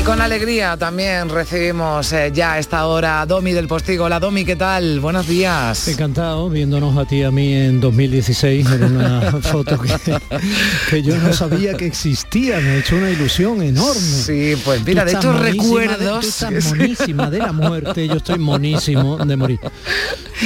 Y 0.00 0.02
con 0.02 0.22
alegría 0.22 0.78
también 0.78 1.28
recibimos 1.28 2.10
eh, 2.14 2.30
ya 2.32 2.54
a 2.54 2.58
esta 2.58 2.86
hora 2.86 3.20
a 3.20 3.26
Domi 3.26 3.52
del 3.52 3.68
Postigo. 3.68 4.04
Hola 4.04 4.18
Domi, 4.18 4.46
¿qué 4.46 4.56
tal? 4.56 4.98
Buenos 4.98 5.28
días. 5.28 5.88
Encantado 5.88 6.48
viéndonos 6.48 6.96
a 6.96 7.04
ti 7.04 7.16
y 7.16 7.22
a 7.22 7.30
mí 7.30 7.52
en 7.52 7.82
2016 7.82 8.66
en 8.66 8.96
una 8.96 9.20
foto 9.42 9.78
que, 9.78 11.02
yo 11.02 11.18
no 11.18 11.34
sabía 11.34 11.74
que 11.74 11.84
existía. 11.84 12.60
Me 12.60 12.70
ha 12.70 12.76
hecho 12.76 12.96
una 12.96 13.10
ilusión 13.10 13.62
enorme. 13.62 14.00
Sí, 14.00 14.54
pues 14.64 14.82
mira, 14.86 15.04
de 15.04 15.12
estos 15.12 15.38
recuerdos. 15.38 16.40
De, 16.48 16.60
monísima 16.62 17.30
de 17.30 17.38
la 17.38 17.52
muerte, 17.52 18.08
yo 18.08 18.14
estoy 18.14 18.38
monísimo 18.38 19.18
de 19.18 19.36
morir. 19.36 19.60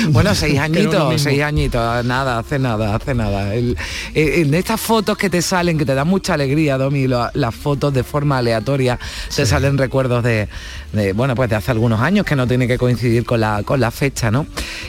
Bueno, 0.08 0.34
seis 0.34 0.58
añitos, 0.58 1.22
seis 1.22 1.42
añitos, 1.42 2.04
nada, 2.04 2.40
hace 2.40 2.58
nada, 2.58 2.96
hace 2.96 3.14
nada. 3.14 3.54
Eh, 3.54 3.76
en 4.14 4.52
estas 4.52 4.80
fotos 4.80 5.16
que 5.16 5.30
te 5.30 5.40
salen, 5.42 5.78
que 5.78 5.84
te 5.84 5.94
dan 5.94 6.08
mucha 6.08 6.34
alegría, 6.34 6.76
Domi, 6.76 7.06
las 7.06 7.54
fotos 7.54 7.94
de 7.94 8.02
forma 8.02 8.38
aleatoria, 8.38 8.98
salen 9.46 9.78
recuerdos 9.78 10.24
de, 10.24 10.48
bueno, 11.14 11.34
pues 11.34 11.50
de 11.50 11.56
hace 11.56 11.70
algunos 11.70 12.00
años 12.00 12.24
que 12.24 12.36
no 12.36 12.46
tiene 12.46 12.66
que 12.66 12.78
coincidir 12.78 13.24
con 13.24 13.40
la, 13.40 13.62
con 13.62 13.80
la 13.80 13.90
fecha, 13.90 14.30
¿no? 14.30 14.46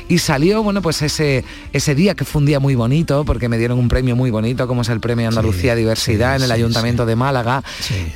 Y 0.08 0.20
salió, 0.20 0.64
bueno, 0.64 0.82
pues 0.82 1.02
ese, 1.02 1.44
ese 1.74 1.96
día 1.96 2.16
que 2.16 2.26
fue 2.26 2.42
un 2.42 2.46
día 2.46 2.60
muy 2.60 2.76
bonito, 2.76 3.26
porque 3.26 3.50
me 3.50 3.58
dieron 3.58 3.80
un 3.80 3.88
premio 3.88 4.16
muy 4.16 4.32
bonito, 4.32 4.68
como 4.68 4.82
es 4.82 4.90
el 4.90 5.00
Premio 5.00 5.28
Andalucía 5.28 5.76
Diversidad 5.76 6.36
en 6.36 6.44
el 6.44 6.52
Ayuntamiento 6.52 7.06
de 7.06 7.16
Málaga. 7.16 7.64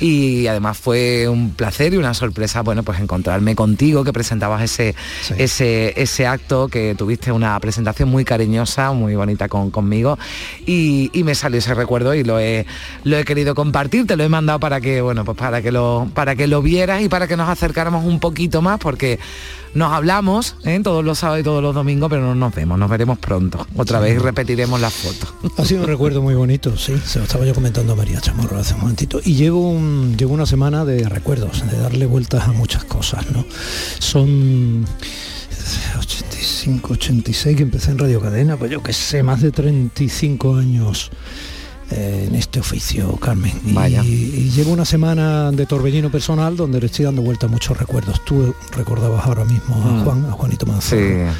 Y 0.00 0.46
además 0.46 0.78
fue 0.78 1.28
un 1.28 1.50
placer 1.50 1.94
y 1.94 1.96
una 1.96 2.14
sorpresa, 2.14 2.62
bueno, 2.62 2.82
pues 2.82 3.00
encontrarme 3.00 3.54
contigo, 3.54 4.04
que 4.04 4.12
presentabas 4.12 4.62
ese, 4.62 4.94
ese, 5.36 5.94
ese 6.00 6.26
acto, 6.26 6.68
que 6.68 6.94
tuviste 6.96 7.32
una 7.32 7.58
presentación 7.60 8.08
muy 8.08 8.24
cariñosa, 8.24 8.92
muy 8.92 9.14
bonita 9.14 9.48
con, 9.48 9.70
conmigo. 9.70 10.18
Y, 10.66 11.10
me 11.20 11.34
salió 11.34 11.58
ese 11.58 11.74
recuerdo 11.74 12.14
y 12.14 12.24
lo 12.24 12.40
he, 12.40 12.64
lo 13.04 13.18
he 13.18 13.24
querido 13.24 13.54
compartir, 13.54 14.06
te 14.06 14.16
lo 14.16 14.24
he 14.24 14.28
mandado 14.30 14.58
para 14.58 14.80
que, 14.80 15.02
bueno, 15.02 15.22
pues 15.24 15.36
para 15.36 15.60
que 15.60 15.70
lo, 15.70 16.08
para 16.14 16.29
que 16.36 16.46
lo 16.46 16.62
vieras 16.62 17.02
y 17.02 17.08
para 17.08 17.26
que 17.26 17.36
nos 17.36 17.48
acercáramos 17.48 18.04
un 18.04 18.20
poquito 18.20 18.62
más, 18.62 18.78
porque 18.78 19.18
nos 19.74 19.92
hablamos 19.92 20.56
¿eh? 20.64 20.80
todos 20.82 21.04
los 21.04 21.18
sábados 21.18 21.40
y 21.40 21.44
todos 21.44 21.62
los 21.62 21.74
domingos, 21.74 22.10
pero 22.10 22.22
no 22.22 22.34
nos 22.34 22.54
vemos, 22.54 22.78
nos 22.78 22.90
veremos 22.90 23.18
pronto. 23.18 23.66
Otra 23.76 24.00
vez 24.00 24.20
repetiremos 24.20 24.80
la 24.80 24.90
foto. 24.90 25.34
Ha 25.56 25.64
sido 25.64 25.82
un 25.82 25.86
recuerdo 25.86 26.22
muy 26.22 26.34
bonito, 26.34 26.76
sí. 26.76 26.94
Se 27.04 27.18
lo 27.18 27.24
estaba 27.24 27.44
yo 27.44 27.54
comentando 27.54 27.92
a 27.92 27.96
María 27.96 28.20
Chamorro 28.20 28.58
hace 28.58 28.74
un 28.74 28.80
momentito. 28.80 29.20
Y 29.24 29.34
llevo, 29.34 29.70
un, 29.70 30.16
llevo 30.16 30.34
una 30.34 30.46
semana 30.46 30.84
de 30.84 31.08
recuerdos, 31.08 31.64
de 31.70 31.78
darle 31.78 32.06
vueltas 32.06 32.48
a 32.48 32.52
muchas 32.52 32.84
cosas, 32.84 33.30
¿no? 33.30 33.44
Son 33.98 34.84
85, 35.98 36.92
86 36.94 37.56
que 37.56 37.62
empecé 37.62 37.90
en 37.90 37.98
Radio 37.98 38.20
Cadena, 38.20 38.56
pues 38.56 38.70
yo 38.70 38.82
que 38.82 38.92
sé, 38.92 39.22
más 39.22 39.40
de 39.40 39.50
35 39.50 40.56
años 40.56 41.10
eh, 41.90 42.26
en 42.28 42.36
este 42.36 42.60
oficio, 42.60 43.16
Carmen. 43.16 43.52
Y, 44.04 44.50
llevo 44.50 44.72
una 44.72 44.84
semana 44.84 45.50
de 45.50 45.66
torbellino 45.66 46.08
personal 46.10 46.56
donde 46.56 46.78
le 46.78 46.86
estoy 46.86 47.04
dando 47.04 47.20
vuelta 47.22 47.46
a 47.46 47.48
muchos 47.48 47.76
recuerdos. 47.76 48.24
Tú 48.24 48.54
recordabas 48.76 49.26
ahora 49.26 49.44
mismo 49.44 49.74
a 49.74 49.78
mm. 49.78 50.04
Juan, 50.04 50.26
a 50.26 50.32
Juanito 50.32 50.66
Manzano, 50.66 51.32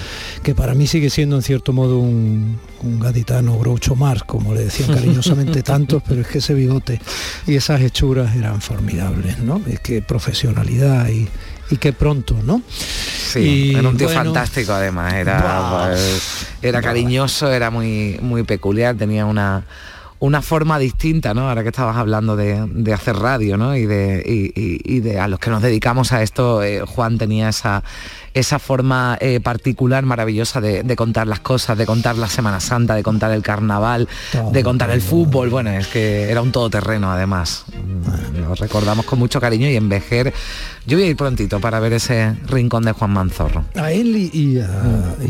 que 0.42 0.54
para 0.54 0.74
mí 0.74 0.88
sigue 0.88 1.08
siendo 1.08 1.36
en 1.36 1.42
cierto 1.42 1.72
modo 1.72 1.98
un, 1.98 2.58
gaditano 2.82 3.58
Groucho 3.58 3.94
Mars, 3.94 4.24
como 4.24 4.52
le 4.52 4.64
decían 4.64 4.92
cariñosamente 4.92 5.62
tantos, 5.64 6.02
pero 6.06 6.22
es 6.22 6.26
que 6.26 6.38
ese 6.38 6.54
bigote 6.54 7.00
y 7.46 7.54
esas 7.54 7.80
hechuras 7.82 8.34
eran 8.34 8.60
formidables, 8.60 9.38
¿no? 9.38 9.62
Es 9.68 9.78
que 9.78 10.02
profesionalidad 10.02 11.08
y, 11.10 11.28
y 11.70 11.76
qué 11.76 11.92
pronto, 11.92 12.36
¿no? 12.44 12.62
Sí, 12.68 13.72
era 13.76 13.88
un 13.88 13.96
tío 13.96 14.08
fantástico 14.08 14.72
además, 14.72 15.14
era, 15.14 15.86
pues, 15.86 16.46
era 16.60 16.82
cariñoso, 16.82 17.52
era 17.52 17.70
muy, 17.70 18.18
muy 18.20 18.42
peculiar, 18.42 18.96
tenía 18.96 19.26
una 19.26 19.64
una 20.20 20.42
forma 20.42 20.78
distinta, 20.78 21.32
¿no? 21.32 21.48
Ahora 21.48 21.62
que 21.62 21.70
estabas 21.70 21.96
hablando 21.96 22.36
de, 22.36 22.92
hacer 22.92 23.16
radio, 23.16 23.56
¿no? 23.56 23.74
Y 23.74 23.86
de, 23.86 24.22
y, 24.26 25.00
de 25.00 25.18
a 25.18 25.26
los 25.28 25.40
que 25.40 25.50
nos 25.50 25.62
dedicamos 25.62 26.12
a 26.12 26.22
esto, 26.22 26.62
eh, 26.62 26.82
Juan 26.82 27.16
tenía 27.16 27.48
esa, 27.48 27.82
esa 28.34 28.58
forma 28.58 29.16
eh, 29.20 29.40
particular, 29.40 30.04
maravillosa 30.04 30.60
de, 30.60 30.96
contar 30.96 31.26
las 31.26 31.40
cosas, 31.40 31.78
de 31.78 31.86
contar 31.86 32.18
la 32.18 32.28
Semana 32.28 32.60
Santa, 32.60 32.94
de 32.94 33.02
contar 33.02 33.32
el 33.32 33.42
carnaval, 33.42 34.08
de 34.52 34.62
contar 34.62 34.90
el 34.90 35.00
fútbol. 35.00 35.48
Bueno, 35.48 35.70
es 35.70 35.86
que 35.86 36.30
era 36.30 36.42
un 36.42 36.52
todoterreno 36.52 37.10
además. 37.10 37.64
Lo 38.38 38.54
recordamos 38.54 39.06
con 39.06 39.18
mucho 39.18 39.40
cariño 39.40 39.68
y 39.68 39.76
en 39.76 39.88
Vejer. 39.88 40.34
Yo 40.86 40.98
voy 40.98 41.06
a 41.06 41.10
ir 41.10 41.16
prontito 41.16 41.60
para 41.60 41.80
ver 41.80 41.94
ese 41.94 42.34
rincón 42.46 42.84
de 42.84 42.92
Juan 42.92 43.10
Manzorro. 43.10 43.64
A 43.74 43.90
él 43.90 44.16
y 44.16 44.58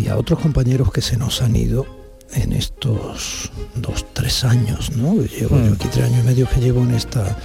a 0.08 0.16
otros 0.16 0.40
compañeros 0.40 0.90
que 0.90 1.00
se 1.00 1.16
nos 1.16 1.42
han 1.42 1.54
ido 1.54 1.99
en 2.34 2.52
estos 2.52 3.50
dos, 3.74 4.06
tres 4.12 4.44
años, 4.44 4.96
¿no? 4.96 5.14
Llevo 5.22 5.56
yo 5.56 5.70
mm. 5.70 5.72
aquí 5.74 5.88
tres 5.90 6.06
años 6.06 6.20
y 6.24 6.26
medio 6.26 6.48
que 6.48 6.60
llevo 6.60 6.82
en 6.82 6.94
esta 6.94 7.36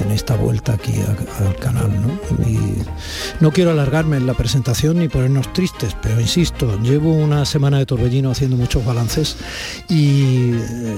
en 0.00 0.10
esta 0.10 0.36
vuelta 0.36 0.74
aquí 0.74 0.92
al 1.38 1.56
canal. 1.56 1.90
¿no? 1.90 2.46
Y 2.46 2.58
no 3.40 3.52
quiero 3.52 3.70
alargarme 3.70 4.16
en 4.16 4.26
la 4.26 4.34
presentación 4.34 4.98
ni 4.98 5.08
ponernos 5.08 5.52
tristes, 5.52 5.96
pero 6.02 6.20
insisto, 6.20 6.78
llevo 6.80 7.12
una 7.12 7.44
semana 7.44 7.78
de 7.78 7.86
torbellino 7.86 8.30
haciendo 8.30 8.56
muchos 8.56 8.84
balances 8.84 9.36
y 9.88 10.52
eh, 10.52 10.96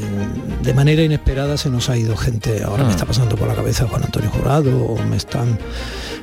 de 0.63 0.75
manera 0.75 1.03
inesperada 1.03 1.57
se 1.57 1.71
nos 1.71 1.89
ha 1.89 1.97
ido 1.97 2.17
gente. 2.17 2.63
Ahora 2.65 2.85
me 2.85 2.91
ah. 2.91 2.93
está 2.93 3.07
pasando 3.07 3.37
por 3.37 3.49
la 3.49 3.55
cabeza 3.55 3.87
Juan 3.87 4.05
Antonio 4.05 4.31
Jurado, 4.31 4.77
o 4.77 5.03
me 5.05 5.17
están, 5.17 5.59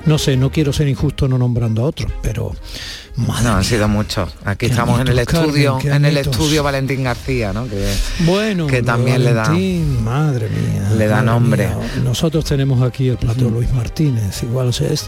no 0.05 0.17
sé, 0.17 0.38
no 0.38 0.51
quiero 0.51 0.71
ser 0.71 0.88
injusto 0.88 1.27
no 1.27 1.38
nombrando 1.38 1.83
a 1.83 1.85
otros, 1.85 2.11
pero 2.21 2.53
no, 3.17 3.33
han 3.33 3.63
sido 3.63 3.88
muchos. 3.88 4.29
Aquí 4.43 4.67
estamos 4.67 4.99
en 4.99 5.07
el 5.07 5.19
estudio, 5.19 5.79
en 5.81 6.05
el 6.05 6.17
estudio 6.17 6.63
Valentín 6.63 7.03
García, 7.03 7.53
¿no? 7.53 7.67
Que, 7.67 7.88
bueno, 8.19 8.67
que 8.67 8.83
también 8.83 9.23
le 9.23 9.33
da. 9.33 9.49
Madre 9.49 10.49
mía. 10.49 10.89
Le 10.97 11.07
da 11.07 11.21
nombre. 11.21 11.69
Nosotros 12.03 12.43
tenemos 12.43 12.81
aquí 12.81 13.07
el 13.07 13.17
plato 13.17 13.49
Luis 13.49 13.71
Martínez, 13.71 14.43
igual 14.43 14.67
o 14.67 14.73
sea, 14.73 14.89
es. 14.89 15.07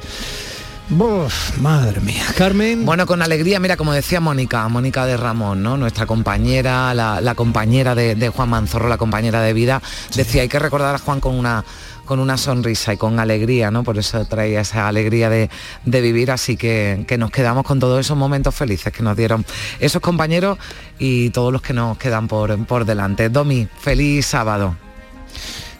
madre 1.59 1.99
mía. 1.99 2.23
Carmen. 2.37 2.85
Bueno, 2.85 3.05
con 3.05 3.21
alegría, 3.21 3.59
mira, 3.59 3.75
como 3.75 3.91
decía 3.91 4.21
Mónica, 4.21 4.67
Mónica 4.69 5.05
de 5.05 5.17
Ramón, 5.17 5.61
¿no? 5.61 5.75
Nuestra 5.75 6.05
compañera, 6.05 6.93
la, 6.93 7.35
compañera 7.35 7.93
de, 7.93 8.29
Juan 8.29 8.49
Manzorro, 8.49 8.87
la 8.87 8.97
compañera 8.97 9.41
de 9.41 9.51
vida, 9.51 9.81
decía, 10.15 10.43
hay 10.43 10.47
que 10.47 10.59
recordar 10.59 10.95
a 10.95 10.99
Juan 10.99 11.19
con 11.19 11.35
una 11.35 11.65
con 12.07 12.19
una 12.19 12.38
sonrisa 12.38 12.94
y 12.94 12.97
con 12.97 13.19
alegría, 13.19 13.69
¿no? 13.69 13.84
Por 13.84 13.97
eso 13.97 14.25
traía 14.25 14.62
esa 14.62 14.88
alegría 14.88 15.29
de, 15.29 15.50
vivir, 15.85 16.31
así 16.31 16.57
que, 16.57 17.06
que, 17.07 17.18
nos 17.18 17.29
quedamos 17.29 17.63
con 17.63 17.79
todos 17.79 18.00
esos 18.00 18.18
momentos 18.18 18.56
felices 18.56 18.91
que 18.91 19.03
nos 19.03 19.16
dieron 19.16 19.45
esos 19.79 20.01
compañeros 20.01 20.57
y 20.97 21.29
todos 21.29 21.53
los 21.53 21.62
que 21.62 21.73
nos 21.73 21.97
quedan 21.97 22.28
por, 22.28 22.57
por 22.66 22.85
delante. 22.85 23.29
Domi, 23.29 23.68
feliz 23.79 24.25
sábado. 24.25 24.75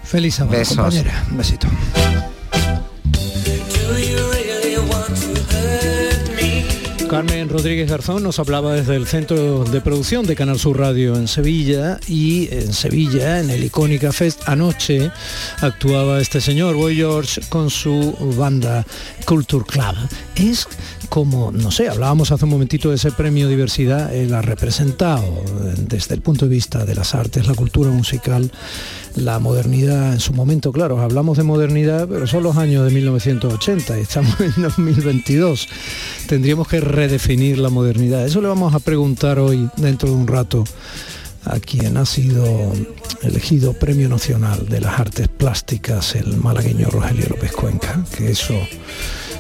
Feliz 0.04 0.36
sábado, 0.36 0.58
Besos. 0.58 0.78
compañera. 0.78 1.26
Un 1.32 1.38
besito. 1.38 1.68
Carmen 7.10 7.48
Rodríguez 7.48 7.90
Garzón 7.90 8.22
nos 8.22 8.38
hablaba 8.38 8.74
desde 8.74 8.96
el 8.96 9.08
centro 9.08 9.64
de 9.64 9.80
producción 9.80 10.26
de 10.26 10.36
Canal 10.36 10.60
Sur 10.60 10.78
Radio 10.78 11.16
en 11.16 11.28
Sevilla 11.30 12.00
y 12.08 12.50
en 12.52 12.74
Sevilla, 12.74 13.40
en 13.40 13.50
el 13.50 13.64
Icónica 13.64 14.12
Fest, 14.12 14.42
anoche 14.46 15.10
actuaba 15.62 16.20
este 16.20 16.42
señor 16.42 16.76
Boy 16.76 16.98
George 16.98 17.42
con 17.48 17.70
su 17.70 18.14
banda 18.38 18.86
Culture 19.26 19.64
Club. 19.66 19.96
Es 20.36 20.68
como, 21.08 21.52
no 21.52 21.72
sé, 21.72 21.88
hablábamos 21.88 22.32
hace 22.32 22.44
un 22.44 22.52
momentito 22.52 22.90
de 22.90 22.96
ese 22.96 23.12
premio 23.12 23.48
diversidad, 23.48 24.14
él 24.14 24.34
ha 24.34 24.42
representado 24.42 25.44
desde 25.78 26.16
el 26.16 26.22
punto 26.22 26.46
de 26.46 26.52
vista 26.52 26.86
de 26.86 26.96
las 26.96 27.16
artes, 27.16 27.48
la 27.48 27.56
cultura 27.56 27.90
musical, 27.90 28.52
la 29.18 29.40
modernidad 29.40 30.14
en 30.14 30.20
su 30.20 30.34
momento, 30.34 30.72
claro, 30.72 31.00
hablamos 31.02 31.38
de 31.38 31.44
modernidad, 31.44 32.08
pero 32.08 32.28
son 32.28 32.44
los 32.44 32.58
años 32.58 32.86
de 32.86 32.92
1980 32.92 33.98
y 33.98 34.02
estamos 34.02 34.40
en 34.40 34.62
2022. 34.62 35.68
Tendríamos 36.28 36.68
que 36.68 36.80
redefinir 36.80 37.58
la 37.58 37.70
modernidad. 37.70 38.26
Eso 38.26 38.42
le 38.42 38.48
vamos 38.48 38.74
a 38.74 38.80
preguntar 38.80 39.40
hoy, 39.40 39.70
dentro 39.78 40.10
de 40.10 40.16
un 40.16 40.28
rato, 40.28 40.64
a 41.46 41.60
quien 41.60 41.98
ha 41.98 42.06
sido 42.06 42.46
elegido 43.24 43.74
Premio 43.74 44.08
Nacional 44.08 44.68
de 44.70 44.82
las 44.82 45.00
Artes 45.00 45.28
Plásticas, 45.28 46.16
el 46.16 46.38
malagueño 46.38 46.90
Rogelio 46.90 47.28
López 47.30 47.52
Cuenca, 47.54 48.04
que 48.16 48.32
eso 48.32 48.54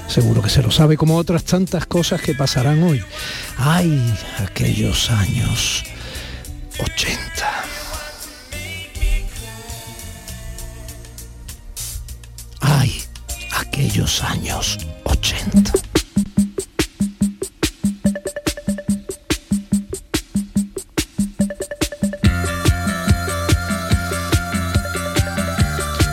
seguro 0.07 0.41
que 0.41 0.49
se 0.49 0.63
lo 0.63 0.71
sabe, 0.71 0.97
como 0.97 1.17
otras 1.17 1.43
tantas 1.43 1.85
cosas 1.85 2.21
que 2.21 2.33
pasarán 2.33 2.81
hoy. 2.81 3.01
¡Ay, 3.57 4.01
aquellos 4.39 5.11
años 5.11 5.83
80! 6.79 7.66
Aquellos 13.77 14.23
años 14.23 14.79
80! 15.03 15.71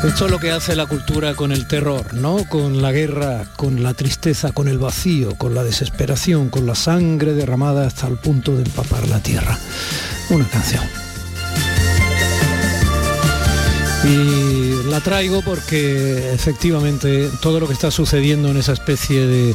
Esto 0.05 0.27
es 0.27 0.31
lo 0.31 0.39
que 0.39 0.51
hace 0.51 0.77
la 0.77 0.85
cultura 0.85 1.35
con 1.35 1.53
el 1.53 1.67
terror, 1.67 2.13
¿no? 2.13 2.47
Con 2.51 2.83
la 2.83 2.93
guerra, 2.93 3.55
con 3.57 3.83
la 3.83 3.95
tristeza, 3.95 4.53
con 4.53 4.69
el 4.69 4.79
vacío, 4.79 5.39
con 5.39 5.55
la 5.55 5.65
desesperación, 5.65 6.51
con 6.51 6.67
la 6.67 6.75
sangre 6.75 7.33
derramada 7.33 7.87
hasta 7.87 8.07
el 8.09 8.19
punto 8.19 8.55
de 8.55 8.65
empapar 8.65 9.09
la 9.09 9.21
tierra. 9.21 9.59
Una 10.29 10.47
canción. 10.49 10.85
Y 14.05 14.44
la 14.95 15.01
traigo 15.01 15.43
porque 15.43 16.33
efectivamente 16.33 17.29
todo 17.43 17.59
lo 17.59 17.67
que 17.67 17.73
está 17.73 17.91
sucediendo 17.91 18.49
en 18.51 18.59
esa 18.59 18.75
especie 18.75 19.27
de 19.27 19.53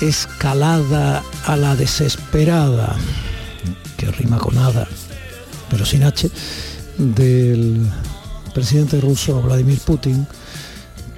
escalada 0.00 1.22
a 1.44 1.56
la 1.56 1.76
desesperada, 1.76 2.96
que 3.96 4.10
rima 4.10 4.38
con 4.38 4.56
nada, 4.56 4.88
pero 5.70 5.86
sin 5.86 6.02
H, 6.02 6.28
del 6.98 7.88
presidente 8.54 9.00
ruso 9.00 9.40
Vladimir 9.40 9.78
Putin, 9.78 10.26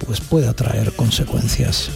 pues 0.05 0.21
pueda 0.21 0.53
traer 0.53 0.91
consecuencias 0.91 1.89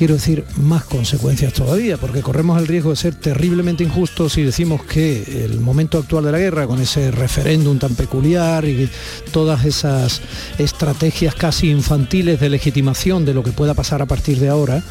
quiero 0.00 0.14
decir, 0.14 0.46
más 0.56 0.84
consecuencias 0.84 1.52
todavía, 1.52 1.98
porque 1.98 2.22
corremos 2.22 2.58
el 2.58 2.66
riesgo 2.66 2.88
de 2.88 2.96
ser 2.96 3.14
terriblemente 3.16 3.84
injustos 3.84 4.32
si 4.32 4.42
decimos 4.42 4.82
que 4.82 5.44
el 5.44 5.60
momento 5.60 5.98
actual 5.98 6.24
de 6.24 6.32
la 6.32 6.38
guerra, 6.38 6.66
con 6.66 6.80
ese 6.80 7.10
referéndum 7.10 7.78
tan 7.78 7.94
peculiar 7.94 8.64
y 8.64 8.88
todas 9.30 9.66
esas 9.66 10.22
estrategias 10.56 11.34
casi 11.34 11.68
infantiles 11.68 12.40
de 12.40 12.48
legitimación 12.48 13.26
de 13.26 13.34
lo 13.34 13.42
que 13.42 13.52
pueda 13.52 13.74
pasar 13.74 14.00
a 14.00 14.06
partir 14.06 14.40
de 14.40 14.48
ahora, 14.48 14.82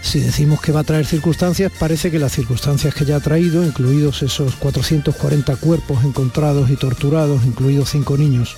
si 0.00 0.20
decimos 0.20 0.62
que 0.62 0.72
va 0.72 0.80
a 0.80 0.84
traer 0.84 1.04
circunstancias, 1.04 1.70
parece 1.78 2.10
que 2.10 2.18
las 2.18 2.32
circunstancias 2.32 2.94
que 2.94 3.04
ya 3.04 3.16
ha 3.16 3.20
traído, 3.20 3.62
incluidos 3.66 4.22
esos 4.22 4.54
440 4.54 5.56
cuerpos 5.56 6.04
encontrados 6.04 6.70
y 6.70 6.76
torturados, 6.76 7.44
incluidos 7.44 7.90
cinco 7.90 8.16
niños, 8.16 8.56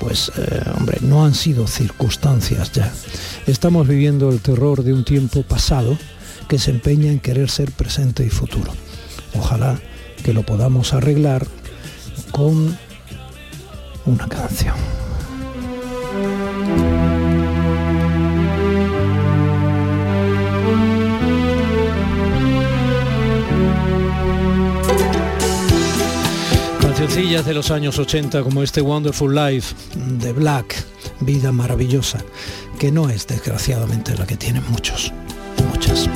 pues 0.00 0.32
eh, 0.36 0.62
hombre, 0.76 0.98
no 1.00 1.24
han 1.24 1.34
sido 1.34 1.66
circunstancias 1.66 2.72
ya. 2.72 2.92
Estamos 3.46 3.86
viviendo 3.86 4.30
el 4.30 4.40
terror 4.40 4.82
de 4.82 4.92
un 4.92 5.04
tiempo 5.04 5.42
pasado 5.42 5.96
que 6.48 6.58
se 6.58 6.70
empeña 6.70 7.10
en 7.10 7.20
querer 7.20 7.50
ser 7.50 7.70
presente 7.72 8.24
y 8.24 8.30
futuro. 8.30 8.72
Ojalá 9.34 9.78
que 10.22 10.32
lo 10.32 10.42
podamos 10.42 10.92
arreglar 10.92 11.46
con 12.30 12.76
una 14.06 14.28
canción. 14.28 14.76
Cancioncillas 27.06 27.46
de 27.46 27.54
los 27.54 27.70
años 27.70 28.00
80 28.00 28.42
como 28.42 28.64
este 28.64 28.80
Wonderful 28.80 29.32
Life 29.32 29.76
de 30.18 30.32
Black, 30.32 30.74
Vida 31.20 31.52
Maravillosa, 31.52 32.18
que 32.80 32.90
no 32.90 33.08
es 33.08 33.28
desgraciadamente 33.28 34.16
la 34.16 34.26
que 34.26 34.36
tienen 34.36 34.64
muchos, 34.68 35.12
muchas. 35.70 36.10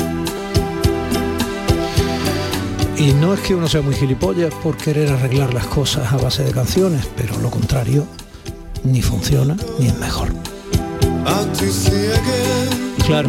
Y 2.99 3.13
no 3.13 3.35
es 3.35 3.41
que 3.41 3.55
uno 3.55 3.69
sea 3.69 3.83
muy 3.83 3.95
gilipollas 3.95 4.53
por 4.65 4.77
querer 4.77 5.13
arreglar 5.13 5.55
las 5.55 5.67
cosas 5.67 6.13
a 6.13 6.17
base 6.17 6.43
de 6.43 6.51
canciones, 6.51 7.09
pero 7.17 7.39
lo 7.39 7.53
contrario, 7.53 8.05
ni 8.83 9.01
funciona 9.01 9.57
ni 9.79 9.87
es 9.87 9.97
mejor. 9.97 10.31
Claro, 13.07 13.29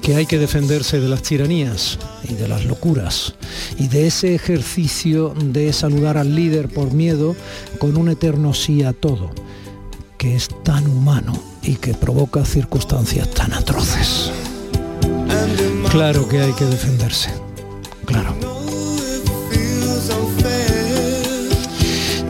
que 0.00 0.16
hay 0.16 0.26
que 0.26 0.38
defenderse 0.38 1.00
de 1.00 1.08
las 1.08 1.22
tiranías 1.22 1.98
y 2.28 2.34
de 2.34 2.48
las 2.48 2.64
locuras 2.64 3.34
y 3.78 3.88
de 3.88 4.06
ese 4.06 4.34
ejercicio 4.34 5.34
de 5.36 5.72
saludar 5.72 6.16
al 6.16 6.34
líder 6.34 6.68
por 6.68 6.92
miedo 6.92 7.36
con 7.78 7.96
un 7.96 8.08
eterno 8.08 8.54
sí 8.54 8.82
a 8.82 8.92
todo, 8.92 9.30
que 10.18 10.34
es 10.34 10.48
tan 10.62 10.86
humano 10.86 11.32
y 11.62 11.76
que 11.76 11.94
provoca 11.94 12.44
circunstancias 12.44 13.30
tan 13.30 13.52
atroces. 13.52 14.30
Claro 15.90 16.28
que 16.28 16.40
hay 16.40 16.52
que 16.52 16.64
defenderse, 16.64 17.30
claro. 18.06 18.34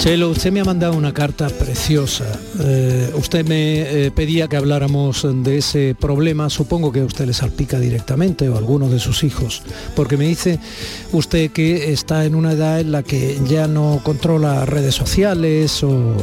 Chelo, 0.01 0.31
usted 0.31 0.51
me 0.51 0.61
ha 0.61 0.65
mandado 0.65 0.95
una 0.95 1.13
carta 1.13 1.51
preciosa. 1.51 2.25
Eh, 2.59 3.13
usted 3.17 3.47
me 3.47 4.07
eh, 4.07 4.11
pedía 4.11 4.49
que 4.49 4.57
habláramos 4.57 5.27
de 5.45 5.59
ese 5.59 5.95
problema, 5.95 6.49
supongo 6.49 6.91
que 6.91 7.01
a 7.01 7.05
usted 7.05 7.27
le 7.27 7.35
salpica 7.35 7.79
directamente 7.79 8.49
o 8.49 8.55
a 8.55 8.59
algunos 8.59 8.91
de 8.91 8.99
sus 8.99 9.23
hijos, 9.25 9.63
porque 9.95 10.17
me 10.17 10.25
dice 10.25 10.59
usted 11.13 11.51
que 11.51 11.93
está 11.93 12.25
en 12.25 12.35
una 12.35 12.53
edad 12.53 12.81
en 12.81 12.93
la 12.93 13.03
que 13.03 13.39
ya 13.47 13.69
no 13.69 14.01
controla 14.03 14.65
redes 14.65 14.95
sociales 14.95 15.85
o, 15.85 16.17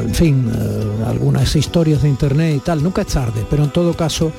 en 0.00 0.14
fin, 0.14 0.50
eh, 0.50 1.04
algunas 1.06 1.54
historias 1.56 2.00
de 2.00 2.08
internet 2.08 2.54
y 2.56 2.60
tal. 2.60 2.82
Nunca 2.82 3.02
es 3.02 3.08
tarde, 3.08 3.44
pero 3.50 3.64
en 3.64 3.70
todo 3.70 3.92
caso 3.92 4.32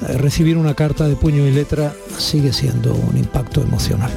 recibir 0.00 0.56
una 0.56 0.74
carta 0.74 1.08
de 1.08 1.16
puño 1.16 1.46
y 1.46 1.50
letra 1.50 1.94
sigue 2.18 2.52
siendo 2.52 2.94
un 2.94 3.16
impacto 3.16 3.62
emocional. 3.62 4.10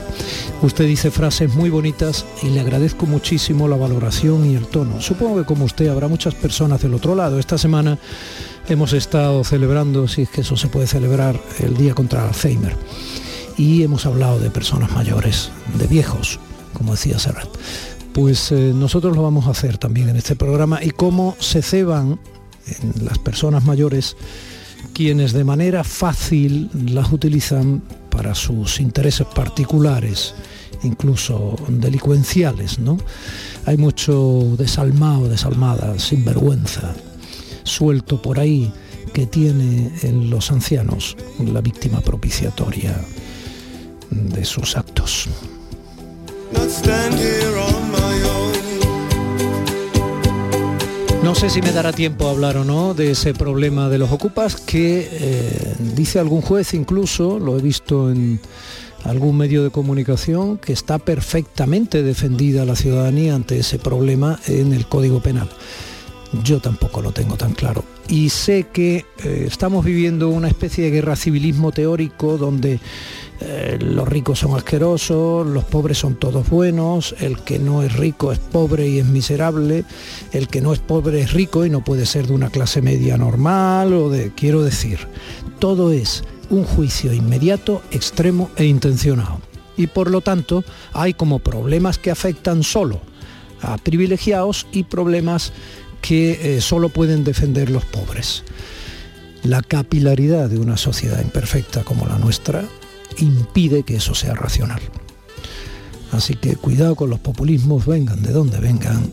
Usted 0.61 0.85
dice 0.85 1.11
frases 1.11 1.53
muy 1.55 1.69
bonitas 1.69 2.25
y 2.43 2.49
le 2.49 2.59
agradezco 2.59 3.05
muchísimo 3.05 3.67
la 3.67 3.77
valoración 3.77 4.45
y 4.45 4.55
el 4.55 4.67
tono. 4.67 5.01
Supongo 5.01 5.37
que 5.37 5.45
como 5.45 5.65
usted 5.65 5.87
habrá 5.87 6.07
muchas 6.07 6.35
personas 6.35 6.81
del 6.81 6.93
otro 6.93 7.15
lado. 7.15 7.39
Esta 7.39 7.57
semana 7.57 7.97
hemos 8.67 8.93
estado 8.93 9.43
celebrando, 9.43 10.07
si 10.07 10.23
es 10.23 10.29
que 10.29 10.41
eso 10.41 10.57
se 10.57 10.67
puede 10.67 10.87
celebrar, 10.87 11.39
el 11.59 11.77
Día 11.77 11.93
contra 11.93 12.27
Alzheimer. 12.27 12.75
Y 13.57 13.83
hemos 13.83 14.05
hablado 14.05 14.39
de 14.39 14.49
personas 14.49 14.91
mayores, 14.91 15.51
de 15.75 15.87
viejos, 15.87 16.39
como 16.73 16.93
decía 16.93 17.19
Serrat. 17.19 17.49
Pues 18.13 18.51
eh, 18.51 18.73
nosotros 18.75 19.15
lo 19.15 19.23
vamos 19.23 19.47
a 19.47 19.51
hacer 19.51 19.77
también 19.77 20.09
en 20.09 20.17
este 20.17 20.35
programa 20.35 20.83
y 20.83 20.91
cómo 20.91 21.35
se 21.39 21.61
ceban 21.61 22.19
en 22.67 23.05
las 23.05 23.17
personas 23.17 23.65
mayores 23.65 24.17
quienes 24.93 25.33
de 25.33 25.43
manera 25.43 25.83
fácil 25.83 26.69
las 26.91 27.11
utilizan 27.11 27.81
para 28.09 28.35
sus 28.35 28.79
intereses 28.79 29.27
particulares, 29.33 30.33
incluso 30.83 31.55
delincuenciales, 31.67 32.79
¿no? 32.79 32.97
Hay 33.65 33.77
mucho 33.77 34.55
desalmado, 34.57 35.29
desalmada, 35.29 35.97
sinvergüenza, 35.99 36.93
suelto 37.63 38.21
por 38.21 38.39
ahí 38.39 38.71
que 39.13 39.25
tiene 39.25 39.91
en 40.03 40.29
los 40.29 40.51
ancianos 40.51 41.15
la 41.39 41.61
víctima 41.61 42.01
propiciatoria 42.01 42.99
de 44.11 44.45
sus 44.45 44.75
actos. 44.75 45.29
No 51.24 51.36
sé 51.36 51.50
si 51.50 51.62
me 51.62 51.71
dará 51.71 51.92
tiempo 51.92 52.27
a 52.27 52.31
hablar 52.31 52.57
o 52.57 52.63
no 52.63 52.94
de 52.94 53.12
ese 53.12 53.33
problema 53.33 53.89
de 53.89 53.98
los 53.98 54.12
ocupas 54.12 54.56
que 54.56 55.07
eh, 55.12 55.75
dice 55.95 56.18
algún 56.18 56.42
juez 56.42 56.74
incluso, 56.74 57.39
lo 57.39 57.57
he 57.57 57.62
visto 57.62 58.10
en 58.10 58.39
algún 59.04 59.38
medio 59.38 59.63
de 59.63 59.69
comunicación, 59.69 60.57
que 60.57 60.74
está 60.74 60.98
perfectamente 60.98 62.04
defendida 62.04 62.66
la 62.66 62.75
ciudadanía 62.75 63.36
ante 63.36 63.60
ese 63.60 63.80
problema 63.80 64.39
en 64.48 64.74
el 64.74 64.88
Código 64.88 65.19
Penal. 65.19 65.50
Yo 66.44 66.60
tampoco 66.60 67.01
lo 67.01 67.12
tengo 67.12 67.36
tan 67.36 67.54
claro. 67.54 67.83
Y 68.07 68.30
sé 68.30 68.68
que 68.71 69.06
eh, 69.23 69.45
estamos 69.47 69.83
viviendo 69.83 70.30
una 70.30 70.47
especie 70.47 70.85
de 70.85 70.92
guerra 70.92 71.16
civilismo 71.16 71.71
teórico 71.71 72.38
donde 72.38 72.80
eh, 73.41 73.77
los 73.79 74.07
ricos 74.07 74.39
son 74.39 74.55
asquerosos, 74.55 75.47
los 75.47 75.63
pobres 75.63 75.97
son 75.97 76.15
todos 76.15 76.49
buenos, 76.49 77.15
el 77.19 77.39
que 77.39 77.57
no 77.57 77.83
es 77.83 77.95
rico 77.95 78.33
es 78.33 78.39
pobre 78.39 78.87
y 78.87 78.99
es 78.99 79.05
miserable, 79.05 79.85
el 80.33 80.47
que 80.49 80.59
no 80.59 80.73
es 80.73 80.79
pobre 80.79 81.21
es 81.21 81.31
rico 81.31 81.65
y 81.65 81.69
no 81.69 81.81
puede 81.81 82.05
ser 82.05 82.27
de 82.27 82.33
una 82.33 82.49
clase 82.49 82.81
media 82.81 83.17
normal 83.17 83.93
o 83.93 84.09
de, 84.09 84.31
quiero 84.33 84.61
decir, 84.61 84.99
todo 85.59 85.91
es 85.93 86.23
un 86.49 86.65
juicio 86.65 87.13
inmediato, 87.13 87.81
extremo 87.91 88.49
e 88.57 88.65
intencionado. 88.65 89.39
Y 89.77 89.87
por 89.87 90.11
lo 90.11 90.19
tanto 90.19 90.65
hay 90.91 91.13
como 91.13 91.39
problemas 91.39 91.97
que 91.97 92.11
afectan 92.11 92.63
solo 92.63 92.99
a 93.61 93.77
privilegiados 93.77 94.67
y 94.73 94.83
problemas 94.83 95.53
que 96.01 96.57
eh, 96.57 96.61
solo 96.61 96.89
pueden 96.89 97.23
defender 97.23 97.69
los 97.69 97.85
pobres. 97.85 98.43
La 99.43 99.61
capilaridad 99.61 100.49
de 100.49 100.57
una 100.57 100.75
sociedad 100.75 101.21
imperfecta 101.21 101.83
como 101.83 102.05
la 102.05 102.17
nuestra 102.17 102.65
impide 103.19 103.83
que 103.83 103.95
eso 103.97 104.16
sea 104.16 104.33
racional. 104.33 104.81
Así 106.11 106.35
que 106.35 106.56
cuidado 106.56 106.95
con 106.95 107.09
los 107.09 107.19
populismos, 107.19 107.85
vengan 107.85 108.21
de 108.23 108.31
donde 108.31 108.59
vengan, 108.59 109.11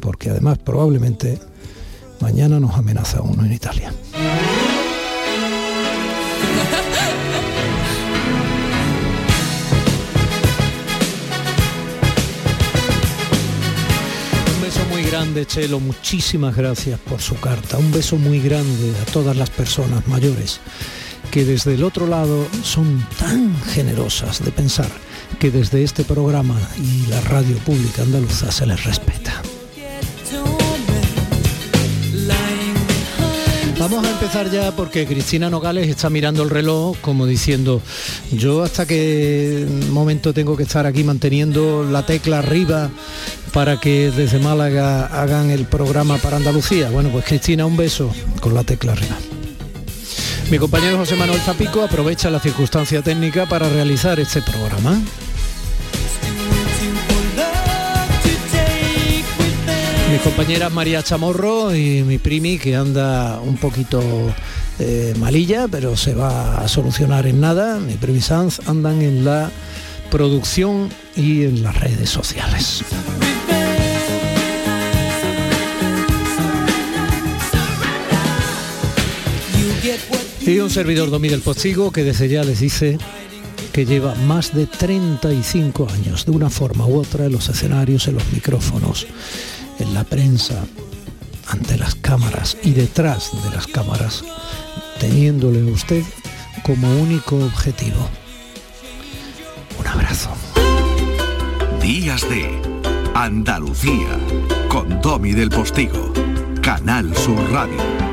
porque 0.00 0.30
además 0.30 0.58
probablemente 0.58 1.38
mañana 2.20 2.58
nos 2.58 2.76
amenaza 2.76 3.22
uno 3.22 3.44
en 3.44 3.52
Italia. 3.52 3.92
Muy 14.90 15.04
grande, 15.04 15.46
Chelo. 15.46 15.80
Muchísimas 15.80 16.54
gracias 16.54 17.00
por 17.00 17.20
su 17.20 17.34
carta. 17.40 17.78
Un 17.78 17.92
beso 17.92 18.16
muy 18.16 18.40
grande 18.40 18.92
a 19.00 19.10
todas 19.10 19.36
las 19.36 19.48
personas 19.48 20.06
mayores 20.06 20.60
que 21.32 21.46
desde 21.46 21.74
el 21.74 21.82
otro 21.82 22.06
lado 22.06 22.46
son 22.62 23.04
tan 23.18 23.58
generosas 23.62 24.44
de 24.44 24.52
pensar 24.52 24.90
que 25.40 25.50
desde 25.50 25.82
este 25.82 26.04
programa 26.04 26.60
y 26.76 27.06
la 27.06 27.22
radio 27.22 27.56
pública 27.58 28.02
andaluza 28.02 28.52
se 28.52 28.66
les 28.66 28.84
respeta. 28.84 29.42
Vamos 33.78 34.06
a 34.06 34.10
empezar 34.12 34.48
ya 34.50 34.70
porque 34.76 35.06
Cristina 35.06 35.50
Nogales 35.50 35.88
está 35.88 36.08
mirando 36.10 36.42
el 36.44 36.50
reloj 36.50 36.98
como 37.00 37.26
diciendo, 37.26 37.80
yo 38.30 38.62
hasta 38.62 38.86
qué 38.86 39.66
momento 39.90 40.32
tengo 40.34 40.56
que 40.56 40.62
estar 40.64 40.86
aquí 40.86 41.02
manteniendo 41.02 41.82
la 41.82 42.06
tecla 42.06 42.40
arriba 42.40 42.90
para 43.52 43.80
que 43.80 44.12
desde 44.12 44.38
Málaga 44.38 45.06
hagan 45.06 45.50
el 45.50 45.64
programa 45.64 46.18
para 46.18 46.36
Andalucía. 46.36 46.90
Bueno, 46.90 47.08
pues 47.08 47.24
Cristina, 47.24 47.66
un 47.66 47.76
beso 47.76 48.14
con 48.40 48.54
la 48.54 48.62
tecla 48.64 48.92
arriba. 48.92 49.16
Mi 50.52 50.58
compañero 50.58 50.98
José 50.98 51.16
Manuel 51.16 51.40
Zapico 51.40 51.82
aprovecha 51.82 52.28
la 52.28 52.38
circunstancia 52.38 53.00
técnica 53.00 53.46
para 53.46 53.70
realizar 53.70 54.20
este 54.20 54.42
programa. 54.42 55.00
Mi 60.10 60.18
compañera 60.18 60.68
María 60.68 61.02
Chamorro 61.02 61.74
y 61.74 62.02
mi 62.02 62.18
primi 62.18 62.58
que 62.58 62.76
anda 62.76 63.40
un 63.40 63.56
poquito 63.56 64.02
eh, 64.78 65.14
malilla, 65.18 65.68
pero 65.68 65.96
se 65.96 66.14
va 66.14 66.58
a 66.58 66.68
solucionar 66.68 67.26
en 67.26 67.40
nada. 67.40 67.80
Mi 67.80 67.94
primi 67.94 68.20
Sanz 68.20 68.60
andan 68.68 69.00
en 69.00 69.24
la 69.24 69.50
producción 70.10 70.90
y 71.16 71.44
en 71.44 71.62
las 71.62 71.80
redes 71.80 72.10
sociales. 72.10 72.84
Y 80.44 80.58
un 80.58 80.70
servidor 80.70 81.10
Domi 81.10 81.28
del 81.28 81.40
Postigo 81.40 81.92
que 81.92 82.02
desde 82.02 82.28
ya 82.28 82.42
les 82.42 82.60
dice 82.60 82.98
que 83.72 83.86
lleva 83.86 84.14
más 84.26 84.52
de 84.52 84.66
35 84.66 85.88
años, 85.88 86.26
de 86.26 86.32
una 86.32 86.50
forma 86.50 86.84
u 86.84 86.98
otra, 86.98 87.26
en 87.26 87.32
los 87.32 87.48
escenarios, 87.48 88.08
en 88.08 88.14
los 88.14 88.32
micrófonos, 88.32 89.06
en 89.78 89.94
la 89.94 90.02
prensa, 90.02 90.64
ante 91.46 91.78
las 91.78 91.94
cámaras 91.94 92.56
y 92.62 92.72
detrás 92.72 93.30
de 93.44 93.50
las 93.50 93.68
cámaras, 93.68 94.24
teniéndole 94.98 95.62
usted 95.62 96.02
como 96.64 96.88
único 97.00 97.36
objetivo. 97.36 98.08
Un 99.78 99.86
abrazo. 99.86 100.30
Días 101.80 102.28
de 102.28 102.50
Andalucía 103.14 104.18
con 104.68 105.00
Domi 105.00 105.32
del 105.32 105.50
Postigo, 105.50 106.12
Canal 106.60 107.16
Sur 107.16 107.38
Radio. 107.52 108.11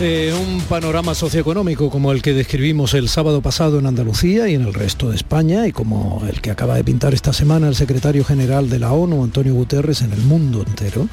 Un 0.00 0.60
panorama 0.68 1.14
socioeconómico 1.14 1.88
como 1.88 2.10
el 2.10 2.20
que 2.20 2.32
describimos 2.32 2.94
el 2.94 3.08
sábado 3.08 3.40
pasado 3.42 3.78
en 3.78 3.86
Andalucía 3.86 4.48
y 4.48 4.54
en 4.54 4.62
el 4.62 4.74
resto 4.74 5.10
de 5.10 5.14
España, 5.16 5.68
y 5.68 5.72
como 5.72 6.20
el 6.28 6.40
que 6.40 6.50
acaba 6.50 6.74
de 6.74 6.82
pintar 6.82 7.14
esta 7.14 7.32
semana 7.32 7.68
el 7.68 7.76
secretario 7.76 8.24
general 8.24 8.68
de 8.68 8.80
la 8.80 8.92
ONU, 8.92 9.22
Antonio 9.22 9.54
Guterres, 9.54 10.02
en 10.02 10.12
el 10.12 10.20
mundo 10.22 10.64
entero, 10.66 11.08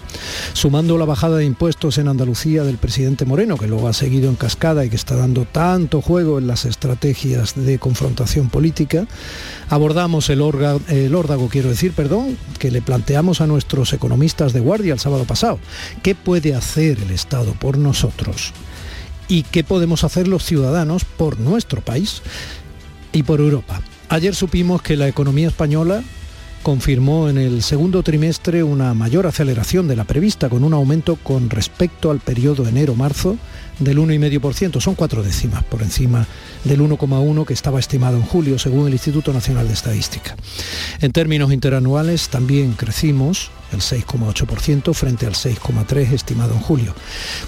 sumando 0.53 0.97
la 0.97 1.05
bajada 1.05 1.37
de 1.37 1.45
impuestos 1.45 1.99
en 1.99 2.07
Andalucía 2.07 2.63
del 2.63 2.77
presidente 2.77 3.23
Moreno, 3.23 3.55
que 3.55 3.67
luego 3.67 3.87
ha 3.87 3.93
seguido 3.93 4.29
en 4.29 4.35
cascada 4.35 4.83
y 4.83 4.89
que 4.89 4.95
está 4.95 5.15
dando 5.15 5.45
tanto 5.45 6.01
juego 6.01 6.39
en 6.39 6.47
las 6.47 6.65
estrategias 6.65 7.53
de 7.55 7.77
confrontación 7.77 8.49
política, 8.49 9.05
abordamos 9.69 10.29
el, 10.31 10.41
el 10.87 11.13
órdago, 11.13 11.49
quiero 11.49 11.69
decir, 11.69 11.91
perdón, 11.91 12.35
que 12.57 12.71
le 12.71 12.81
planteamos 12.81 13.41
a 13.41 13.47
nuestros 13.47 13.93
economistas 13.93 14.53
de 14.53 14.59
guardia 14.59 14.93
el 14.93 14.99
sábado 14.99 15.25
pasado. 15.25 15.59
¿Qué 16.01 16.15
puede 16.15 16.55
hacer 16.55 16.97
el 16.99 17.11
Estado 17.11 17.53
por 17.53 17.77
nosotros? 17.77 18.53
Y 19.31 19.43
qué 19.43 19.63
podemos 19.63 20.03
hacer 20.03 20.27
los 20.27 20.43
ciudadanos 20.43 21.05
por 21.05 21.39
nuestro 21.39 21.79
país 21.79 22.21
y 23.13 23.23
por 23.23 23.39
Europa. 23.39 23.81
Ayer 24.09 24.35
supimos 24.35 24.81
que 24.81 24.97
la 24.97 25.07
economía 25.07 25.47
española 25.47 26.03
confirmó 26.63 27.29
en 27.29 27.37
el 27.37 27.63
segundo 27.63 28.03
trimestre 28.03 28.63
una 28.63 28.93
mayor 28.93 29.27
aceleración 29.27 29.87
de 29.87 29.95
la 29.95 30.03
prevista, 30.03 30.49
con 30.49 30.63
un 30.63 30.73
aumento 30.73 31.15
con 31.15 31.49
respecto 31.49 32.11
al 32.11 32.19
periodo 32.19 32.67
enero-marzo 32.67 33.37
del 33.79 33.97
1,5%. 33.97 34.79
Son 34.79 34.95
cuatro 34.95 35.23
décimas 35.23 35.63
por 35.63 35.81
encima 35.81 36.25
del 36.63 36.81
1,1 36.81 37.45
que 37.45 37.53
estaba 37.53 37.79
estimado 37.79 38.17
en 38.17 38.23
julio, 38.23 38.59
según 38.59 38.87
el 38.87 38.93
Instituto 38.93 39.33
Nacional 39.33 39.67
de 39.67 39.73
Estadística. 39.73 40.35
En 40.99 41.11
términos 41.11 41.51
interanuales 41.51 42.29
también 42.29 42.73
crecimos 42.73 43.51
el 43.71 43.79
6,8% 43.79 44.93
frente 44.93 45.25
al 45.25 45.33
6,3% 45.33 46.11
estimado 46.11 46.53
en 46.53 46.59
julio. 46.59 46.93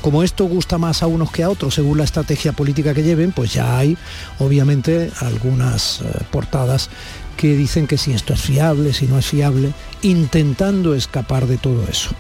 Como 0.02 0.24
esto 0.24 0.46
gusta 0.46 0.78
más 0.78 1.04
a 1.04 1.08
unos 1.08 1.32
que 1.32 1.44
a 1.44 1.50
otros, 1.50 1.76
según 1.76 1.98
la 1.98 2.06
estrategia 2.06 2.54
política 2.54 2.94
que 2.94 3.04
lleven, 3.04 3.32
pues 3.32 3.54
ya 3.54 3.78
hay 3.78 3.98
obviamente 4.40 5.12
algunas 5.20 6.02
eh, 6.02 6.06
portadas 6.32 6.90
que 7.38 7.56
dicen 7.56 7.88
que 7.88 7.98
si 7.98 8.14
esto 8.14 8.34
es 8.34 8.42
fiable, 8.42 8.94
si 8.94 9.08
no 9.08 9.18
es 9.18 9.26
fiable, 9.26 9.74
intentando 10.02 10.96
escapar 10.96 11.48
de 11.48 11.58
todo 11.58 11.86
eso. 11.90 12.12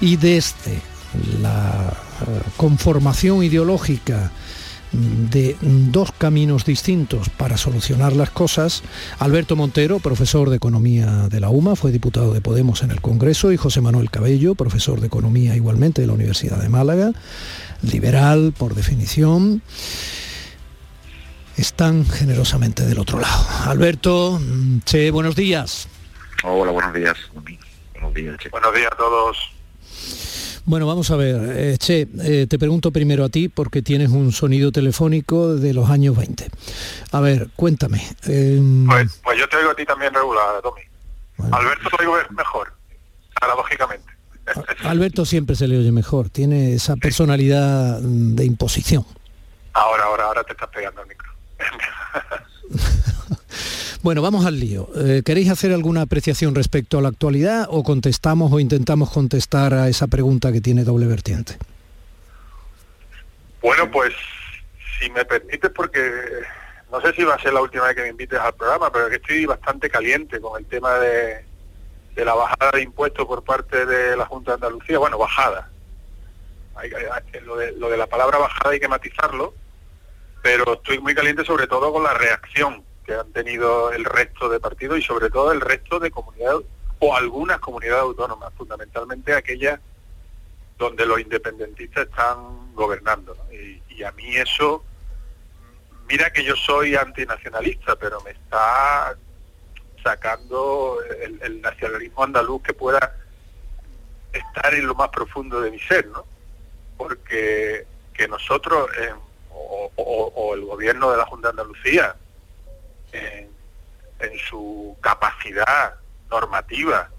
Y 0.00 0.16
desde 0.16 0.80
la 1.40 1.92
eh, 2.22 2.40
conformación 2.56 3.42
ideológica 3.42 4.30
de 4.92 5.56
dos 5.62 6.12
caminos 6.12 6.64
distintos 6.64 7.30
para 7.30 7.56
solucionar 7.56 8.14
las 8.14 8.30
cosas. 8.30 8.82
Alberto 9.18 9.56
Montero, 9.56 10.00
profesor 10.00 10.50
de 10.50 10.56
Economía 10.56 11.28
de 11.28 11.40
la 11.40 11.48
UMA, 11.48 11.76
fue 11.76 11.92
diputado 11.92 12.34
de 12.34 12.40
Podemos 12.40 12.82
en 12.82 12.90
el 12.90 13.00
Congreso, 13.00 13.52
y 13.52 13.56
José 13.56 13.80
Manuel 13.80 14.10
Cabello, 14.10 14.54
profesor 14.54 15.00
de 15.00 15.06
Economía 15.06 15.56
igualmente 15.56 16.02
de 16.02 16.08
la 16.08 16.12
Universidad 16.12 16.60
de 16.60 16.68
Málaga, 16.68 17.12
liberal 17.82 18.52
por 18.56 18.74
definición 18.74 19.62
están 21.56 22.04
generosamente 22.06 22.84
del 22.84 22.98
otro 22.98 23.20
lado. 23.20 23.44
Alberto, 23.66 24.40
Che, 24.84 25.10
buenos 25.10 25.36
días. 25.36 25.88
Hola, 26.44 26.72
buenos 26.72 26.92
días. 26.94 27.16
Buenos 27.92 28.14
días, 28.14 28.36
che. 28.38 28.48
Buenos 28.48 28.74
días 28.74 28.90
a 28.92 28.96
todos. 28.96 29.52
Bueno, 30.64 30.86
vamos 30.86 31.10
a 31.10 31.16
ver, 31.16 31.36
eh, 31.56 31.76
Che, 31.78 32.08
eh, 32.22 32.46
te 32.48 32.58
pregunto 32.58 32.90
primero 32.92 33.24
a 33.24 33.28
ti 33.28 33.48
porque 33.48 33.82
tienes 33.82 34.10
un 34.10 34.30
sonido 34.32 34.70
telefónico 34.70 35.56
de 35.56 35.74
los 35.74 35.90
años 35.90 36.16
20. 36.16 36.48
A 37.10 37.20
ver, 37.20 37.48
cuéntame. 37.56 38.00
Em, 38.24 38.86
pues, 38.86 39.20
pues, 39.22 39.38
yo 39.38 39.48
te 39.48 39.56
oigo 39.56 39.70
a 39.70 39.74
ti 39.74 39.84
también 39.84 40.14
regular, 40.14 40.62
Tommy. 40.62 40.82
Alberto 41.50 41.90
te 41.96 42.04
oigo 42.04 42.16
mejor, 42.30 42.72
paradójicamente. 43.40 44.12
Alberto 44.84 45.24
siempre 45.24 45.56
se 45.56 45.68
le 45.68 45.78
oye 45.78 45.92
mejor, 45.92 46.28
tiene 46.28 46.74
esa 46.74 46.96
personalidad 46.96 48.00
de 48.00 48.44
imposición. 48.44 49.04
Ahora, 49.72 50.04
ahora, 50.04 50.24
ahora 50.24 50.44
te 50.44 50.52
estás 50.52 50.68
pegando 50.68 51.02
el 51.02 51.08
micro. 51.08 51.31
bueno, 54.02 54.22
vamos 54.22 54.46
al 54.46 54.58
lío. 54.58 54.88
Eh, 54.96 55.22
¿Queréis 55.24 55.50
hacer 55.50 55.72
alguna 55.72 56.02
apreciación 56.02 56.54
respecto 56.54 56.98
a 56.98 57.02
la 57.02 57.08
actualidad 57.08 57.66
o 57.68 57.82
contestamos 57.82 58.52
o 58.52 58.60
intentamos 58.60 59.10
contestar 59.10 59.74
a 59.74 59.88
esa 59.88 60.06
pregunta 60.06 60.52
que 60.52 60.60
tiene 60.60 60.84
doble 60.84 61.06
vertiente? 61.06 61.56
Bueno, 63.60 63.90
pues 63.90 64.12
si 64.98 65.08
me 65.10 65.24
permites, 65.24 65.70
porque 65.70 66.10
no 66.90 67.00
sé 67.00 67.12
si 67.14 67.24
va 67.24 67.34
a 67.34 67.40
ser 67.40 67.52
la 67.52 67.60
última 67.60 67.84
vez 67.84 67.96
que 67.96 68.02
me 68.02 68.08
invites 68.08 68.38
al 68.38 68.54
programa, 68.54 68.90
pero 68.92 69.08
que 69.08 69.16
estoy 69.16 69.46
bastante 69.46 69.88
caliente 69.88 70.40
con 70.40 70.60
el 70.60 70.66
tema 70.66 70.94
de, 70.94 71.44
la 72.16 72.34
bajada 72.34 72.72
de 72.72 72.82
impuestos 72.82 73.26
por 73.26 73.44
parte 73.44 73.86
de 73.86 74.16
la 74.16 74.26
Junta 74.26 74.52
de 74.52 74.54
Andalucía. 74.56 74.98
Bueno, 74.98 75.18
bajada. 75.18 75.70
lo, 77.44 77.56
de, 77.56 77.72
lo 77.72 77.88
de 77.88 77.96
la 77.96 78.06
palabra 78.06 78.38
bajada 78.38 78.70
hay 78.70 78.80
que 78.80 78.88
matizarlo 78.88 79.54
pero 80.42 80.74
estoy 80.74 80.98
muy 80.98 81.14
caliente 81.14 81.44
sobre 81.44 81.66
todo 81.66 81.92
con 81.92 82.02
la 82.02 82.14
reacción 82.14 82.84
que 83.06 83.14
han 83.14 83.32
tenido 83.32 83.92
el 83.92 84.04
resto 84.04 84.48
de 84.48 84.60
partidos 84.60 84.98
y 84.98 85.02
sobre 85.02 85.30
todo 85.30 85.52
el 85.52 85.60
resto 85.60 85.98
de 85.98 86.10
comunidades 86.10 86.66
o 86.98 87.16
algunas 87.16 87.58
comunidades 87.58 88.02
autónomas, 88.02 88.52
fundamentalmente 88.56 89.34
aquellas 89.34 89.80
donde 90.78 91.06
los 91.06 91.20
independentistas 91.20 92.08
están 92.08 92.74
gobernando. 92.74 93.36
Y, 93.50 94.02
a 94.02 94.10
mí 94.12 94.34
eso, 94.36 94.84
mira 96.08 96.32
que 96.32 96.42
yo 96.42 96.56
soy 96.56 96.96
antinacionalista, 96.96 97.94
pero 97.94 98.20
me 98.22 98.32
está 98.32 99.16
sacando 100.02 100.98
el, 101.20 101.60
nacionalismo 101.60 102.24
andaluz 102.24 102.62
que 102.62 102.74
pueda 102.74 103.16
estar 104.32 104.74
en 104.74 104.86
lo 104.86 104.96
más 104.96 105.10
profundo 105.10 105.60
de 105.60 105.70
mi 105.70 105.78
ser, 105.78 106.06
¿no? 106.08 106.24
Porque 106.96 107.86
que 108.12 108.26
nosotros 108.26 108.90
o, 109.96 110.54
el 110.54 110.64
gobierno 110.64 111.10
de 111.10 111.16
la 111.16 111.26
Junta 111.26 111.48
de 111.48 111.50
Andalucía 111.50 112.16
en, 113.12 113.50
su 114.48 114.96
capacidad 115.00 115.94
normativa 116.30 117.10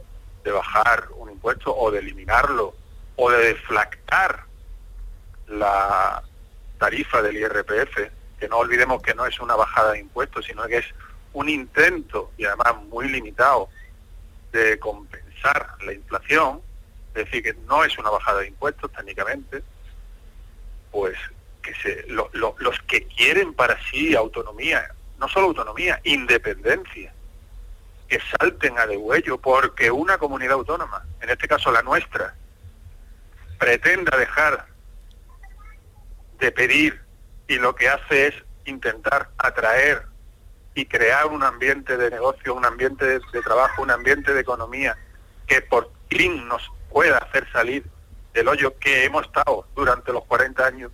de 0.44 0.52
bajar 0.52 1.10
un 1.18 1.32
impuesto 1.32 1.76
o 1.76 1.92
de 1.92 2.00
eliminarlo 2.00 2.74
o 3.18 3.30
de 3.30 3.54
deflactar 3.54 4.46
la 5.48 6.24
tarifa 6.80 7.22
del 7.22 7.38
IRPF, 7.38 8.10
que 8.40 8.48
no 8.48 8.58
olvidemos 8.58 9.02
que 9.02 9.14
no 9.14 9.26
es 9.26 9.38
una 9.40 9.56
bajada 9.56 9.92
de 9.92 10.00
impuestos, 10.00 10.46
sino 10.46 10.66
que 10.66 10.78
es 10.78 10.86
un 11.34 11.50
intento, 11.50 12.32
y 12.38 12.46
además 12.46 12.84
muy 12.90 13.10
limitado, 13.10 13.70
de 14.54 14.80
compensar 14.80 15.76
la 15.86 15.94
inflación, 15.94 16.62
es 17.10 17.26
decir, 17.26 17.44
que 17.44 17.54
no 17.68 17.84
es 17.84 17.98
una 17.98 18.10
bajada 18.10 18.40
de 18.40 18.48
impuestos 18.48 18.92
técnicamente, 18.94 19.62
pues 20.92 21.18
que 21.64 21.74
se, 21.76 22.06
los 22.08 22.80
que 22.88 23.08
quieren 23.08 23.54
para 23.56 23.82
sí 23.90 24.14
autonomía 24.16 24.94
no 25.24 25.30
solo 25.30 25.48
autonomía, 25.48 26.02
independencia, 26.04 27.14
que 28.10 28.20
salten 28.38 28.78
a 28.78 28.86
degüello 28.86 29.38
porque 29.38 29.90
una 29.90 30.18
comunidad 30.18 30.56
autónoma, 30.56 31.06
en 31.22 31.30
este 31.30 31.48
caso 31.48 31.72
la 31.72 31.82
nuestra, 31.82 32.36
pretenda 33.58 34.18
dejar 34.18 34.66
de 36.40 36.52
pedir 36.52 37.02
y 37.48 37.56
lo 37.56 37.74
que 37.74 37.88
hace 37.88 38.28
es 38.28 38.36
intentar 38.66 39.30
atraer 39.38 40.04
y 40.76 40.88
crear 40.88 41.28
un 41.28 41.42
ambiente 41.42 41.96
de 41.96 42.10
negocio, 42.10 42.54
un 42.54 42.66
ambiente 42.66 43.06
de, 43.06 43.42
trabajo, 43.42 43.82
un 43.82 43.92
ambiente 43.92 44.34
de 44.34 44.42
economía 44.42 44.98
que 45.48 45.62
por 45.62 45.90
fin 46.10 46.50
nos 46.50 46.70
pueda 46.90 47.18
hacer 47.20 47.50
salir 47.54 47.86
del 48.34 48.50
hoyo 48.50 48.78
que 48.78 49.06
hemos 49.06 49.26
estado 49.26 49.66
durante 49.74 50.12
los 50.12 50.26
40 50.26 50.66
años 50.66 50.92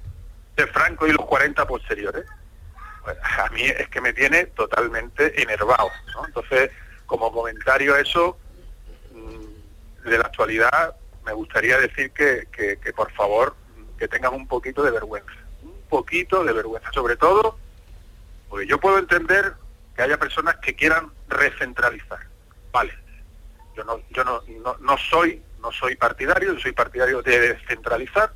de 0.60 0.68
Franco 0.68 1.08
y 1.08 1.12
los 1.12 1.26
40 1.26 1.66
posteriores, 1.68 2.26
pues 3.04 3.18
a 3.38 3.50
mí 3.50 3.64
es 3.64 3.88
que 3.90 4.02
me 4.02 4.14
tiene 4.14 4.46
totalmente 4.48 5.42
enervado. 5.42 5.90
Entonces, 6.26 6.72
como 7.06 7.32
comentario 7.32 7.96
a 7.96 8.02
eso, 8.02 8.38
mm, 9.14 10.10
de 10.10 10.18
la 10.18 10.26
actualidad, 10.26 10.96
me 11.26 11.34
gustaría 11.34 11.78
decir 11.80 12.12
que, 12.12 12.48
que 12.52 12.94
por 12.94 13.12
favor 13.14 13.56
que 13.98 14.08
tengan 14.08 14.34
un 14.34 14.48
poquito 14.48 14.84
de 14.84 14.92
vergüenza, 14.92 15.34
un 15.62 15.82
poquito 15.90 16.44
de 16.44 16.54
vergüenza, 16.54 16.92
sobre 16.94 17.16
todo 17.16 17.58
porque 18.50 18.66
yo 18.66 18.80
puedo 18.80 18.98
entender 18.98 19.54
que 19.96 20.02
haya 20.02 20.18
personas 20.18 20.58
que 20.58 20.76
quieran 20.76 21.12
recentralizar. 21.28 22.20
Vale, 22.72 22.94
yo 23.76 23.84
no, 23.84 24.02
yo 24.10 24.24
no, 24.24 24.42
no, 24.80 24.98
soy, 24.98 25.42
no 25.62 25.72
soy 25.72 25.96
partidario, 25.96 26.60
soy 26.60 26.72
partidario 26.72 27.22
de 27.22 27.54
descentralizar, 27.54 28.34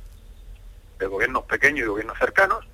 de 1.04 1.10
gobiernos 1.10 1.44
pequeños 1.44 1.84
y 1.84 1.88
gobiernos 1.88 2.18
cercanos, 2.18 2.64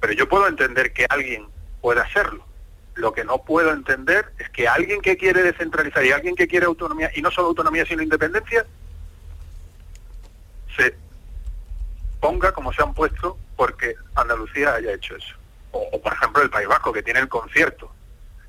pero 0.00 0.12
yo 0.12 0.28
puedo 0.28 0.46
entender 0.46 0.92
que 0.92 1.06
alguien 1.08 1.48
pueda 1.80 2.02
hacerlo. 2.02 2.44
Lo 2.94 3.12
que 3.14 3.24
no 3.24 3.42
puedo 3.42 3.72
entender 3.72 4.30
es 4.38 4.50
que 4.50 4.68
alguien 4.68 5.00
que 5.00 5.16
quiere 5.16 5.42
descentralizar 5.42 6.04
y 6.04 6.12
alguien 6.12 6.36
que 6.36 6.46
quiere 6.46 6.66
autonomía, 6.66 7.10
y 7.14 7.22
no 7.22 7.30
solo 7.30 7.48
autonomía 7.48 7.86
sino 7.86 8.02
independencia, 8.02 8.66
se 10.76 10.94
ponga 12.20 12.52
como 12.52 12.72
se 12.72 12.82
han 12.82 12.92
puesto 12.92 13.38
porque 13.56 13.94
Andalucía 14.14 14.74
haya 14.74 14.92
hecho 14.92 15.16
eso. 15.16 15.34
O, 15.70 15.88
o, 15.92 16.02
por 16.02 16.12
ejemplo 16.12 16.42
el 16.42 16.50
País 16.50 16.68
Vasco, 16.68 16.92
que 16.92 17.02
tiene 17.02 17.20
el 17.20 17.28
concierto 17.28 17.90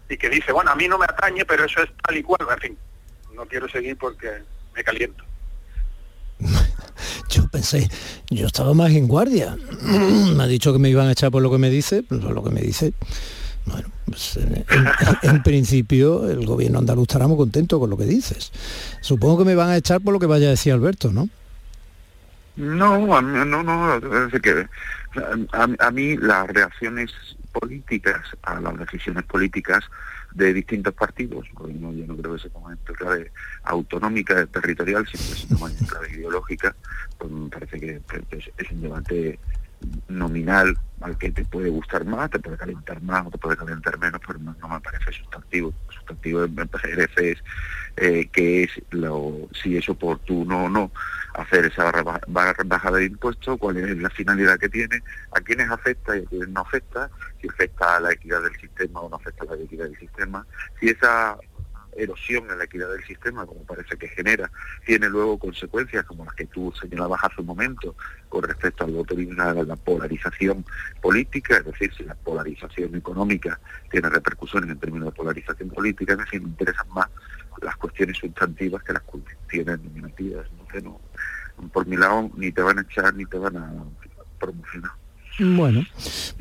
y 0.09 0.17
que 0.17 0.29
dice, 0.29 0.51
bueno, 0.51 0.71
a 0.71 0.75
mí 0.75 0.89
no 0.89 0.97
me 0.97 1.05
atañe, 1.05 1.45
pero 1.45 1.63
eso 1.63 1.81
es 1.81 1.89
tal 2.05 2.17
y 2.17 2.23
cual, 2.23 2.45
en 2.51 2.59
fin, 2.59 2.77
no 3.33 3.45
quiero 3.45 3.69
seguir 3.69 3.97
porque 3.97 4.43
me 4.75 4.83
caliento. 4.83 5.23
Yo 7.29 7.47
pensé, 7.47 7.89
yo 8.29 8.47
estaba 8.47 8.73
más 8.73 8.91
en 8.91 9.07
guardia. 9.07 9.55
me 9.81 10.43
ha 10.43 10.47
dicho 10.47 10.73
que 10.73 10.79
me 10.79 10.89
iban 10.89 11.07
a 11.07 11.11
echar 11.11 11.31
por 11.31 11.41
lo 11.41 11.51
que 11.51 11.57
me 11.57 11.69
dice, 11.69 12.03
por 12.03 12.31
lo 12.31 12.43
que 12.43 12.49
me 12.49 12.61
dice. 12.61 12.93
Bueno, 13.65 13.87
pues 14.05 14.37
en, 15.21 15.41
principio 15.41 16.29
el 16.29 16.45
gobierno 16.45 16.79
andaluz 16.79 17.03
estará 17.03 17.27
muy 17.27 17.37
contento 17.37 17.79
con 17.79 17.89
lo 17.89 17.97
que 17.97 18.05
dices. 18.05 18.51
Supongo 19.01 19.39
que 19.39 19.45
me 19.45 19.55
van 19.55 19.69
a 19.69 19.77
echar 19.77 20.01
por 20.01 20.13
lo 20.13 20.19
que 20.19 20.25
vaya 20.25 20.47
a 20.47 20.51
decir 20.51 20.73
Alberto, 20.73 21.13
¿no? 21.13 21.29
No, 22.55 23.21
no, 23.21 23.45
no, 23.45 23.95
es 24.27 24.41
que 24.41 24.67
a, 25.53 25.67
a, 25.79 25.91
mí 25.91 26.17
las 26.17 26.47
reacciones 26.47 27.11
políticas, 27.51 28.21
a 28.43 28.59
las 28.59 28.77
decisiones 28.77 29.23
políticas 29.23 29.83
de 30.35 30.53
distintos 30.53 30.93
partidos. 30.93 31.47
Yo 31.57 31.67
no 32.07 32.17
creo 32.17 32.35
que 32.35 32.41
se 32.41 32.49
ponga 32.49 32.73
en 32.73 32.95
clave 32.95 33.31
autonómica, 33.63 34.45
territorial, 34.47 35.07
sino 35.07 35.23
que 35.23 35.39
se 35.39 35.47
toma 35.47 35.69
en 35.69 35.85
clave 35.85 36.11
ideológica. 36.11 36.75
Pues 37.17 37.31
me 37.31 37.49
parece 37.49 37.79
que, 37.79 38.01
es, 38.57 38.71
un 38.71 38.81
debate 38.81 39.39
nominal 40.07 40.77
al 41.01 41.17
que 41.17 41.31
te 41.31 41.43
puede 41.43 41.69
gustar 41.69 42.05
más, 42.05 42.29
te 42.29 42.39
puede 42.39 42.57
calentar 42.57 43.01
más 43.01 43.27
o 43.27 43.31
te 43.31 43.37
puede 43.37 43.57
calentar 43.57 43.97
menos, 43.99 44.21
pero 44.25 44.39
no, 44.39 44.55
me 44.67 44.79
parece 44.79 45.11
sustantivo. 45.11 45.73
Sustantivo 45.89 46.47
me 46.47 46.65
parece 46.65 47.37
eh, 47.97 48.27
que 48.31 48.63
es 48.63 48.71
lo, 48.91 49.49
si 49.61 49.77
es 49.77 49.87
oportuno 49.89 50.65
o 50.65 50.69
no 50.69 50.91
hacer 51.33 51.65
esa 51.65 51.91
bajada 52.27 52.97
de 52.97 53.05
impuestos, 53.05 53.57
cuál 53.59 53.77
es 53.77 53.97
la 53.97 54.09
finalidad 54.09 54.57
que 54.59 54.69
tiene, 54.69 55.01
a 55.31 55.41
quiénes 55.41 55.69
afecta 55.69 56.15
y 56.15 56.21
a 56.21 56.25
quiénes 56.25 56.49
no 56.49 56.61
afecta, 56.61 57.09
si 57.41 57.47
afecta 57.47 57.97
a 57.97 57.99
la 57.99 58.11
equidad 58.11 58.41
del 58.43 58.55
sistema 58.59 59.01
o 59.01 59.09
no 59.09 59.15
afecta 59.15 59.43
a 59.43 59.55
la 59.55 59.63
equidad 59.63 59.85
del 59.85 59.99
sistema, 59.99 60.45
si 60.79 60.89
esa 60.89 61.37
erosión 61.95 62.49
en 62.49 62.57
la 62.57 62.63
equidad 62.63 62.89
del 62.89 63.03
sistema, 63.05 63.45
como 63.45 63.63
parece 63.63 63.97
que 63.97 64.07
genera, 64.07 64.49
tiene 64.85 65.09
luego 65.09 65.37
consecuencias 65.37 66.05
como 66.05 66.25
las 66.25 66.33
que 66.35 66.45
tú 66.45 66.73
señalabas 66.79 67.23
hace 67.23 67.41
un 67.41 67.47
momento 67.47 67.95
con 68.29 68.43
respecto 68.43 68.83
al 68.83 68.91
voto 68.91 69.15
a 69.15 69.53
la 69.53 69.75
polarización 69.75 70.65
política, 71.01 71.57
es 71.57 71.65
decir, 71.65 71.93
si 71.95 72.03
la 72.03 72.15
polarización 72.15 72.95
económica 72.95 73.59
tiene 73.91 74.09
repercusiones 74.09 74.69
en 74.69 74.79
términos 74.79 75.09
de 75.09 75.15
polarización 75.15 75.69
política, 75.69 76.13
es 76.13 76.19
decir, 76.19 76.41
me 76.41 76.49
interesan 76.49 76.87
más 76.89 77.07
las 77.61 77.75
cuestiones 77.77 78.17
sustantivas 78.17 78.83
que 78.83 78.93
las 78.93 79.03
cuestiones 79.03 79.79
nominativas. 79.81 80.47
No, 80.83 80.99
por 81.71 81.85
mi 81.85 81.97
lado, 81.97 82.31
ni 82.35 82.51
te 82.51 82.61
van 82.61 82.79
a 82.79 82.81
echar 82.81 83.13
ni 83.13 83.25
te 83.25 83.37
van 83.37 83.57
a 83.57 83.71
promocionar. 84.39 84.91
Bueno, 85.39 85.83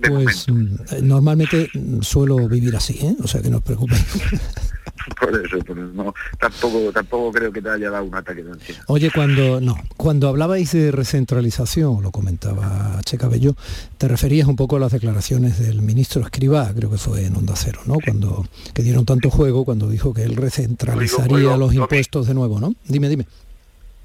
pues 0.06 0.46
mm, 0.48 0.76
normalmente 1.02 1.70
suelo 2.02 2.48
vivir 2.48 2.76
así, 2.76 2.98
¿eh? 3.00 3.16
o 3.22 3.26
sea 3.26 3.40
que 3.40 3.48
no 3.48 3.58
os 3.58 3.62
preocupéis. 3.62 4.04
por 5.20 5.44
eso, 5.44 5.56
no, 5.74 6.14
tampoco, 6.38 6.92
tampoco 6.92 7.32
creo 7.32 7.52
que 7.52 7.62
te 7.62 7.70
haya 7.70 7.90
dado 7.90 8.04
un 8.04 8.14
ataque 8.14 8.42
de 8.42 8.52
ansiedad. 8.52 8.82
Oye, 8.86 9.10
cuando 9.14 9.60
no, 9.60 9.76
cuando 9.96 10.28
hablabais 10.28 10.72
de 10.72 10.90
recentralización, 10.92 12.02
lo 12.02 12.10
comentaba 12.10 13.00
Che 13.04 13.18
Cabello, 13.18 13.54
te 13.98 14.08
referías 14.08 14.48
un 14.48 14.56
poco 14.56 14.76
a 14.76 14.80
las 14.80 14.92
declaraciones 14.92 15.58
del 15.58 15.82
ministro 15.82 16.22
Escribá, 16.22 16.72
creo 16.74 16.90
que 16.90 16.98
fue 16.98 17.26
en 17.26 17.36
Onda 17.36 17.54
Cero, 17.56 17.80
¿no? 17.86 17.96
Cuando 18.04 18.46
que 18.74 18.82
dieron 18.82 19.04
tanto 19.04 19.30
juego 19.30 19.64
cuando 19.64 19.88
dijo 19.88 20.14
que 20.14 20.22
él 20.22 20.36
recentralizaría 20.36 21.56
los 21.56 21.74
impuestos 21.74 22.26
de 22.26 22.34
nuevo, 22.34 22.60
¿no? 22.60 22.74
Dime, 22.84 23.08
dime. 23.08 23.26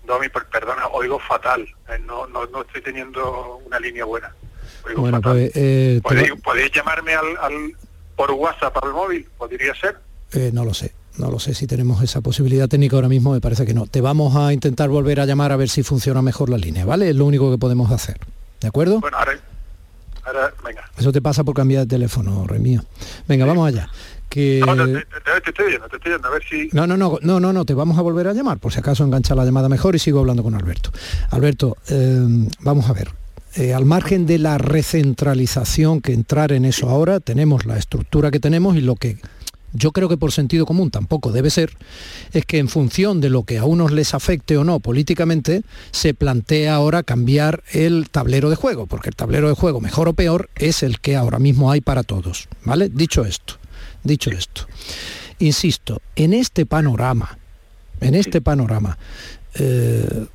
Domi, 0.05 0.29
perdona, 0.29 0.87
oigo 0.87 1.19
fatal, 1.19 1.67
eh, 1.89 1.99
no, 2.05 2.25
no, 2.27 2.45
no 2.47 2.61
estoy 2.61 2.81
teniendo 2.81 3.57
una 3.65 3.77
línea 3.79 4.05
buena. 4.05 4.33
bueno, 4.95 5.21
pues, 5.21 5.51
eh, 5.53 5.99
¿Podéis, 6.01 6.71
llamarme 6.71 7.13
al, 7.13 7.75
por 8.15 8.31
WhatsApp 8.31 8.77
al 8.83 8.93
móvil? 8.93 9.27
¿Podría 9.37 9.75
ser? 9.75 9.97
Eh, 10.33 10.51
no 10.53 10.65
lo 10.65 10.73
sé. 10.73 10.93
No 11.17 11.31
lo 11.31 11.39
sé 11.39 11.55
si 11.55 11.65
tenemos 11.65 12.03
esa 12.03 12.21
posibilidad 12.21 12.67
técnica 12.67 12.95
ahora 12.95 13.09
mismo, 13.09 13.33
me 13.33 13.41
parece 13.41 13.65
que 13.65 13.73
no. 13.73 13.87
Te 13.87 14.01
vamos 14.01 14.35
a 14.35 14.53
intentar 14.53 14.89
volver 14.89 15.19
a 15.19 15.25
llamar 15.25 15.51
a 15.51 15.55
ver 15.55 15.67
si 15.67 15.81
funciona 15.81 16.21
mejor 16.21 16.49
la 16.49 16.57
línea, 16.57 16.85
¿vale? 16.85 17.09
Es 17.09 17.15
lo 17.15 17.25
único 17.25 17.49
que 17.49 17.57
podemos 17.57 17.91
hacer. 17.91 18.19
¿De 18.61 18.67
acuerdo? 18.67 18.99
Bueno, 18.99 19.17
ahora, 19.17 19.39
ahora 20.25 20.53
venga. 20.63 20.83
Eso 20.97 21.11
te 21.11 21.21
pasa 21.21 21.43
por 21.43 21.55
cambiar 21.55 21.81
de 21.83 21.87
teléfono, 21.87 22.45
Remía. 22.45 22.83
Venga, 23.27 23.45
vamos 23.45 23.67
allá. 23.67 23.89
Que... 24.29 24.61
No, 24.63 24.75
te, 24.75 25.49
estoy 25.49 25.67
viendo, 25.67 25.87
te 25.87 25.95
estoy 25.95 26.11
viendo, 26.11 26.27
a 26.27 26.31
ver 26.31 26.43
si... 26.47 26.69
No, 26.73 26.85
no, 26.85 26.97
no, 26.97 27.17
no, 27.21 27.39
no, 27.39 27.53
no, 27.53 27.65
te 27.65 27.73
vamos 27.73 27.97
a 27.97 28.01
volver 28.01 28.27
a 28.27 28.33
llamar, 28.33 28.59
por 28.59 28.71
si 28.71 28.79
acaso 28.79 29.03
engancha 29.03 29.33
la 29.33 29.45
llamada 29.45 29.69
mejor 29.69 29.95
y 29.95 29.99
sigo 29.99 30.19
hablando 30.19 30.43
con 30.43 30.53
Alberto. 30.53 30.91
Alberto, 31.31 31.77
eh, 31.89 32.47
vamos 32.59 32.89
a 32.89 32.93
ver. 32.93 33.09
Eh, 33.55 33.73
al 33.73 33.85
margen 33.85 34.27
de 34.27 34.37
la 34.37 34.59
recentralización 34.59 36.01
que 36.01 36.13
entrar 36.13 36.51
en 36.51 36.65
eso 36.65 36.89
ahora, 36.89 37.19
tenemos 37.19 37.65
la 37.65 37.77
estructura 37.77 38.29
que 38.29 38.39
tenemos 38.39 38.75
y 38.75 38.81
lo 38.81 38.95
que 38.95 39.17
yo 39.77 39.91
creo 39.91 40.09
que 40.09 40.17
por 40.17 40.31
sentido 40.31 40.65
común 40.65 40.91
tampoco 40.91 41.31
debe 41.31 41.49
ser, 41.49 41.71
es 42.33 42.45
que 42.45 42.57
en 42.57 42.67
función 42.67 43.21
de 43.21 43.29
lo 43.29 43.43
que 43.43 43.57
a 43.57 43.65
unos 43.65 43.91
les 43.91 44.13
afecte 44.13 44.57
o 44.57 44.63
no 44.63 44.79
políticamente, 44.79 45.63
se 45.91 46.13
plantea 46.13 46.75
ahora 46.75 47.03
cambiar 47.03 47.63
el 47.71 48.09
tablero 48.09 48.49
de 48.49 48.55
juego, 48.55 48.87
porque 48.87 49.09
el 49.09 49.15
tablero 49.15 49.47
de 49.49 49.55
juego, 49.55 49.79
mejor 49.79 50.07
o 50.07 50.13
peor, 50.13 50.49
es 50.55 50.83
el 50.83 50.99
que 50.99 51.15
ahora 51.15 51.39
mismo 51.39 51.71
hay 51.71 51.81
para 51.81 52.03
todos. 52.03 52.47
¿Vale? 52.63 52.89
Dicho 52.89 53.23
esto, 53.23 53.55
dicho 54.03 54.31
esto. 54.31 54.67
Insisto, 55.39 56.01
en 56.15 56.33
este 56.33 56.65
panorama, 56.65 57.37
en 58.01 58.15
este 58.15 58.41
panorama, 58.41 58.97
eh, 59.55 60.25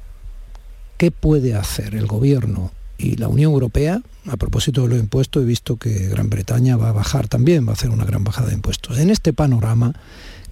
¿qué 0.96 1.11
puede 1.11 1.55
hacer 1.55 1.94
el 1.94 2.07
gobierno 2.07 2.70
y 2.98 3.16
la 3.16 3.28
Unión 3.28 3.52
Europea, 3.52 4.00
a 4.31 4.37
propósito 4.37 4.83
de 4.83 4.88
los 4.88 4.98
impuestos, 4.98 5.42
he 5.42 5.46
visto 5.46 5.76
que 5.76 6.09
Gran 6.09 6.31
Bretaña 6.31 6.76
va 6.76 6.90
a 6.90 6.92
bajar 6.92 7.28
también, 7.28 7.66
va 7.66 7.70
a 7.70 7.72
hacer 7.74 7.90
una 7.90 8.05
gran 8.05 8.24
bajada 8.24 8.48
de 8.48 8.55
impuestos. 8.55 8.98
En 8.98 9.11
este 9.11 9.33
panorama, 9.33 9.94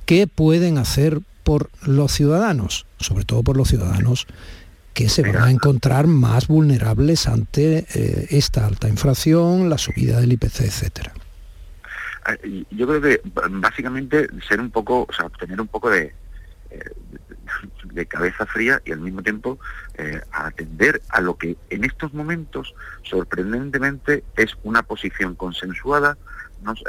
¿qué 0.07 0.27
pueden 0.27 0.79
hacer 0.79 1.21
por 1.45 1.71
los 1.87 2.13
ciudadanos? 2.13 2.87
Sobre 2.99 3.25
todo 3.25 3.43
por 3.43 3.57
los 3.57 3.69
ciudadanos 3.69 4.27
que 4.95 5.09
se 5.09 5.23
van 5.23 5.37
a 5.37 5.51
encontrar 5.51 6.07
más 6.07 6.49
vulnerables 6.49 7.29
ante 7.29 7.87
eh, 7.95 8.27
esta 8.31 8.67
alta 8.67 8.89
inflación, 8.89 9.71
la 9.71 9.79
subida 9.79 10.21
del 10.21 10.33
IPC, 10.33 10.63
etcétera. 10.63 11.13
Ah, 12.25 12.35
yo 12.71 12.87
creo 12.87 13.01
que 13.01 13.21
básicamente 13.51 14.27
ser 14.47 14.61
un 14.61 14.71
poco, 14.71 15.07
o 15.09 15.13
sea, 15.13 15.27
obtener 15.27 15.61
un 15.61 15.69
poco 15.69 15.91
de, 15.91 16.13
eh, 16.71 16.81
de 17.85 18.07
cabeza 18.07 18.47
fría 18.47 18.81
y 18.85 18.93
al 18.93 19.01
mismo 19.01 19.23
tiempo 19.23 19.59
eh, 19.95 20.21
atender 20.33 21.03
a 21.11 21.21
lo 21.21 21.37
que 21.37 21.57
en 21.71 21.85
estos 21.85 22.13
momentos 22.15 22.75
sorprendentemente 23.03 24.25
es 24.37 24.57
una 24.63 24.83
posición 24.83 25.35
consensuada 25.35 26.17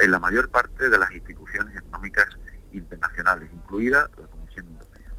en 0.02 0.12
la 0.12 0.20
mayor 0.20 0.50
parte 0.50 0.90
de 0.90 0.98
las 0.98 1.12
instituciones 1.12 1.76
económicas 1.76 2.28
internacionales, 2.74 3.50
incluida 3.54 4.10
la 4.18 4.28
Comisión 4.28 4.68
Europea. 4.68 5.12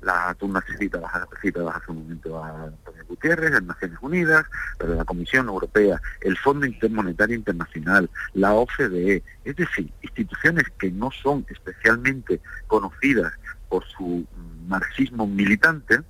la 0.00 0.36
citadas, 0.78 1.12
citadas 1.40 1.76
hace 1.76 1.90
un 1.90 2.02
momento 2.02 2.42
a 2.42 2.64
Antonio 2.64 3.04
Gutiérrez, 3.06 3.54
en 3.54 3.66
Naciones 3.66 3.98
Unidas, 4.00 4.46
pero 4.78 4.94
la 4.94 5.04
Comisión 5.04 5.48
Europea, 5.48 6.00
el 6.20 6.38
Fondo 6.38 6.66
Intermonetario 6.66 7.36
Internacional, 7.36 8.08
la 8.34 8.54
OCDE, 8.54 9.22
es 9.44 9.56
decir, 9.56 9.92
instituciones 10.02 10.64
que 10.78 10.90
no 10.90 11.10
son 11.10 11.44
especialmente 11.48 12.40
conocidas 12.66 13.32
por 13.70 13.86
su 13.86 14.26
marxismo 14.68 15.26
militante, 15.26 16.00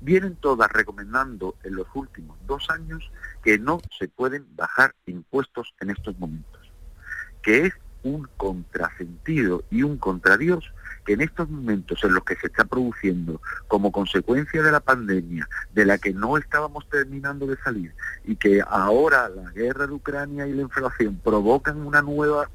vienen 0.00 0.36
todas 0.36 0.70
recomendando 0.72 1.56
en 1.64 1.74
los 1.74 1.86
últimos 1.94 2.38
dos 2.46 2.70
años 2.70 3.10
que 3.42 3.58
no 3.58 3.80
se 3.98 4.08
pueden 4.08 4.46
bajar 4.56 4.94
impuestos 5.06 5.74
en 5.80 5.90
estos 5.90 6.18
momentos, 6.18 6.72
que 7.42 7.66
es 7.66 7.74
un 8.04 8.28
contrasentido 8.36 9.64
y 9.70 9.82
un 9.82 9.98
contradios 9.98 10.72
que 11.04 11.14
en 11.14 11.20
estos 11.20 11.48
momentos 11.48 12.02
en 12.04 12.14
los 12.14 12.24
que 12.24 12.36
se 12.36 12.46
está 12.46 12.64
produciendo 12.64 13.40
como 13.68 13.90
consecuencia 13.90 14.62
de 14.62 14.72
la 14.72 14.80
pandemia, 14.80 15.48
de 15.72 15.84
la 15.84 15.98
que 15.98 16.12
no 16.12 16.36
estábamos 16.36 16.88
terminando 16.88 17.46
de 17.46 17.56
salir, 17.58 17.94
y 18.24 18.36
que 18.36 18.62
ahora 18.64 19.28
la 19.28 19.50
guerra 19.50 19.86
de 19.86 19.92
Ucrania 19.92 20.46
y 20.46 20.52
la 20.52 20.62
inflación 20.62 21.20
provocan 21.22 21.84
una 21.84 22.02
nueva 22.02 22.48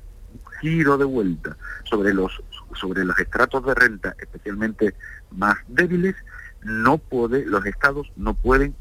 giro 0.61 0.97
de 0.97 1.05
vuelta 1.05 1.57
sobre 1.83 2.13
los 2.13 2.41
sobre 2.75 3.03
los 3.05 3.17
estratos 3.19 3.65
de 3.65 3.75
renta 3.75 4.15
especialmente 4.19 4.93
más 5.31 5.57
débiles, 5.67 6.15
no 6.63 6.97
puede, 6.97 7.45
los 7.45 7.65
estados 7.65 8.11
no 8.15 8.33
pueden, 8.33 8.75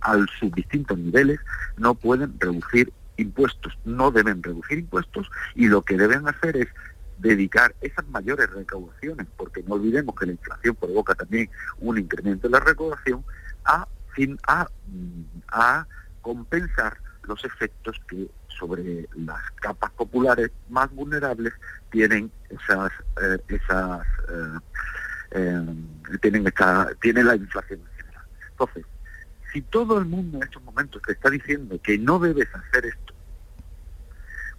a, 0.00 0.16
sus 0.38 0.52
distintos 0.52 0.98
niveles, 0.98 1.38
no 1.76 1.94
pueden 1.94 2.38
reducir 2.38 2.92
impuestos, 3.16 3.78
no 3.84 4.10
deben 4.10 4.42
reducir 4.42 4.78
impuestos 4.78 5.30
y 5.54 5.68
lo 5.68 5.82
que 5.82 5.96
deben 5.96 6.28
hacer 6.28 6.56
es 6.56 6.68
dedicar 7.18 7.74
esas 7.80 8.06
mayores 8.08 8.50
recaudaciones, 8.50 9.26
porque 9.36 9.62
no 9.62 9.74
olvidemos 9.74 10.14
que 10.14 10.26
la 10.26 10.32
inflación 10.32 10.74
provoca 10.76 11.14
también 11.14 11.48
un 11.78 11.98
incremento 11.98 12.48
de 12.48 12.52
la 12.52 12.60
recaudación, 12.60 13.24
a, 13.64 13.88
fin, 14.14 14.38
a, 14.46 14.68
a 15.48 15.86
compensar 16.20 16.98
los 17.26 17.44
efectos 17.44 18.00
que 18.08 18.28
sobre 18.48 19.08
las 19.14 19.50
capas 19.56 19.90
populares 19.92 20.50
más 20.68 20.90
vulnerables 20.92 21.52
tienen 21.90 22.30
esas, 22.48 22.90
eh, 23.22 23.38
esas 23.48 24.06
eh, 24.28 24.58
eh, 25.32 26.18
tienen 26.20 26.46
esta, 26.46 26.88
tiene 27.00 27.22
la 27.22 27.36
inflación 27.36 27.80
Entonces, 28.50 28.84
si 29.52 29.62
todo 29.62 29.98
el 29.98 30.06
mundo 30.06 30.38
en 30.38 30.44
estos 30.44 30.62
momentos 30.62 31.02
te 31.02 31.12
está 31.12 31.30
diciendo 31.30 31.78
que 31.82 31.98
no 31.98 32.18
debes 32.18 32.48
hacer 32.54 32.86
esto, 32.86 33.14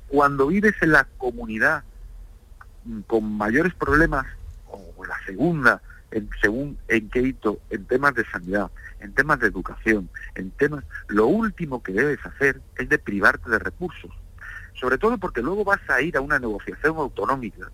cuando 0.08 0.48
vives 0.48 0.76
en 0.82 0.92
la 0.92 1.06
comunidad 1.18 1.84
mm, 2.86 3.02
con 3.02 3.38
mayores 3.38 3.74
problemas, 3.74 4.26
o 4.70 5.06
la 5.06 5.18
segunda, 5.26 5.82
en, 6.12 6.30
según 6.42 6.78
en 6.88 7.10
qué 7.10 7.22
hito, 7.22 7.60
en 7.70 7.86
temas 7.86 8.14
de 8.16 8.26
sanidad, 8.26 8.72
en 9.00 9.14
temas 9.14 9.40
de 9.40 9.48
educación, 9.48 10.10
en 10.36 10.52
temas, 10.52 10.84
lo 11.08 11.28
último 11.28 11.84
que 11.84 11.94
debes 11.94 12.26
hacer 12.26 12.62
es 12.78 12.90
de 12.90 12.98
privarte 12.98 13.50
de 13.50 13.60
recursos. 13.60 14.12
Sobre 14.74 14.98
todo 14.98 15.18
porque 15.18 15.42
luego 15.42 15.64
vas 15.64 15.82
a 15.90 16.02
ir 16.02 16.18
a 16.18 16.22
una 16.22 16.40
negociación 16.40 16.98
autonómica 16.98 17.72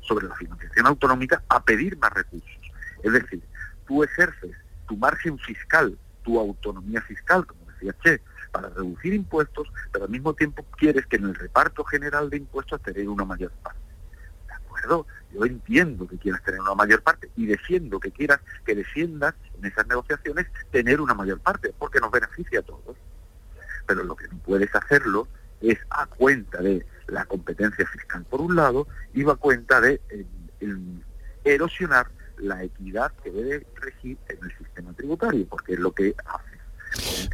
sobre 0.00 0.28
la 0.28 0.34
financiación 0.36 0.86
autonómica 0.86 1.42
a 1.48 1.62
pedir 1.64 1.96
más 1.98 2.12
recursos. 2.12 2.60
Es 3.02 3.12
decir, 3.12 3.42
tú 3.86 4.02
ejerces 4.02 4.52
tu 4.86 4.96
margen 4.96 5.38
fiscal, 5.38 5.98
tu 6.22 6.38
autonomía 6.38 7.00
fiscal, 7.02 7.46
como 7.46 7.70
decía 7.72 7.94
Che, 8.02 8.20
para 8.52 8.68
reducir 8.68 9.14
impuestos, 9.14 9.68
pero 9.90 10.04
al 10.04 10.10
mismo 10.10 10.34
tiempo 10.34 10.64
quieres 10.76 11.06
que 11.06 11.16
en 11.16 11.24
el 11.24 11.34
reparto 11.34 11.84
general 11.84 12.30
de 12.30 12.36
impuestos 12.38 12.80
tener 12.82 13.08
una 13.08 13.24
mayor 13.24 13.50
parte. 13.62 13.81
Yo 14.88 15.44
entiendo 15.44 16.06
que 16.06 16.18
quieras 16.18 16.42
tener 16.42 16.60
una 16.60 16.74
mayor 16.74 17.02
parte 17.02 17.30
y 17.36 17.46
defiendo 17.46 17.98
que 18.00 18.10
quieras 18.10 18.40
que 18.64 18.74
defiendas 18.74 19.34
en 19.58 19.64
esas 19.64 19.86
negociaciones 19.86 20.46
tener 20.70 21.00
una 21.00 21.14
mayor 21.14 21.40
parte, 21.40 21.72
porque 21.78 22.00
nos 22.00 22.10
beneficia 22.10 22.60
a 22.60 22.62
todos. 22.62 22.96
Pero 23.86 24.04
lo 24.04 24.14
que 24.16 24.28
no 24.28 24.38
puedes 24.38 24.74
hacerlo 24.74 25.28
es 25.60 25.78
a 25.90 26.06
cuenta 26.06 26.60
de 26.60 26.84
la 27.06 27.24
competencia 27.24 27.86
fiscal 27.86 28.24
por 28.28 28.40
un 28.40 28.56
lado 28.56 28.86
y 29.14 29.22
va 29.22 29.34
a 29.34 29.36
cuenta 29.36 29.80
de 29.80 30.00
erosionar 31.44 32.08
la 32.38 32.62
equidad 32.62 33.12
que 33.22 33.30
debe 33.30 33.66
regir 33.76 34.18
en 34.28 34.38
el 34.42 34.58
sistema 34.58 34.92
tributario, 34.94 35.46
porque 35.46 35.74
es 35.74 35.78
lo 35.78 35.92
que 35.92 36.14
hace. 36.24 36.51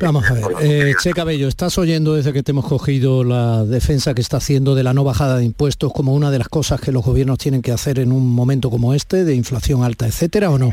Vamos 0.00 0.24
a 0.30 0.34
ver, 0.34 0.44
eh, 0.60 0.94
Che 1.00 1.12
Cabello, 1.12 1.48
estás 1.48 1.78
oyendo 1.78 2.14
desde 2.14 2.32
que 2.32 2.42
te 2.42 2.52
hemos 2.52 2.66
cogido 2.66 3.24
la 3.24 3.64
defensa 3.64 4.14
que 4.14 4.20
está 4.20 4.36
haciendo 4.36 4.74
de 4.74 4.82
la 4.82 4.94
no 4.94 5.04
bajada 5.04 5.38
de 5.38 5.44
impuestos 5.44 5.92
como 5.92 6.14
una 6.14 6.30
de 6.30 6.38
las 6.38 6.48
cosas 6.48 6.80
que 6.80 6.92
los 6.92 7.04
gobiernos 7.04 7.38
tienen 7.38 7.62
que 7.62 7.72
hacer 7.72 7.98
en 7.98 8.12
un 8.12 8.26
momento 8.28 8.70
como 8.70 8.94
este, 8.94 9.24
de 9.24 9.34
inflación 9.34 9.82
alta, 9.82 10.06
etcétera, 10.06 10.50
o 10.50 10.58
no? 10.58 10.72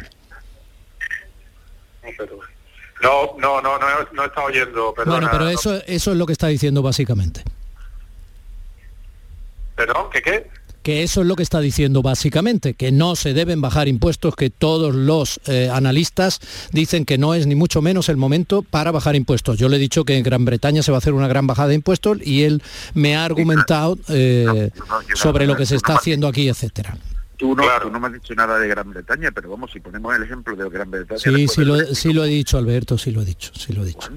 No, 3.02 3.36
no, 3.38 3.62
no, 3.62 3.78
no, 3.78 3.88
no 4.14 4.26
estado 4.26 4.48
oyendo. 4.48 4.94
bueno, 5.06 5.28
pero 5.32 5.50
eso, 5.50 5.76
eso 5.86 6.12
es 6.12 6.18
lo 6.18 6.26
que 6.26 6.34
está 6.34 6.48
diciendo 6.48 6.82
básicamente. 6.82 7.44
¿Perdón? 9.76 10.10
¿Qué 10.12 10.22
qué? 10.22 10.48
Que 10.86 11.02
eso 11.02 11.22
es 11.22 11.28
lo 11.28 11.36
que 11.36 11.42
está 11.42 11.62
diciendo 11.62 12.04
básicamente, 12.04 12.76
que 12.76 12.92
no 12.92 13.16
se 13.16 13.34
deben 13.34 13.60
bajar 13.60 13.88
impuestos, 13.88 14.36
que 14.36 14.52
todos 14.52 14.94
los 14.94 15.42
eh, 15.48 15.68
analistas 15.74 16.40
dicen 16.74 17.06
que 17.06 17.18
no 17.18 17.34
es 17.34 17.48
ni 17.48 17.56
mucho 17.56 17.82
menos 17.82 18.08
el 18.08 18.18
momento 18.18 18.62
para 18.62 18.92
bajar 18.92 19.16
impuestos. 19.16 19.58
Yo 19.58 19.68
le 19.68 19.78
he 19.78 19.80
dicho 19.80 20.06
que 20.06 20.16
en 20.16 20.22
Gran 20.22 20.46
Bretaña 20.46 20.84
se 20.84 20.92
va 20.92 20.98
a 20.98 21.00
hacer 21.00 21.14
una 21.14 21.28
gran 21.28 21.48
bajada 21.48 21.70
de 21.70 21.74
impuestos 21.74 22.20
y 22.22 22.44
él 22.44 22.62
me 22.94 23.16
ha 23.16 23.26
argumentado 23.26 23.98
eh, 24.10 24.70
sobre 25.16 25.48
lo 25.48 25.56
que 25.56 25.66
se 25.66 25.76
está 25.76 25.96
haciendo 25.96 26.28
aquí, 26.28 26.50
etcétera. 26.50 26.96
Tú 27.36 27.56
no, 27.56 27.64
no 27.90 28.00
me 28.00 28.06
has 28.06 28.14
dicho 28.14 28.36
nada 28.36 28.60
de 28.60 28.68
Gran 28.68 28.92
Bretaña, 28.92 29.32
pero 29.32 29.50
vamos, 29.50 29.72
si 29.72 29.80
ponemos 29.80 30.16
el 30.16 30.22
ejemplo 30.22 30.56
de 30.56 30.70
Gran 30.70 30.92
Bretaña... 30.92 31.20
Sí, 31.20 31.48
sí 31.48 31.66
lo, 31.66 31.80
sí 31.96 32.14
lo 32.14 32.24
he 32.24 32.28
dicho, 32.28 32.60
Alberto, 32.60 33.00
sí 33.00 33.10
lo 33.10 33.24
he 33.24 33.26
dicho, 33.26 33.52
sí 33.56 33.74
lo 33.74 33.82
he 33.82 33.88
dicho. 33.88 34.12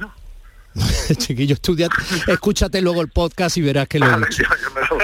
Chiquillo, 1.16 1.54
estudia, 1.54 1.88
escúchate 2.26 2.82
luego 2.82 3.00
el 3.00 3.08
podcast 3.08 3.56
y 3.56 3.62
verás 3.62 3.88
que 3.88 3.98
lo 3.98 4.06
he 4.06 4.18
dicho. 4.18 4.42
Yo, 4.42 4.96
lo 4.96 4.98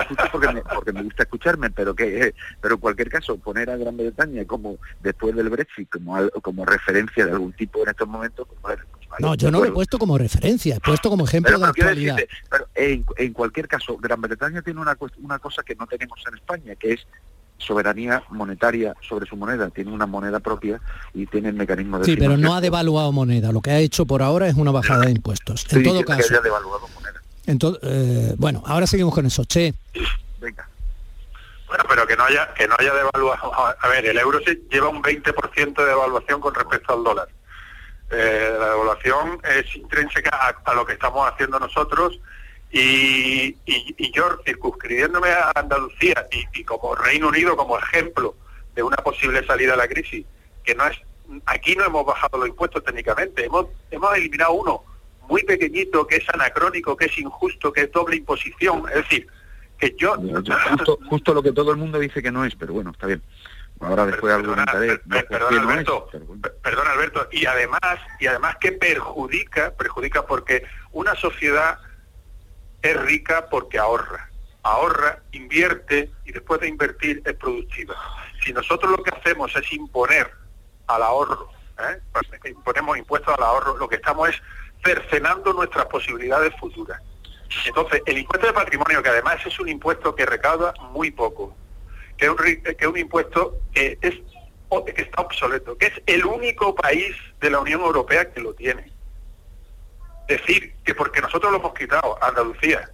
escucho 0.00 0.24
porque 0.30 0.92
me, 0.92 1.02
gusta 1.02 1.22
escucharme, 1.24 1.70
pero 1.70 1.94
que 1.94 2.34
pero 2.60 2.74
en 2.74 2.80
cualquier 2.80 3.08
caso, 3.08 3.36
poner 3.38 3.70
a 3.70 3.76
Gran 3.76 3.96
Bretaña 3.96 4.44
como 4.44 4.78
después 5.00 5.34
del 5.34 5.48
Brexit 5.48 5.88
como, 5.90 6.16
como 6.42 6.64
referencia 6.64 7.26
de 7.26 7.32
algún 7.32 7.52
tipo 7.52 7.82
en 7.82 7.90
estos 7.90 8.08
momentos, 8.08 8.46
pues, 8.60 8.78
no, 9.18 9.34
yo 9.34 9.50
no 9.50 9.60
lo 9.60 9.66
he 9.66 9.72
puesto 9.72 9.98
como 9.98 10.18
referencia, 10.18 10.76
he 10.76 10.80
puesto 10.80 11.08
como 11.08 11.24
ejemplo 11.24 11.58
de 11.58 11.66
actualidad. 11.66 12.16
pero 12.50 12.68
en, 12.74 13.32
cualquier 13.32 13.68
caso, 13.68 13.96
Gran 13.98 14.20
Bretaña 14.20 14.62
tiene 14.62 14.80
una, 14.80 14.96
una 15.22 15.38
cosa 15.38 15.62
que 15.62 15.74
no 15.74 15.86
tenemos 15.86 16.18
en 16.26 16.34
España, 16.34 16.74
que 16.74 16.94
es 16.94 17.06
soberanía 17.58 18.22
monetaria 18.30 18.94
sobre 19.00 19.26
su 19.26 19.36
moneda, 19.36 19.70
tiene 19.70 19.92
una 19.92 20.06
moneda 20.06 20.40
propia 20.40 20.80
y 21.14 21.26
tiene 21.26 21.48
el 21.48 21.54
mecanismo 21.54 21.98
de... 21.98 22.04
Sí, 22.04 22.16
pero 22.16 22.36
no 22.36 22.54
ha 22.54 22.60
devaluado 22.60 23.12
moneda, 23.12 23.52
lo 23.52 23.60
que 23.60 23.70
ha 23.70 23.78
hecho 23.78 24.06
por 24.06 24.22
ahora 24.22 24.48
es 24.48 24.54
una 24.54 24.70
bajada 24.70 25.06
de 25.06 25.12
impuestos. 25.12 25.66
En 25.72 25.82
todo 25.82 26.04
caso... 26.04 26.34
Entonces, 27.46 27.80
eh, 27.84 28.34
bueno, 28.38 28.62
ahora 28.66 28.86
seguimos 28.86 29.14
con 29.14 29.26
eso. 29.26 29.44
Che. 29.44 29.74
Venga. 30.40 30.68
Bueno, 31.66 31.84
pero 31.88 32.06
que 32.06 32.16
no 32.16 32.24
haya 32.24 32.52
que 32.54 32.66
no 32.68 32.74
haya 32.78 32.94
devaluado. 32.94 33.52
A 33.80 33.88
ver, 33.88 34.06
el 34.06 34.18
euro 34.18 34.40
se 34.44 34.60
lleva 34.70 34.88
un 34.88 35.02
20% 35.02 35.74
de 35.74 35.84
devaluación 35.84 36.40
con 36.40 36.54
respecto 36.54 36.94
al 36.94 37.04
dólar. 37.04 37.28
Eh, 38.10 38.56
la 38.58 38.70
devaluación 38.70 39.40
es 39.44 39.74
intrínseca 39.76 40.56
a, 40.64 40.74
lo 40.74 40.84
que 40.86 40.92
estamos 40.92 41.28
haciendo 41.28 41.58
nosotros 41.58 42.20
y, 42.70 43.56
yo, 44.12 44.38
circunscribiéndome 44.44 45.30
a 45.30 45.52
Andalucía 45.54 46.26
y, 46.52 46.64
como 46.64 46.94
Reino 46.94 47.28
Unido 47.28 47.56
como 47.56 47.78
ejemplo 47.78 48.34
de 48.74 48.82
una 48.82 48.96
posible 48.98 49.46
salida 49.46 49.74
a 49.74 49.76
la 49.76 49.88
crisis, 49.88 50.26
que 50.64 50.74
no 50.74 50.86
es, 50.86 50.98
aquí 51.46 51.76
no 51.76 51.84
hemos 51.84 52.04
bajado 52.04 52.38
los 52.38 52.48
impuestos 52.48 52.84
técnicamente, 52.84 53.46
hemos, 53.46 53.66
hemos 53.90 54.16
eliminado 54.16 54.52
uno 54.52 54.84
muy 55.28 55.42
pequeñito, 55.44 56.06
que 56.06 56.16
es 56.16 56.28
anacrónico, 56.28 56.96
que 56.96 57.06
es 57.06 57.18
injusto, 57.18 57.72
que 57.72 57.82
es 57.82 57.92
doble 57.92 58.16
imposición, 58.16 58.84
es 58.88 58.96
decir, 58.96 59.26
que 59.78 59.94
yo... 59.96 60.16
Justo, 61.08 61.34
lo 61.34 61.42
que 61.42 61.52
todo 61.52 61.70
el 61.70 61.76
mundo 61.76 61.98
dice 61.98 62.22
que 62.22 62.30
no 62.30 62.44
es, 62.44 62.54
pero 62.54 62.72
bueno, 62.72 62.90
está 62.90 63.06
bien. 63.06 63.22
Ahora 63.80 64.06
después 64.06 64.34
perdona, 64.36 64.64
perdón, 65.28 65.58
Alberto, 65.58 66.08
perdón 66.62 66.86
Alberto, 66.86 67.28
y 67.32 67.44
además, 67.44 67.98
y 68.20 68.26
además 68.26 68.56
que 68.60 68.72
perjudica, 68.72 69.72
perjudica 69.72 70.24
porque 70.24 70.64
una 70.92 71.14
sociedad 71.16 71.80
es 72.82 73.00
rica 73.02 73.48
porque 73.50 73.78
ahorra. 73.78 74.30
Ahorra, 74.62 75.22
invierte 75.32 76.10
y 76.24 76.32
después 76.32 76.60
de 76.60 76.68
invertir 76.68 77.20
es 77.24 77.34
productiva. 77.34 77.96
Si 78.42 78.52
nosotros 78.52 78.92
lo 78.92 79.02
que 79.02 79.10
hacemos 79.10 79.54
es 79.56 79.72
imponer 79.72 80.30
al 80.86 81.02
ahorro, 81.02 81.50
¿eh? 81.78 81.98
pues 82.12 82.26
imponemos 82.46 82.96
impuestos 82.96 83.34
al 83.36 83.42
ahorro, 83.42 83.76
lo 83.76 83.88
que 83.88 83.96
estamos 83.96 84.28
es 84.28 84.42
cercenando 84.84 85.52
nuestras 85.52 85.86
posibilidades 85.86 86.54
futuras. 86.58 87.00
Entonces, 87.66 88.02
el 88.06 88.18
impuesto 88.18 88.46
de 88.46 88.52
patrimonio, 88.52 89.02
que 89.02 89.08
además 89.08 89.44
es 89.46 89.58
un 89.60 89.68
impuesto 89.68 90.14
que 90.14 90.26
recauda 90.26 90.74
muy 90.90 91.10
poco, 91.10 91.56
que 92.16 92.26
es 92.26 92.30
un, 92.30 92.36
que 92.76 92.86
un 92.86 92.98
impuesto 92.98 93.58
que, 93.72 93.98
es, 94.00 94.14
que 94.94 95.02
está 95.02 95.22
obsoleto, 95.22 95.76
que 95.78 95.86
es 95.86 96.02
el 96.06 96.24
único 96.24 96.74
país 96.74 97.14
de 97.40 97.50
la 97.50 97.60
Unión 97.60 97.80
Europea 97.80 98.32
que 98.32 98.40
lo 98.40 98.54
tiene 98.54 98.94
decir 100.26 100.74
que 100.84 100.94
porque 100.94 101.20
nosotros 101.20 101.52
lo 101.52 101.58
hemos 101.58 101.74
quitado, 101.74 102.18
Andalucía, 102.22 102.90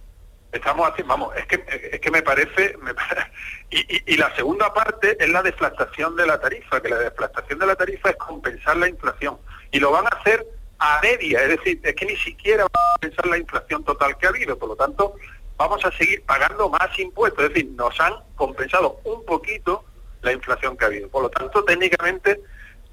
Estamos 0.51 0.85
haciendo, 0.89 1.13
vamos, 1.13 1.33
es 1.37 1.45
que, 1.45 1.63
es 1.93 2.01
que 2.01 2.11
me 2.11 2.21
parece, 2.21 2.77
y, 3.69 4.13
y, 4.13 4.17
la 4.17 4.35
segunda 4.35 4.73
parte 4.73 5.15
es 5.17 5.29
la 5.29 5.41
deflactación 5.41 6.17
de 6.17 6.27
la 6.27 6.41
tarifa, 6.41 6.81
que 6.81 6.89
la 6.89 6.97
deflactación 6.97 7.57
de 7.57 7.67
la 7.67 7.75
tarifa 7.77 8.09
es 8.09 8.17
compensar 8.17 8.75
la 8.75 8.89
inflación. 8.89 9.37
Y 9.71 9.79
lo 9.79 9.91
van 9.91 10.07
a 10.07 10.09
hacer 10.09 10.45
a 10.81 10.99
media, 11.03 11.43
es 11.43 11.49
decir, 11.49 11.79
es 11.83 11.95
que 11.95 12.05
ni 12.07 12.15
siquiera 12.17 12.63
van 12.63 12.71
a 12.73 12.93
compensar 12.93 13.27
la 13.27 13.37
inflación 13.37 13.83
total 13.83 14.17
que 14.17 14.25
ha 14.25 14.29
habido, 14.29 14.57
por 14.57 14.69
lo 14.69 14.75
tanto, 14.75 15.15
vamos 15.55 15.85
a 15.85 15.91
seguir 15.91 16.23
pagando 16.23 16.69
más 16.69 16.97
impuestos, 16.97 17.43
es 17.45 17.49
decir, 17.53 17.71
nos 17.75 17.97
han 17.99 18.15
compensado 18.35 18.99
un 19.03 19.23
poquito 19.23 19.85
la 20.23 20.33
inflación 20.33 20.75
que 20.75 20.85
ha 20.85 20.87
habido. 20.87 21.07
Por 21.09 21.21
lo 21.21 21.29
tanto, 21.29 21.63
técnicamente, 21.63 22.41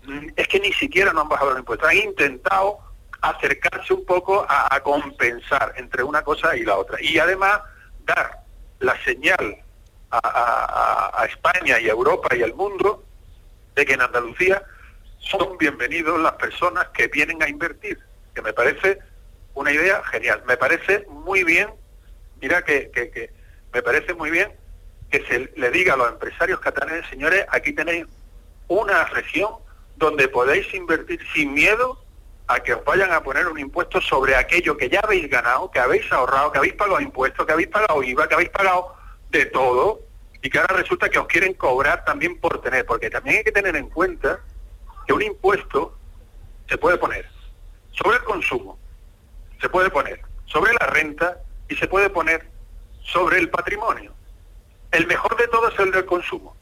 mm, 0.05 0.29
es 0.37 0.48
que 0.48 0.61
ni 0.61 0.70
siquiera 0.74 1.14
nos 1.14 1.22
han 1.22 1.29
bajado 1.31 1.51
los 1.53 1.61
impuestos, 1.61 1.88
han 1.88 1.96
intentado 1.96 2.79
acercarse 3.22 3.94
un 3.94 4.05
poco 4.05 4.46
a, 4.46 4.79
compensar 4.81 5.72
entre 5.79 6.03
una 6.03 6.22
cosa 6.22 6.57
y 6.57 6.64
la 6.64 6.77
otra. 6.77 6.98
Y 7.01 7.18
además 7.18 7.61
dar 8.05 8.42
la 8.81 9.03
señal 9.03 9.57
a, 10.11 11.27
España 11.27 11.81
y 11.81 11.88
a 11.88 11.92
Europa 11.92 12.37
y 12.37 12.42
al 12.42 12.55
mundo 12.55 13.03
de 13.74 13.85
que 13.85 13.94
en 13.94 14.03
Andalucía 14.03 14.62
son 15.18 15.59
bienvenidos 15.59 16.20
las 16.20 16.33
personas 16.33 16.88
que 16.88 17.09
vienen 17.09 17.42
a 17.42 17.48
invertir, 17.48 17.98
que 18.35 18.42
me 18.42 18.52
parece 18.52 18.98
una 19.54 19.72
idea 19.72 20.02
genial. 20.04 20.42
Me 20.46 20.57
parece 20.57 21.07
muy 21.09 21.44
bien, 21.44 21.68
mira 22.40 22.62
que, 22.62 22.90
que 22.90 23.31
me 23.72 23.83
parece 23.83 24.14
muy 24.14 24.31
bien 24.31 24.52
que 25.11 25.24
se 25.26 25.50
le 25.57 25.70
diga 25.70 25.94
a 25.94 25.96
los 25.96 26.12
empresarios 26.12 26.61
catalanes, 26.61 27.07
señores, 27.09 27.46
aquí 27.50 27.72
tenéis 27.72 28.07
una 28.68 29.04
región 29.07 29.54
donde 29.96 30.28
podéis 30.28 30.72
invertir 30.74 31.20
sin 31.35 31.54
miedo 31.54 31.98
a 32.46 32.61
que 32.61 32.74
os 32.74 32.85
vayan 32.85 33.12
a 33.12 33.22
poner 33.22 33.46
un 33.48 33.59
impuesto 33.59 34.00
sobre 34.00 34.37
aquello 34.37 34.76
que 34.76 34.88
ya 34.88 35.00
habéis 35.00 35.28
ganado, 35.28 35.70
que 35.70 35.78
habéis 35.78 36.11
ahorrado, 36.12 36.52
que 36.52 36.59
habéis 36.59 36.74
pagado 36.74 37.00
impuestos, 37.00 37.44
que 37.44 37.52
habéis 37.52 37.68
pagado 37.68 38.02
IVA, 38.02 38.28
que 38.28 38.35
habéis 38.35 38.50
pagado 38.50 38.94
de 39.31 39.46
todo, 39.46 40.00
y 40.40 40.48
que 40.48 40.59
ahora 40.59 40.76
resulta 40.76 41.09
que 41.09 41.18
os 41.18 41.26
quieren 41.26 41.52
cobrar 41.54 42.04
también 42.04 42.38
por 42.38 42.61
tener, 42.62 42.87
porque 42.87 43.11
también 43.11 43.38
hay 43.38 43.44
que 43.44 43.52
tener 43.52 43.76
en 43.76 43.88
cuenta 43.90 44.40
que 45.09 45.14
un 45.14 45.23
impuesto 45.23 45.97
se 46.68 46.77
puede 46.77 46.99
poner 46.99 47.27
sobre 47.92 48.18
el 48.18 48.25
consumo, 48.25 48.79
se 49.59 49.68
puede 49.71 49.88
poner 49.88 50.21
sobre 50.44 50.75
la 50.75 50.87
renta 50.87 51.38
y 51.66 51.77
se 51.77 51.88
puede 51.88 52.11
poner 52.11 52.47
sobre 53.03 53.38
el 53.38 53.49
patrimonio. 53.49 54.12
El 54.92 55.07
mejor 55.07 55.35
de 55.38 55.49
todo 55.49 55.68
es 55.68 55.79
el 55.79 55.92
del 55.92 56.05
consumo, 56.05 56.55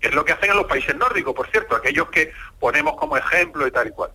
es 0.00 0.14
lo 0.14 0.26
que 0.26 0.32
hacen 0.32 0.50
en 0.50 0.58
los 0.58 0.66
países 0.66 0.94
nórdicos, 0.94 1.34
por 1.34 1.48
cierto, 1.50 1.74
aquellos 1.74 2.10
que 2.10 2.32
ponemos 2.60 2.96
como 2.96 3.16
ejemplo 3.16 3.66
y 3.66 3.70
tal 3.70 3.88
y 3.88 3.92
cual. 3.92 4.10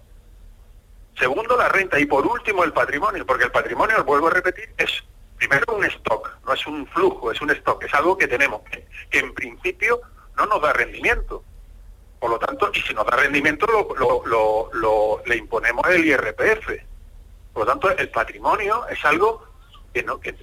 Segundo, 1.18 1.58
la 1.58 1.70
renta. 1.70 2.00
Y 2.00 2.06
por 2.06 2.26
último, 2.26 2.64
el 2.64 2.74
patrimonio, 2.74 3.26
porque 3.26 3.46
el 3.46 3.52
patrimonio, 3.52 4.04
vuelvo 4.04 4.28
a 4.28 4.32
repetir, 4.32 4.74
es 4.78 5.04
primero 5.38 5.76
un 5.76 5.86
stock, 5.86 6.38
no 6.46 6.54
es 6.54 6.68
un 6.68 6.86
flujo, 6.88 7.32
es 7.32 7.42
un 7.42 7.50
stock, 7.50 7.84
es 7.84 7.94
algo 7.96 8.16
que 8.16 8.28
tenemos, 8.28 8.62
que, 8.62 8.88
en 9.12 9.34
principio 9.34 10.02
no 10.38 10.46
nos 10.46 10.62
da 10.62 10.72
rendimiento. 10.72 11.44
Por 12.22 12.30
lo 12.30 12.38
tanto, 12.38 12.70
y 12.72 12.80
si 12.82 12.94
nos 12.94 13.04
da 13.08 13.18
rendimiento, 13.18 13.66
lo, 13.66 15.22
le 15.26 15.36
imponemos 15.36 15.84
el 15.90 16.06
IRPF. 16.06 16.68
Por 17.52 17.66
lo 17.66 17.72
tanto, 17.72 17.90
el 17.98 18.10
patrimonio 18.10 18.88
es 18.90 19.04
algo 19.04 19.44
que, 19.92 20.04
no, 20.04 20.20
que, 20.20 20.36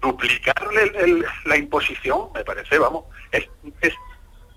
duplicarle 0.00 0.92
la 1.44 1.56
imposición, 1.58 2.30
me 2.34 2.42
parece, 2.42 2.78
vamos, 2.78 3.04
es, 3.30 3.46
es 3.82 3.92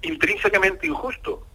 intrínsecamente 0.03 0.87
injusto. 0.87 1.45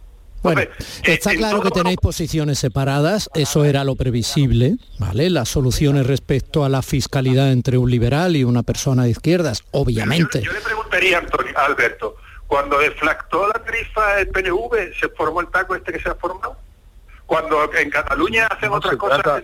Bueno, 0.43 0.61
está 1.05 1.33
claro 1.33 1.61
que 1.61 1.71
tenéis 1.71 1.97
posiciones 1.97 2.59
separadas, 2.59 3.31
eso 3.33 3.65
era 3.65 3.83
lo 3.83 3.95
previsible, 3.95 4.75
¿vale? 4.99 5.31
Las 5.31 5.49
soluciones 5.49 6.05
respecto 6.05 6.63
a 6.63 6.69
la 6.69 6.83
fiscalidad 6.83 7.51
entre 7.51 7.79
un 7.79 7.89
liberal 7.89 8.35
y 8.35 8.43
una 8.43 8.61
persona 8.61 9.05
de 9.05 9.09
izquierdas, 9.09 9.63
obviamente. 9.71 10.43
Yo, 10.43 10.53
le 10.53 10.61
preguntaría 10.61 11.17
a 11.55 11.65
Alberto, 11.65 12.17
cuando 12.51 12.79
deflactó 12.79 13.47
la 13.47 13.63
tarifa 13.63 14.19
el 14.19 14.27
PNV, 14.27 14.93
¿se 14.99 15.07
formó 15.15 15.39
el 15.39 15.47
taco 15.47 15.73
este 15.73 15.93
que 15.93 16.01
se 16.01 16.09
ha 16.09 16.15
formado? 16.15 16.57
Cuando 17.25 17.73
en 17.73 17.89
Cataluña 17.89 18.45
hacen 18.47 18.73
otras 18.73 18.97
cosas... 18.97 19.43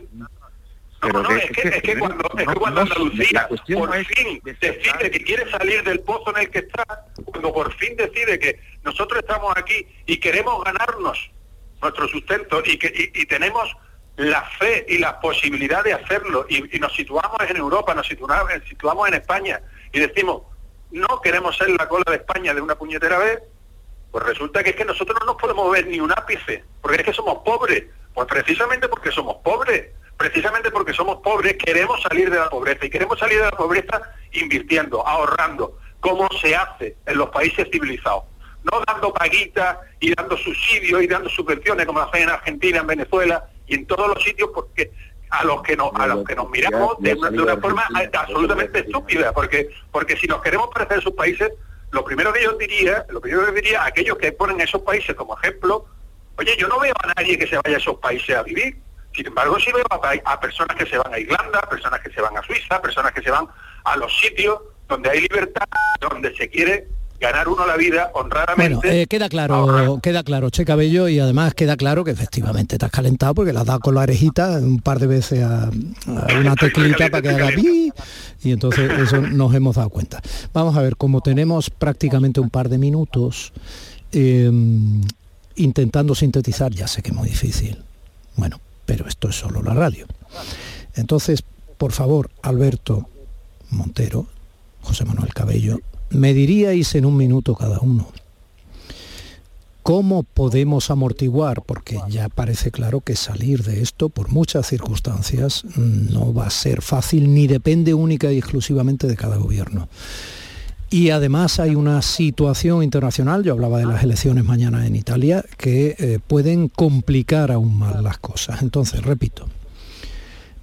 No, 1.02 1.24
no, 1.24 1.30
es, 1.32 1.50
que, 1.82 1.98
cuando, 1.98 2.28
Andalucía 2.66 3.48
por 3.48 4.06
fin 4.08 4.42
decide 4.44 5.10
que 5.10 5.24
quiere 5.24 5.50
salir 5.50 5.84
del 5.84 6.02
pozo 6.02 6.36
en 6.36 6.42
el 6.42 6.50
que 6.50 6.60
está, 6.60 6.84
cuando 7.24 7.54
por 7.54 7.74
fin 7.76 7.96
decide 7.96 8.40
que 8.40 8.60
nosotros 8.84 9.22
estamos 9.22 9.56
aquí 9.56 9.88
y 10.06 10.18
queremos 10.18 10.62
ganarnos 10.66 11.32
nuestro 11.82 12.10
sustento 12.10 12.62
y 12.66 12.78
que 12.78 13.12
y, 13.14 13.26
tenemos 13.28 13.74
la 14.18 14.42
fe 14.60 14.86
y 14.90 14.98
la 14.98 15.22
posibilidad 15.22 15.82
de 15.82 15.94
hacerlo 15.94 16.46
y, 16.50 16.78
nos 16.78 16.94
situamos 16.94 17.40
en 17.48 17.56
Europa, 17.56 17.96
nos 17.96 18.06
situamos, 18.06 18.52
situamos 18.68 19.08
en 19.08 19.14
España 19.14 19.62
y 19.94 20.00
decimos 20.02 20.42
no 20.92 21.22
queremos 21.22 21.58
ser 21.58 21.70
la 21.70 21.88
cola 21.88 22.06
de 22.08 22.18
España 22.18 22.54
de 22.54 22.62
una 22.62 22.76
puñetera 22.76 23.18
vez, 23.18 23.40
pues 24.12 24.24
resulta 24.26 24.64
que 24.64 24.72
es 24.72 24.76
que 24.76 24.86
nosotros 24.86 25.18
no 25.20 25.26
nos 25.26 25.36
podemos 25.36 25.72
ver 25.72 25.88
ni 25.88 26.00
un 26.00 26.12
ápice, 26.12 26.64
porque 26.82 26.98
es 26.98 27.04
que 27.04 27.14
somos 27.14 27.40
pobres, 27.44 27.86
pues 28.14 28.28
precisamente 28.28 28.88
porque 28.88 29.12
somos 29.12 29.38
pobres 29.38 29.88
precisamente 30.18 30.72
porque 30.72 30.94
somos 30.94 31.18
pobres, 31.22 31.56
queremos 31.64 32.02
salir 32.02 32.30
de 32.30 32.38
la 32.38 32.50
pobreza 32.50 32.86
y 32.86 32.90
queremos 32.90 33.20
salir 33.20 33.38
de 33.38 33.46
la 33.46 33.52
pobreza 33.52 34.02
invirtiendo, 34.34 35.08
ahorrando, 35.08 35.78
como 36.00 36.28
se 36.42 36.56
hace 36.56 36.98
en 37.06 37.18
los 37.18 37.30
países 37.30 37.68
civilizados. 37.72 38.24
No 38.64 38.82
dando 38.86 39.14
paguitas 39.14 39.78
y 40.00 40.14
dando 40.14 40.36
subsidios 40.36 41.04
y 41.04 41.08
dando 41.08 41.30
subvenciones 41.30 41.86
como 41.86 42.02
hacen 42.02 42.24
en 42.24 42.30
Argentina, 42.30 42.80
en 42.80 42.88
Venezuela 42.88 43.48
y 43.68 43.76
en 43.76 43.86
todos 43.86 44.08
los 44.08 44.24
sitios 44.24 44.50
porque 44.54 44.92
a 45.30 45.44
los 45.44 45.62
que 45.62 45.76
nos, 45.76 45.92
a 45.96 46.08
los 46.08 46.26
que 46.26 46.36
nos 46.36 46.50
miramos 46.50 46.96
de, 47.00 47.14
una 47.14 47.58
forma 47.58 47.86
absolutamente 48.14 48.80
estúpida, 48.80 49.34
porque, 49.34 49.70
porque 49.92 50.16
si 50.18 50.28
nos 50.28 50.42
queremos 50.42 50.70
parecer 50.74 50.98
a 50.98 51.00
esos 51.00 51.14
países, 51.14 51.52
lo 51.92 52.04
primero 52.04 52.34
que 52.34 52.44
yo 52.44 52.54
diría, 52.54 53.06
lo 53.10 53.22
primero 53.22 53.46
que 53.48 53.52
diría 53.54 53.84
a 53.84 53.88
aquellos 53.88 54.18
que 54.18 54.32
ponen 54.32 54.62
esos 54.62 54.82
países 54.82 55.16
como 55.16 55.38
ejemplo, 55.38 55.86
oye, 56.38 56.56
yo 56.58 56.68
no 56.68 56.80
veo 56.80 56.94
a 57.04 57.14
nadie 57.14 57.38
que 57.38 57.48
se 57.48 57.58
vaya 57.58 57.78
a 57.78 57.80
esos 57.80 57.98
países 57.98 58.36
a 58.36 58.44
vivir, 58.44 58.78
sin 59.18 59.26
embargo, 59.26 59.60
sí 59.60 59.72
veo 59.72 59.86
a, 59.90 60.40
personas 60.40 60.78
que 60.78 60.86
se 60.86 60.98
van 60.98 61.12
a 61.12 61.18
Irlanda, 61.18 61.62
personas 61.62 62.00
que 62.02 62.12
se 62.12 62.22
van 62.22 62.38
a 62.38 62.44
Suiza, 62.44 62.80
personas 62.82 63.12
que 63.12 63.24
se 63.24 63.32
van 63.32 63.48
a 63.84 63.98
los 63.98 64.16
sitios 64.20 64.60
donde 64.88 65.10
hay 65.10 65.22
libertad, 65.22 65.66
donde 66.00 66.36
se 66.36 66.48
quiere 66.50 66.88
ganar 67.20 67.48
uno 67.48 67.66
la 67.66 67.78
vida 67.78 68.12
honradamente. 68.14 68.76
Bueno, 68.76 68.82
eh, 68.84 69.08
queda 69.08 69.30
claro, 69.30 70.00
queda 70.02 70.24
claro, 70.24 70.50
Che 70.50 70.66
Cabello, 70.66 71.08
y 71.08 71.20
además 71.20 71.54
queda 71.54 71.76
claro 71.76 72.04
que 72.04 72.12
efectivamente 72.12 72.78
te 72.78 72.86
has 72.86 72.92
calentado 72.92 73.36
porque 73.36 73.54
la 73.54 73.62
has 73.62 73.66
dado 73.66 73.80
con 73.80 73.96
la 73.96 74.04
arejita 74.04 74.60
un 74.60 74.80
par 74.80 75.00
de 75.00 75.08
veces 75.08 75.44
a, 75.44 75.70
una 76.40 76.56
teclita 76.56 77.10
para 77.10 77.22
que 77.22 77.30
haga 77.30 77.50
pi, 77.56 77.92
y 78.44 78.52
entonces 78.52 78.92
eso 79.00 79.22
nos 79.22 79.54
hemos 79.56 79.76
dado 79.76 79.90
cuenta. 79.90 80.22
Vamos 80.54 80.76
a 80.78 80.82
ver, 80.82 80.96
como 80.96 81.22
tenemos 81.22 81.70
prácticamente 81.70 82.40
un 82.40 82.50
par 82.50 82.70
de 82.70 82.78
minutos, 82.78 83.54
em, 84.12 85.02
intentando 85.56 86.14
sintetizar, 86.14 86.72
ya 86.72 86.88
sé 86.88 87.02
que 87.02 87.10
es 87.10 87.16
muy 87.16 87.30
difícil. 87.30 87.78
Bueno, 88.36 88.60
pero 88.86 89.08
esto 89.08 89.30
es 89.30 89.36
solo 89.36 89.64
la 89.64 89.74
radio. 89.74 90.06
Entonces, 90.96 91.44
por 91.78 91.92
favor, 91.92 92.30
Alberto 92.42 93.10
Montero, 93.72 94.28
José 94.82 95.04
Manuel 95.06 95.34
Cabello, 95.34 95.80
me 96.10 96.34
diríais 96.34 96.96
en 96.96 97.06
un 97.06 97.18
minuto 97.18 97.56
cada 97.56 97.80
uno, 97.80 98.08
¿cómo 99.84 100.24
podemos 100.24 100.92
amortiguar? 100.92 101.62
Porque 101.62 102.00
ya 102.10 102.30
parece 102.30 102.72
claro 102.72 103.02
que 103.02 103.16
salir 103.16 103.64
de 103.64 103.82
esto, 103.82 104.10
por 104.10 104.30
muchas 104.30 104.68
circunstancias, 104.68 105.64
no 105.76 106.34
va 106.34 106.48
a 106.48 106.50
ser 106.50 106.82
fácil 106.82 107.34
ni 107.34 107.48
depende 107.48 107.94
única 107.94 108.32
y 108.32 108.38
exclusivamente 108.38 109.08
de 109.08 109.16
cada 109.16 109.38
gobierno. 109.38 109.88
Y 110.90 111.10
además 111.10 111.60
hay 111.60 111.76
una 111.76 112.02
situación 112.02 112.82
internacional, 112.82 113.44
yo 113.44 113.52
hablaba 113.52 113.80
de 113.80 113.86
las 113.86 114.04
elecciones 114.04 114.46
mañana 114.46 114.88
en 114.88 114.96
Italia, 114.96 115.44
que 115.58 115.96
eh, 116.00 116.20
pueden 116.26 116.70
complicar 116.70 117.52
aún 117.52 117.78
más 117.78 118.02
las 118.02 118.20
cosas. 118.20 118.62
Entonces, 118.62 119.04
repito, 119.04 119.48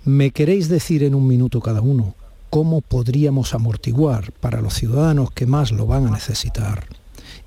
¿me 0.07 0.31
queréis 0.31 0.69
decir 0.69 1.03
en 1.03 1.15
un 1.15 1.27
minuto 1.27 1.61
cada 1.61 1.83
uno 1.83 2.15
cómo 2.55 2.83
podríamos 2.83 3.53
amortiguar 3.53 4.31
para 4.31 4.61
los 4.61 4.75
ciudadanos 4.75 5.33
que 5.33 5.45
más 5.45 5.73
lo 5.73 5.87
van 5.87 6.07
a 6.07 6.11
necesitar 6.13 6.87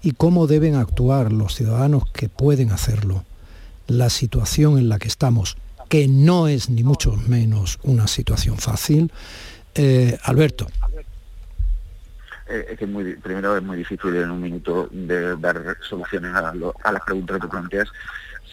y 0.01 0.11
cómo 0.11 0.47
deben 0.47 0.75
actuar 0.75 1.31
los 1.31 1.55
ciudadanos 1.55 2.03
que 2.11 2.27
pueden 2.27 2.73
hacerlo 2.73 3.23
la 3.87 4.09
situación 4.09 4.77
en 4.77 4.89
la 4.89 4.99
que 4.99 5.07
estamos, 5.07 5.55
que 5.87 6.09
no 6.09 6.49
es 6.49 6.69
ni 6.69 6.83
mucho 6.83 7.13
menos 7.25 7.79
una 7.83 8.05
situación 8.05 8.57
fácil? 8.57 9.09
Eh, 9.75 10.17
Alberto. 10.23 10.67
Eh, 12.49 12.65
es 12.71 12.77
que 12.77 12.85
muy, 12.85 13.15
primero 13.15 13.55
es 13.55 13.63
muy 13.63 13.77
difícil 13.77 14.13
en 14.13 14.29
un 14.29 14.41
minuto 14.41 14.89
de 14.91 15.37
dar 15.37 15.77
soluciones 15.87 16.35
a, 16.35 16.53
las 16.91 17.03
preguntas 17.05 17.37
que 17.37 17.41
tú 17.43 17.49
planteas. 17.49 17.87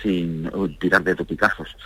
Sin 0.02 0.50
tirar 0.78 1.02
de 1.02 1.14
topicazos. 1.14 1.76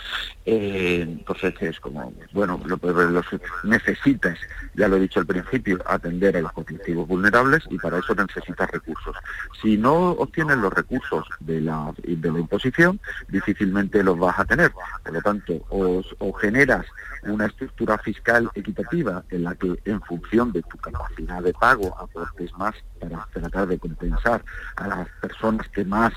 Eh, 0.45 1.01
entonces 1.01 1.53
es 1.61 1.79
como, 1.79 2.13
bueno, 2.31 2.59
lo, 2.65 2.77
lo, 2.81 3.23
necesitas, 3.63 4.37
ya 4.75 4.87
lo 4.87 4.97
he 4.97 5.01
dicho 5.01 5.19
al 5.19 5.25
principio, 5.25 5.79
atender 5.85 6.37
a 6.37 6.41
los 6.41 6.51
colectivos 6.53 7.07
vulnerables 7.07 7.63
y 7.69 7.77
para 7.77 7.99
eso 7.99 8.15
necesitas 8.15 8.69
recursos. 8.71 9.15
Si 9.61 9.77
no 9.77 10.11
obtienes 10.11 10.57
los 10.57 10.73
recursos 10.73 11.25
de 11.39 11.61
la, 11.61 11.93
de 12.03 12.31
la 12.31 12.39
imposición, 12.39 12.99
difícilmente 13.27 14.03
los 14.03 14.17
vas 14.17 14.39
a 14.39 14.45
tener. 14.45 14.71
Por 15.03 15.13
lo 15.13 15.21
tanto, 15.21 15.53
o 15.69 16.33
generas 16.33 16.85
una 17.23 17.47
estructura 17.47 17.97
fiscal 17.97 18.49
equitativa 18.55 19.23
en 19.29 19.43
la 19.43 19.55
que 19.55 19.79
en 19.85 20.01
función 20.01 20.51
de 20.51 20.61
tu 20.63 20.77
capacidad 20.77 21.41
de 21.41 21.53
pago 21.53 21.95
aportes 21.99 22.51
más 22.57 22.75
para 22.99 23.27
tratar 23.33 23.67
de 23.67 23.79
compensar 23.79 24.43
a 24.75 24.87
las 24.87 25.09
personas 25.21 25.67
que 25.69 25.83
más 25.85 26.13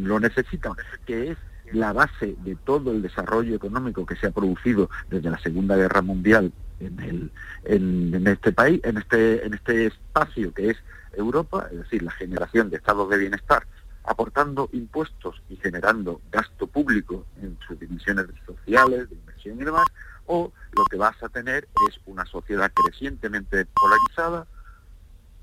lo 0.00 0.20
necesitan, 0.20 0.72
que 1.06 1.32
es 1.32 1.38
la 1.72 1.92
base 1.92 2.36
de 2.44 2.56
todo 2.56 2.92
el 2.92 3.02
desarrollo 3.02 3.56
económico 3.56 4.04
que 4.06 4.16
se 4.16 4.26
ha 4.26 4.30
producido 4.30 4.90
desde 5.08 5.30
la 5.30 5.38
Segunda 5.38 5.76
Guerra 5.76 6.02
Mundial 6.02 6.52
en, 6.80 7.00
el, 7.00 7.30
en, 7.64 8.26
este 8.26 8.52
país, 8.52 8.80
en 8.84 8.98
este, 8.98 9.44
en 9.44 9.54
este 9.54 9.86
espacio 9.86 10.52
que 10.52 10.70
es 10.70 10.76
Europa, 11.14 11.68
es 11.70 11.78
decir, 11.78 12.02
la 12.02 12.10
generación 12.12 12.70
de 12.70 12.76
estados 12.76 13.08
de 13.08 13.18
bienestar, 13.18 13.66
aportando 14.04 14.68
impuestos 14.72 15.40
y 15.48 15.56
generando 15.56 16.20
gasto 16.30 16.66
público 16.66 17.24
en 17.40 17.56
sus 17.66 17.78
dimensiones 17.78 18.26
sociales, 18.44 19.08
de 19.08 19.14
inversión 19.14 19.60
y 19.60 19.64
demás, 19.64 19.86
o 20.26 20.52
lo 20.76 20.84
que 20.84 20.96
vas 20.96 21.20
a 21.22 21.28
tener 21.28 21.68
es 21.88 22.00
una 22.06 22.26
sociedad 22.26 22.70
crecientemente 22.72 23.66
polarizada, 23.66 24.46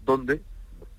donde 0.06 0.42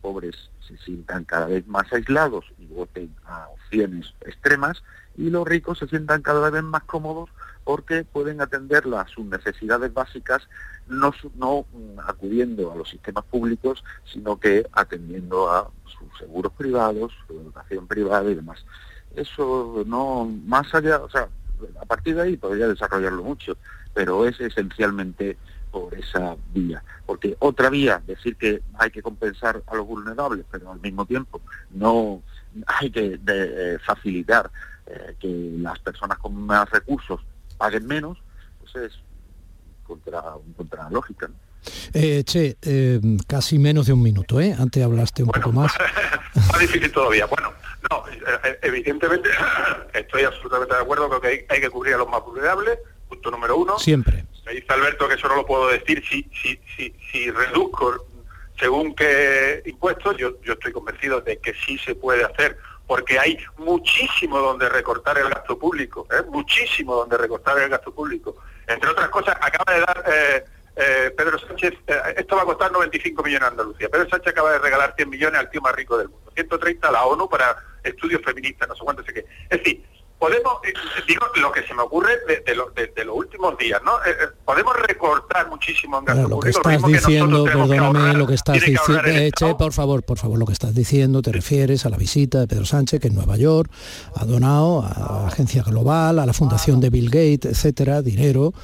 pobres 0.02 0.50
se 0.66 0.76
sientan 0.78 1.24
cada 1.24 1.46
vez 1.46 1.66
más 1.66 1.90
aislados 1.92 2.44
y 2.58 2.66
voten 2.66 3.14
a 3.24 3.48
opciones 3.48 4.12
extremas 4.22 4.82
y 5.16 5.30
los 5.30 5.46
ricos 5.46 5.78
se 5.78 5.88
sientan 5.88 6.22
cada 6.22 6.50
vez 6.50 6.62
más 6.62 6.82
cómodos 6.84 7.30
porque 7.64 8.04
pueden 8.04 8.40
atender 8.40 8.86
las, 8.86 9.10
sus 9.10 9.24
necesidades 9.26 9.92
básicas 9.94 10.48
no, 10.88 11.12
no 11.36 11.66
mm, 11.72 12.00
acudiendo 12.00 12.72
a 12.72 12.76
los 12.76 12.90
sistemas 12.90 13.24
públicos, 13.24 13.84
sino 14.12 14.38
que 14.38 14.66
atendiendo 14.72 15.50
a 15.50 15.70
sus 15.84 16.18
seguros 16.18 16.52
privados, 16.52 17.12
su 17.26 17.34
educación 17.34 17.86
privada 17.86 18.30
y 18.30 18.34
demás. 18.34 18.64
Eso 19.14 19.84
no, 19.86 20.24
más 20.46 20.74
allá, 20.74 21.00
o 21.00 21.10
sea, 21.10 21.28
a 21.80 21.84
partir 21.84 22.16
de 22.16 22.22
ahí 22.22 22.36
podría 22.36 22.66
desarrollarlo 22.66 23.22
mucho, 23.22 23.56
pero 23.94 24.26
es 24.26 24.40
esencialmente 24.40 25.36
por 25.72 25.94
esa 25.94 26.36
vía. 26.54 26.84
Porque 27.04 27.34
otra 27.40 27.70
vía, 27.70 28.00
decir 28.06 28.36
que 28.36 28.62
hay 28.74 28.90
que 28.90 29.02
compensar 29.02 29.62
a 29.66 29.74
los 29.74 29.86
vulnerables, 29.86 30.44
pero 30.50 30.70
al 30.70 30.80
mismo 30.80 31.04
tiempo 31.06 31.40
no 31.70 32.22
hay 32.66 32.90
que 32.90 33.18
eh, 33.26 33.78
facilitar 33.84 34.50
eh, 34.86 35.16
que 35.18 35.52
las 35.58 35.78
personas 35.80 36.18
con 36.18 36.34
más 36.34 36.68
recursos 36.70 37.20
paguen 37.56 37.86
menos, 37.86 38.18
pues 38.60 38.76
es 38.76 38.92
contra, 39.82 40.22
contra 40.56 40.84
la 40.84 40.90
lógica. 40.90 41.30
Eh, 41.92 42.24
che, 42.24 42.56
eh, 42.60 43.00
casi 43.26 43.58
menos 43.58 43.86
de 43.86 43.92
un 43.92 44.02
minuto, 44.02 44.40
¿eh? 44.40 44.54
Antes 44.58 44.82
hablaste 44.82 45.22
un 45.22 45.30
poco 45.30 45.52
más. 45.52 45.72
más 46.34 46.58
difícil 46.60 46.90
todavía. 46.90 47.26
Bueno, 47.26 47.52
no, 47.90 48.04
evidentemente 48.62 49.30
estoy 49.94 50.24
absolutamente 50.24 50.74
de 50.74 50.80
acuerdo 50.80 51.08
con 51.08 51.20
que 51.20 51.46
hay, 51.48 51.60
que 51.60 51.70
cubrir 51.70 51.94
a 51.94 51.98
los 51.98 52.08
más 52.08 52.22
vulnerables, 52.24 52.78
punto 53.08 53.30
número 53.30 53.56
uno. 53.56 53.78
Siempre. 53.78 54.24
Me 54.44 54.52
dice 54.52 54.66
Alberto 54.68 55.08
que 55.08 55.14
eso 55.14 55.28
no 55.28 55.36
lo 55.36 55.46
puedo 55.46 55.68
decir 55.68 56.02
si, 56.08 56.28
si, 56.42 56.58
si, 56.76 56.94
si 57.10 57.30
reduzco 57.30 58.06
según 58.58 58.94
qué 58.94 59.62
impuestos, 59.66 60.16
yo, 60.16 60.40
yo 60.42 60.52
estoy 60.52 60.72
convencido 60.72 61.20
de 61.20 61.38
que 61.38 61.52
sí 61.66 61.78
se 61.78 61.94
puede 61.94 62.24
hacer 62.24 62.56
porque 62.86 63.18
hay 63.18 63.36
muchísimo 63.56 64.38
donde 64.38 64.68
recortar 64.68 65.18
el 65.18 65.28
gasto 65.28 65.58
público, 65.58 66.06
¿eh? 66.12 66.22
muchísimo 66.28 66.94
donde 66.94 67.16
recortar 67.16 67.58
el 67.58 67.68
gasto 67.68 67.92
público. 67.92 68.36
Entre 68.66 68.88
otras 68.88 69.08
cosas, 69.08 69.36
acaba 69.40 69.74
de 69.74 69.80
dar 69.80 70.04
eh, 70.06 70.44
eh, 70.76 71.14
Pedro 71.16 71.38
Sánchez, 71.38 71.74
esto 72.16 72.36
va 72.36 72.42
a 72.42 72.44
costar 72.44 72.70
95 72.70 73.22
millones 73.22 73.48
a 73.48 73.50
Andalucía. 73.50 73.88
Pedro 73.88 74.08
Sánchez 74.08 74.32
acaba 74.32 74.52
de 74.52 74.58
regalar 74.58 74.94
100 74.96 75.08
millones 75.08 75.40
al 75.40 75.50
tío 75.50 75.60
más 75.60 75.74
rico 75.74 75.96
del 75.96 76.08
mundo, 76.08 76.30
130 76.34 76.88
a 76.88 76.92
la 76.92 77.04
ONU 77.04 77.28
para 77.28 77.56
estudios 77.82 78.22
feministas, 78.22 78.68
no 78.68 78.74
sé 78.74 78.84
cuánto 78.84 79.02
sé 79.04 79.12
qué. 79.12 79.24
Es 79.50 79.58
decir, 79.58 79.84
podemos, 80.22 80.52
eh, 80.62 80.72
digo 81.08 81.26
lo 81.40 81.50
que 81.50 81.66
se 81.66 81.74
me 81.74 81.82
ocurre 81.82 82.12
de, 82.46 82.54
los 82.54 83.16
últimos 83.16 83.58
días, 83.58 83.82
¿no? 83.84 83.96
Eh, 84.06 84.10
eh, 84.10 84.26
podemos 84.44 84.76
recortar 84.76 85.48
muchísimo 85.48 85.98
en 85.98 86.04
gasto 86.04 86.28
lo 86.28 86.38
que 86.38 86.50
estás 86.50 86.80
diciendo, 86.80 87.42
perdóname, 87.42 88.14
lo 88.14 88.28
que 88.28 88.34
estás 88.34 88.60
diciendo, 88.60 89.58
por 89.58 89.72
favor, 89.72 90.04
por 90.04 90.18
favor, 90.18 90.38
lo 90.38 90.46
que 90.46 90.52
estás 90.52 90.76
diciendo, 90.76 91.22
te 91.22 91.32
refieres 91.32 91.86
a 91.86 91.88
la 91.88 91.96
visita 91.96 92.38
de 92.38 92.46
Pedro 92.46 92.64
Sánchez, 92.64 93.00
que 93.00 93.08
en 93.08 93.16
Nueva 93.16 93.36
York 93.36 93.68
ha 94.14 94.24
donado 94.24 94.84
a 94.84 95.26
Agencia 95.26 95.64
Global, 95.64 96.20
a 96.20 96.24
la 96.24 96.32
Fundación 96.32 96.78
de 96.78 96.90
Bill 96.90 97.10
Gates, 97.10 97.46
etcétera, 97.46 98.00
dinero 98.00 98.54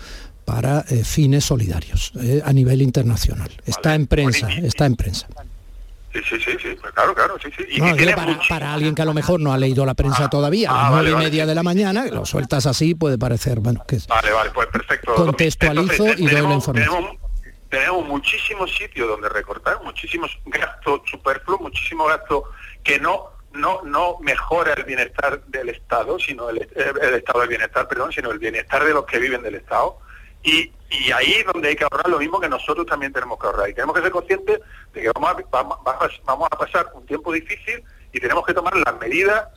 para 0.44 0.84
fines 0.84 1.44
solidarios 1.44 2.12
a 2.44 2.52
nivel 2.52 2.82
internacional. 2.82 3.50
Está 3.66 3.96
en 3.96 4.06
prensa, 4.06 4.48
está 4.62 4.86
en 4.86 4.94
prensa. 4.94 5.26
Sí, 6.12 6.20
sí, 6.26 6.40
sí, 6.40 6.56
sí, 6.62 6.76
pues 6.80 6.92
claro, 6.94 7.14
claro, 7.14 7.36
sí, 7.42 7.50
sí. 7.56 7.64
Y, 7.68 7.80
para, 8.48 8.72
alguien 8.72 8.94
que 8.94 9.02
a 9.02 9.04
lo 9.04 9.12
mejor 9.12 9.40
no 9.40 9.52
ha 9.52 9.58
leído 9.58 9.84
la 9.84 9.94
prensa 9.94 10.24
ah, 10.24 10.30
todavía, 10.30 10.70
a 10.70 10.74
las 10.74 10.84
ah, 10.84 10.90
nueve 10.92 11.10
y 11.10 11.14
media 11.16 11.44
de 11.44 11.54
la 11.54 11.62
mañana, 11.62 12.06
lo 12.06 12.24
sueltas 12.24 12.64
así, 12.64 12.94
puede 12.94 13.18
parecer, 13.18 13.60
bueno, 13.60 13.84
que 13.86 13.96
es... 13.96 14.06
Vale, 14.06 14.32
vale, 14.32 14.50
pues 14.50 14.68
perfecto. 14.68 15.14
Contextualizo 15.14 16.08
y 16.16 16.26
doy 16.26 16.42
la 16.42 16.54
información. 16.54 17.18
Tenemos, 17.68 18.06
muchísimos 18.06 18.74
sitios 18.74 19.06
donde 19.06 19.28
recortar, 19.28 19.82
muchísimos 19.84 20.30
gastos 20.46 21.02
superfluos, 21.04 21.60
muchísimo 21.60 22.06
gasto 22.06 22.44
que 22.82 22.98
no 22.98 23.36
no 23.52 23.82
no 23.82 24.18
mejora 24.20 24.72
el 24.72 24.84
bienestar 24.84 25.44
del 25.46 25.68
Estado, 25.68 26.18
sino 26.18 26.48
el, 26.48 26.66
el 26.74 27.14
estado 27.14 27.40
del 27.40 27.48
bienestar, 27.50 27.86
perdón, 27.86 28.12
sino 28.12 28.30
el 28.30 28.38
bienestar 28.38 28.84
de 28.84 28.94
los 28.94 29.04
que 29.04 29.18
viven 29.18 29.42
del 29.42 29.56
Estado 29.56 29.98
y, 30.42 30.72
y 30.90 31.12
ahí 31.12 31.32
es 31.34 31.46
donde 31.46 31.68
hay 31.68 31.76
que 31.76 31.84
ahorrar 31.84 32.08
lo 32.08 32.18
mismo 32.18 32.40
que 32.40 32.48
nosotros 32.48 32.86
también 32.86 33.12
tenemos 33.12 33.38
que 33.38 33.46
ahorrar. 33.46 33.68
Y 33.68 33.74
tenemos 33.74 33.94
que 33.94 34.02
ser 34.02 34.10
conscientes 34.10 34.60
de 34.94 35.02
que 35.02 35.10
vamos 35.14 35.30
a, 35.30 36.08
vamos 36.24 36.48
a 36.50 36.58
pasar 36.58 36.90
un 36.94 37.04
tiempo 37.06 37.32
difícil 37.32 37.82
y 38.12 38.20
tenemos 38.20 38.46
que 38.46 38.54
tomar 38.54 38.74
las 38.76 38.98
medidas 38.98 39.48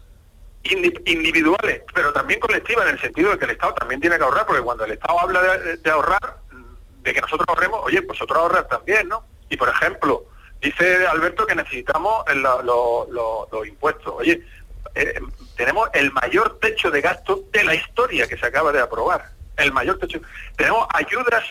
individuales, 0.63 1.82
pero 1.94 2.13
también 2.13 2.39
colectivas, 2.39 2.86
en 2.86 2.94
el 2.94 3.02
sentido 3.02 3.32
de 3.32 3.39
que 3.39 3.46
el 3.46 3.52
Estado 3.52 3.74
también 3.74 4.00
tiene 4.00 4.17
que 4.17 4.24
ahorrar, 4.24 4.46
porque 4.46 4.62
cuando 4.62 4.86
el 4.86 4.91
Estado 4.91 5.20
habla 5.20 5.41
de, 5.41 5.89
ahorrar, 5.89 6.38
de 7.02 7.13
que 7.13 7.22
nosotros 7.22 7.48
ahorremos, 7.48 7.80
oye, 7.84 8.02
pues 8.04 8.20
nosotros 8.20 8.38
ahorrar 8.38 8.67
también, 8.67 9.08
¿no? 9.08 9.26
Y 9.50 9.58
por 9.58 9.70
ejemplo, 9.70 10.26
dice 10.62 11.08
Alberto 11.08 11.48
que 11.48 11.56
necesitamos 11.56 12.24
los 12.36 13.67
impuestos. 13.67 14.13
Oye, 14.17 14.46
eh, 14.94 15.20
tenemos 15.56 15.89
el 15.94 16.12
mayor 16.12 16.60
techo 16.60 16.91
de 16.91 17.02
gasto 17.02 17.44
de 17.52 17.63
la 17.63 17.74
historia 17.74 18.28
que 18.28 18.38
se 18.38 18.46
acaba 18.46 18.72
de 18.72 18.82
aprobar 18.82 19.32
el 19.58 19.72
mayor 19.72 19.98
techo. 20.00 20.22
Tenemos 20.56 20.88
ayudas 20.94 21.44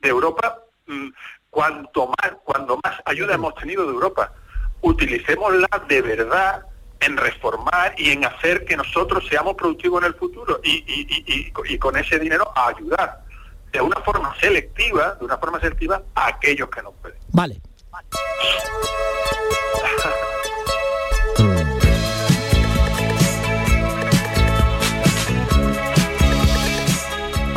de 0.00 0.08
Europa, 0.08 0.58
mm, 0.86 1.08
cuanto 1.50 2.08
más, 2.08 2.32
cuando 2.44 2.78
más 2.82 3.00
ayuda 3.04 3.34
hemos 3.34 3.54
tenido 3.54 3.86
de 3.86 3.92
Europa, 3.92 4.32
utilicémosla 4.80 5.68
de 5.88 6.02
verdad 6.02 6.66
en 7.00 7.16
reformar 7.16 7.94
y 7.98 8.10
en 8.10 8.24
hacer 8.24 8.64
que 8.64 8.76
nosotros 8.76 9.26
seamos 9.28 9.54
productivos 9.54 10.02
en 10.02 10.08
el 10.08 10.14
futuro 10.14 10.60
y, 10.62 10.84
y, 10.86 11.78
con 11.78 11.96
ese 11.96 12.18
dinero 12.18 12.52
a 12.54 12.68
ayudar 12.68 13.24
de 13.72 13.80
una 13.80 14.00
forma 14.02 14.34
selectiva, 14.38 15.14
de 15.14 15.24
una 15.24 15.38
forma 15.38 15.58
selectiva 15.60 16.02
a 16.14 16.28
aquellos 16.28 16.68
que 16.68 16.82
no 16.82 16.92
pueden. 16.92 17.18
Vale. 17.32 17.60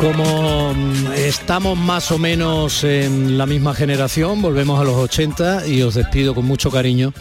Como 0.06 0.72
mm, 0.72 1.14
estamos 1.16 1.76
más 1.76 2.12
o 2.12 2.18
menos 2.18 2.84
en 2.84 3.36
la 3.36 3.44
misma 3.44 3.74
generación, 3.74 4.40
volvemos 4.40 4.80
a 4.80 4.84
los 4.84 4.94
80 4.94 5.66
y 5.66 5.82
os 5.82 5.94
despido 5.94 6.32
con 6.32 6.44
mucho 6.44 6.70
cariño 6.70 7.12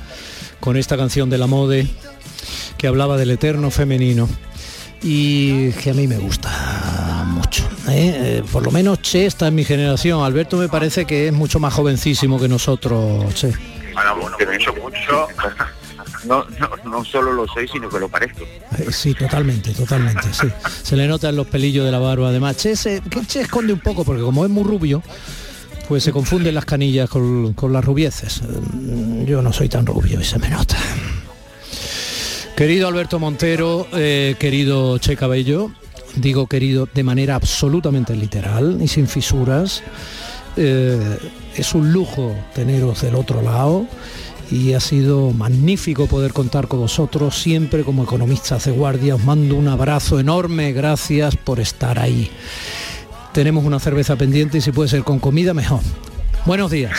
con 0.60 0.78
esta 0.78 0.96
canción 0.96 1.28
de 1.32 1.40
la 1.40 1.48
Mode 1.48 1.88
que 2.78 2.86
hablaba 2.86 3.18
del 3.18 3.32
eterno 3.32 3.72
femenino 3.72 4.30
y 5.02 5.72
que 5.72 5.90
a 5.90 5.94
mí 5.96 6.06
me 6.06 6.18
gusta 6.18 7.24
mucho. 7.26 7.64
¿eh? 7.90 8.14
Eh, 8.38 8.44
por 8.52 8.64
lo 8.64 8.70
menos 8.70 9.02
Che 9.02 9.26
está 9.26 9.48
en 9.48 9.56
mi 9.56 9.64
generación. 9.64 10.24
Alberto 10.24 10.56
me 10.56 10.70
parece 10.70 11.06
que 11.06 11.30
es 11.30 11.34
mucho 11.34 11.60
más 11.60 11.74
jovencísimo 11.74 12.40
que 12.40 12.48
nosotros, 12.48 13.34
Che. 13.34 13.52
No, 16.26 16.46
no, 16.86 17.06
solo 17.06 17.34
lo 17.34 17.48
soy, 17.48 17.68
sino 17.68 17.90
que 17.90 18.00
lo 18.00 18.10
parezco. 18.10 18.44
Eh, 18.78 18.92
sí, 18.92 19.14
totalmente, 19.14 19.72
totalmente. 19.72 20.28
Se 20.84 20.96
le 20.96 21.08
notan 21.08 21.36
los 21.36 21.48
pelillos 21.48 21.86
de 21.86 21.92
la 21.92 22.00
barba. 22.00 22.30
Además, 22.30 22.58
Che 22.58 22.76
se, 22.76 23.02
que 23.02 23.40
esconde 23.40 23.74
un 23.74 23.80
poco, 23.80 24.04
porque 24.04 24.22
como 24.22 24.46
es 24.46 24.52
muy 24.52 24.64
rubio, 24.64 25.04
pues 25.88 26.04
se 26.04 26.12
confunden 26.12 26.56
las 26.56 26.66
canillas 26.66 27.10
con, 27.10 27.54
con 27.54 27.72
las 27.74 27.84
rubieces. 27.84 28.42
Mm, 28.42 29.26
yo 29.26 29.42
no 29.42 29.54
soy 29.54 29.70
tan 29.70 29.86
rubio 29.86 30.20
y 30.20 30.24
se 30.24 30.40
me 30.40 30.50
nota. 30.50 30.78
Querido 32.56 32.88
Alberto 32.88 33.20
Montero, 33.20 33.86
eh, 33.92 34.36
querido 34.40 34.98
Che 34.98 35.18
Cabello, 35.18 35.72
digo 36.16 36.48
querido 36.48 36.88
de 36.94 37.04
manera 37.04 37.36
absolutamente 37.36 38.16
literal 38.16 38.80
y 38.82 38.88
sin 38.88 39.08
fisuras. 39.08 39.84
Eh, 40.56 41.18
es 41.56 41.74
un 41.74 41.92
lujo 41.92 42.34
teneros 42.54 43.02
del 43.02 43.16
otro 43.16 43.42
lado 43.42 43.86
y 44.52 44.74
ha 44.74 44.80
sido 44.80 45.32
magnífico 45.32 46.08
poder 46.08 46.34
contar 46.34 46.68
con 46.68 46.80
vosotros 46.80 47.38
siempre 47.42 47.84
como 47.84 48.04
economistas 48.04 48.66
de 48.66 48.72
guardia. 48.72 49.16
Os 49.16 49.24
mando 49.24 49.56
un 49.56 49.68
abrazo 49.68 50.20
enorme, 50.20 50.72
gracias 50.74 51.36
por 51.36 51.60
estar 51.60 52.00
ahí. 52.00 52.32
Tenemos 53.34 53.66
una 53.66 53.80
cerveza 53.80 54.16
pendiente 54.16 54.60
y 54.60 54.62
si 54.62 54.72
puede 54.72 54.90
ser 54.90 55.04
con 55.04 55.20
comida, 55.20 55.54
mejor. 55.54 55.82
Buenos 56.46 56.72
días. 56.72 56.98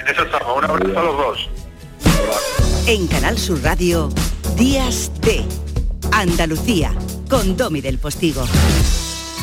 En 0.00 0.08
eso 0.08 0.22
estamos. 0.22 0.58
Un 0.58 0.64
abrazo 0.64 0.98
a 0.98 1.02
los 1.02 1.16
dos. 1.16 1.48
En 2.86 3.06
Canal 3.06 3.38
Sur 3.38 3.62
Radio, 3.62 4.08
Días 4.56 5.10
de 5.20 5.44
Andalucía, 6.12 6.92
con 7.28 7.56
Domi 7.56 7.80
del 7.80 7.98
Postigo. 7.98 8.44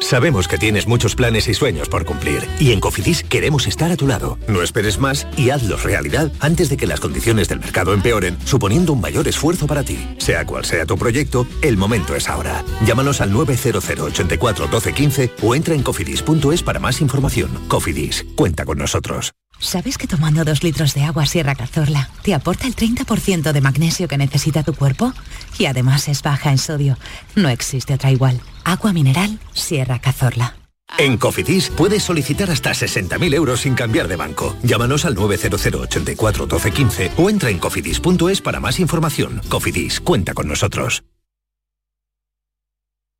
Sabemos 0.00 0.48
que 0.48 0.58
tienes 0.58 0.86
muchos 0.86 1.14
planes 1.14 1.48
y 1.48 1.54
sueños 1.54 1.88
por 1.88 2.04
cumplir 2.04 2.46
y 2.58 2.72
en 2.72 2.80
Cofidis 2.80 3.22
queremos 3.22 3.66
estar 3.66 3.90
a 3.90 3.96
tu 3.96 4.06
lado. 4.06 4.38
No 4.48 4.62
esperes 4.62 4.98
más 4.98 5.26
y 5.36 5.50
hazlos 5.50 5.82
realidad 5.82 6.30
antes 6.40 6.68
de 6.68 6.76
que 6.76 6.86
las 6.86 7.00
condiciones 7.00 7.48
del 7.48 7.60
mercado 7.60 7.94
empeoren, 7.94 8.36
suponiendo 8.44 8.92
un 8.92 9.00
mayor 9.00 9.28
esfuerzo 9.28 9.66
para 9.66 9.82
ti. 9.82 9.98
Sea 10.18 10.44
cual 10.46 10.64
sea 10.64 10.86
tu 10.86 10.96
proyecto, 10.96 11.46
el 11.62 11.76
momento 11.76 12.14
es 12.14 12.28
ahora. 12.28 12.64
Llámanos 12.86 13.20
al 13.20 13.32
900 13.32 13.84
84 13.84 14.66
12 14.68 14.92
15 14.92 15.30
o 15.42 15.54
entra 15.54 15.74
en 15.74 15.82
cofidis.es 15.82 16.62
para 16.62 16.80
más 16.80 17.00
información. 17.00 17.50
Cofidis, 17.68 18.24
cuenta 18.36 18.64
con 18.64 18.78
nosotros. 18.78 19.34
¿Sabes 19.58 19.98
que 19.98 20.06
tomando 20.06 20.44
dos 20.44 20.62
litros 20.62 20.94
de 20.94 21.04
agua 21.04 21.26
Sierra 21.26 21.54
Cazorla 21.54 22.10
te 22.22 22.34
aporta 22.34 22.66
el 22.66 22.74
30% 22.74 23.52
de 23.52 23.60
magnesio 23.60 24.08
que 24.08 24.18
necesita 24.18 24.62
tu 24.62 24.74
cuerpo? 24.74 25.12
Y 25.58 25.66
además 25.66 26.08
es 26.08 26.22
baja 26.22 26.50
en 26.50 26.58
sodio. 26.58 26.98
No 27.34 27.48
existe 27.48 27.94
otra 27.94 28.10
igual. 28.10 28.40
Agua 28.64 28.92
mineral 28.92 29.38
Sierra 29.52 29.98
Cazorla. 30.00 30.56
En 30.98 31.16
Cofidis 31.16 31.70
puedes 31.70 32.02
solicitar 32.02 32.50
hasta 32.50 32.70
60.000 32.70 33.34
euros 33.34 33.60
sin 33.60 33.74
cambiar 33.74 34.06
de 34.06 34.16
banco. 34.16 34.56
Llámanos 34.62 35.04
al 35.04 35.14
900 35.14 35.66
84 35.66 36.46
12 36.46 36.70
15 36.70 37.10
o 37.16 37.30
entra 37.30 37.50
en 37.50 37.58
cofidis.es 37.58 38.40
para 38.40 38.60
más 38.60 38.78
información. 38.78 39.40
Cofidis, 39.48 40.00
cuenta 40.00 40.34
con 40.34 40.48
nosotros. 40.48 41.02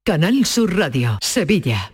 Canal 0.05 0.45
Sur 0.45 0.77
Radio, 0.77 1.19
Sevilla. 1.23 1.94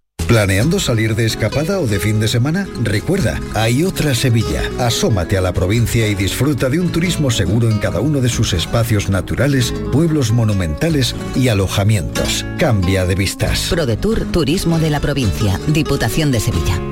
¿Planeando 0.31 0.79
salir 0.79 1.13
de 1.13 1.25
escapada 1.25 1.81
o 1.81 1.87
de 1.87 1.99
fin 1.99 2.21
de 2.21 2.29
semana? 2.29 2.65
Recuerda, 2.81 3.37
hay 3.53 3.83
otra 3.83 4.15
Sevilla. 4.15 4.61
Asómate 4.79 5.37
a 5.37 5.41
la 5.41 5.51
provincia 5.51 6.07
y 6.07 6.15
disfruta 6.15 6.69
de 6.69 6.79
un 6.79 6.89
turismo 6.89 7.31
seguro 7.31 7.69
en 7.69 7.79
cada 7.79 7.99
uno 7.99 8.21
de 8.21 8.29
sus 8.29 8.53
espacios 8.53 9.09
naturales, 9.09 9.73
pueblos 9.91 10.31
monumentales 10.31 11.17
y 11.35 11.49
alojamientos. 11.49 12.45
Cambia 12.57 13.05
de 13.05 13.15
vistas. 13.15 13.67
ProDetour 13.69 14.23
Turismo 14.31 14.79
de 14.79 14.89
la 14.89 15.01
Provincia, 15.01 15.59
Diputación 15.67 16.31
de 16.31 16.39
Sevilla. 16.39 16.90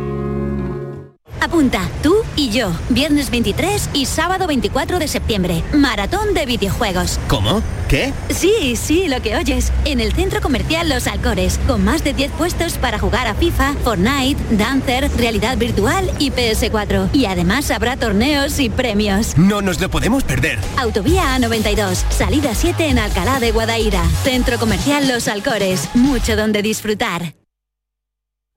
Apunta, 1.41 1.89
tú 2.03 2.15
y 2.35 2.49
yo, 2.49 2.71
viernes 2.89 3.29
23 3.29 3.91
y 3.93 4.05
sábado 4.05 4.45
24 4.45 4.99
de 4.99 5.07
septiembre, 5.07 5.63
maratón 5.73 6.33
de 6.33 6.45
videojuegos. 6.45 7.17
¿Cómo? 7.27 7.61
¿Qué? 7.87 8.13
Sí, 8.29 8.75
sí, 8.75 9.07
lo 9.07 9.21
que 9.21 9.37
oyes, 9.37 9.71
en 9.85 9.99
el 9.99 10.13
Centro 10.13 10.41
Comercial 10.41 10.89
Los 10.89 11.07
Alcores, 11.07 11.59
con 11.65 11.83
más 11.83 12.03
de 12.03 12.13
10 12.13 12.31
puestos 12.33 12.77
para 12.77 12.99
jugar 12.99 13.27
a 13.27 13.35
FIFA, 13.35 13.73
Fortnite, 13.83 14.37
Dancer, 14.57 15.09
realidad 15.17 15.57
virtual 15.57 16.11
y 16.19 16.31
PS4. 16.31 17.09
Y 17.13 17.25
además 17.25 17.71
habrá 17.71 17.95
torneos 17.97 18.59
y 18.59 18.69
premios. 18.69 19.37
No 19.37 19.61
nos 19.61 19.79
lo 19.79 19.89
podemos 19.89 20.23
perder. 20.23 20.59
Autovía 20.77 21.37
A92, 21.37 22.03
salida 22.09 22.53
7 22.53 22.87
en 22.87 22.99
Alcalá 22.99 23.39
de 23.39 23.51
Guadaira. 23.51 24.03
Centro 24.23 24.59
Comercial 24.59 25.07
Los 25.07 25.27
Alcores, 25.27 25.89
mucho 25.93 26.35
donde 26.35 26.61
disfrutar. 26.61 27.33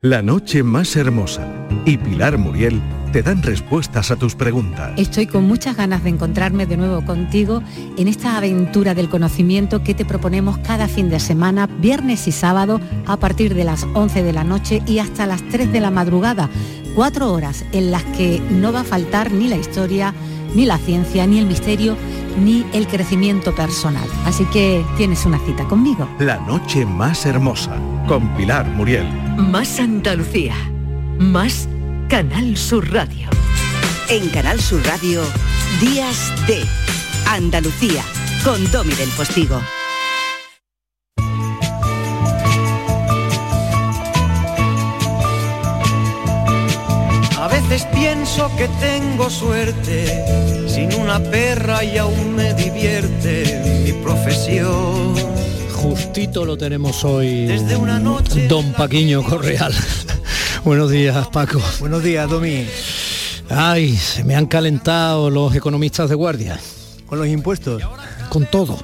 La 0.05 0.20
noche 0.20 0.64
más 0.64 0.96
hermosa 0.96 1.46
y 1.84 1.96
Pilar 1.96 2.36
Muriel 2.36 2.82
te 3.12 3.22
dan 3.22 3.40
respuestas 3.40 4.11
a 4.11 4.16
tus 4.16 4.34
preguntas. 4.34 4.90
Estoy 4.96 5.28
con 5.28 5.44
muchas 5.44 5.76
ganas 5.76 6.03
de 6.03 6.11
encontrarme 6.11 6.66
de 6.66 6.76
nuevo 6.76 7.05
contigo 7.05 7.62
en 7.96 8.09
esta 8.09 8.36
aventura 8.36 8.96
del 8.96 9.09
conocimiento 9.09 9.84
que 9.84 9.94
te 9.94 10.05
proponemos 10.05 10.59
cada 10.59 10.88
fin 10.88 11.09
de 11.09 11.20
semana, 11.20 11.68
viernes 11.68 12.26
y 12.26 12.32
sábado, 12.32 12.80
a 13.07 13.16
partir 13.16 13.55
de 13.55 13.62
las 13.62 13.84
11 13.94 14.24
de 14.24 14.32
la 14.32 14.42
noche 14.42 14.82
y 14.88 14.98
hasta 14.98 15.24
las 15.24 15.40
3 15.50 15.70
de 15.70 15.80
la 15.80 15.92
madrugada. 15.92 16.50
Cuatro 16.96 17.32
horas 17.32 17.64
en 17.70 17.92
las 17.92 18.03
que 18.03 18.42
no 18.50 18.72
va 18.72 18.80
a 18.80 18.84
faltar 18.84 19.30
ni 19.30 19.46
la 19.46 19.57
historia, 19.57 20.14
ni 20.55 20.66
la 20.66 20.78
ciencia, 20.78 21.26
ni 21.26 21.38
el 21.38 21.46
misterio, 21.46 21.96
ni 22.38 22.64
el 22.72 22.86
crecimiento 22.86 23.55
personal. 23.55 24.09
Así 24.24 24.44
que 24.46 24.84
tienes 24.96 25.24
una 25.26 25.38
cita 25.40 25.64
conmigo. 25.64 26.09
La 26.18 26.38
noche 26.40 26.84
más 26.86 27.26
hermosa 27.26 27.76
con 28.07 28.28
Pilar 28.36 28.66
Muriel. 28.68 29.07
Más 29.36 29.78
Andalucía. 29.80 30.55
Más 31.18 31.68
Canal 32.09 32.57
Sur 32.57 32.92
Radio. 32.92 33.28
En 34.09 34.28
Canal 34.30 34.61
Sur 34.61 34.84
Radio, 34.84 35.22
Días 35.80 36.32
de 36.46 36.62
Andalucía, 37.26 38.03
con 38.44 38.70
Domi 38.70 38.92
del 38.94 39.09
Postigo. 39.11 39.61
Veces 47.72 47.88
pienso 47.94 48.54
que 48.56 48.68
tengo 48.80 49.30
suerte, 49.30 50.68
sin 50.68 50.92
una 50.94 51.18
perra 51.20 51.82
y 51.82 51.96
aún 51.96 52.34
me 52.34 52.52
divierte 52.52 53.82
mi 53.84 53.92
profesión. 54.02 55.14
Justito 55.74 56.44
lo 56.44 56.58
tenemos 56.58 57.02
hoy, 57.04 57.46
don 58.46 58.72
Paquiño 58.72 59.22
Correal. 59.22 59.72
Buenos 60.64 60.90
días, 60.90 61.28
Paco. 61.28 61.60
Buenos 61.80 62.02
días, 62.02 62.28
Domi. 62.28 62.66
Ay, 63.48 63.96
se 63.96 64.22
me 64.22 64.36
han 64.36 64.46
calentado 64.46 65.30
los 65.30 65.54
economistas 65.54 66.10
de 66.10 66.14
guardia. 66.14 66.60
¿Con 67.06 67.18
los 67.18 67.28
impuestos? 67.28 67.82
Con 68.28 68.44
todo. 68.46 68.78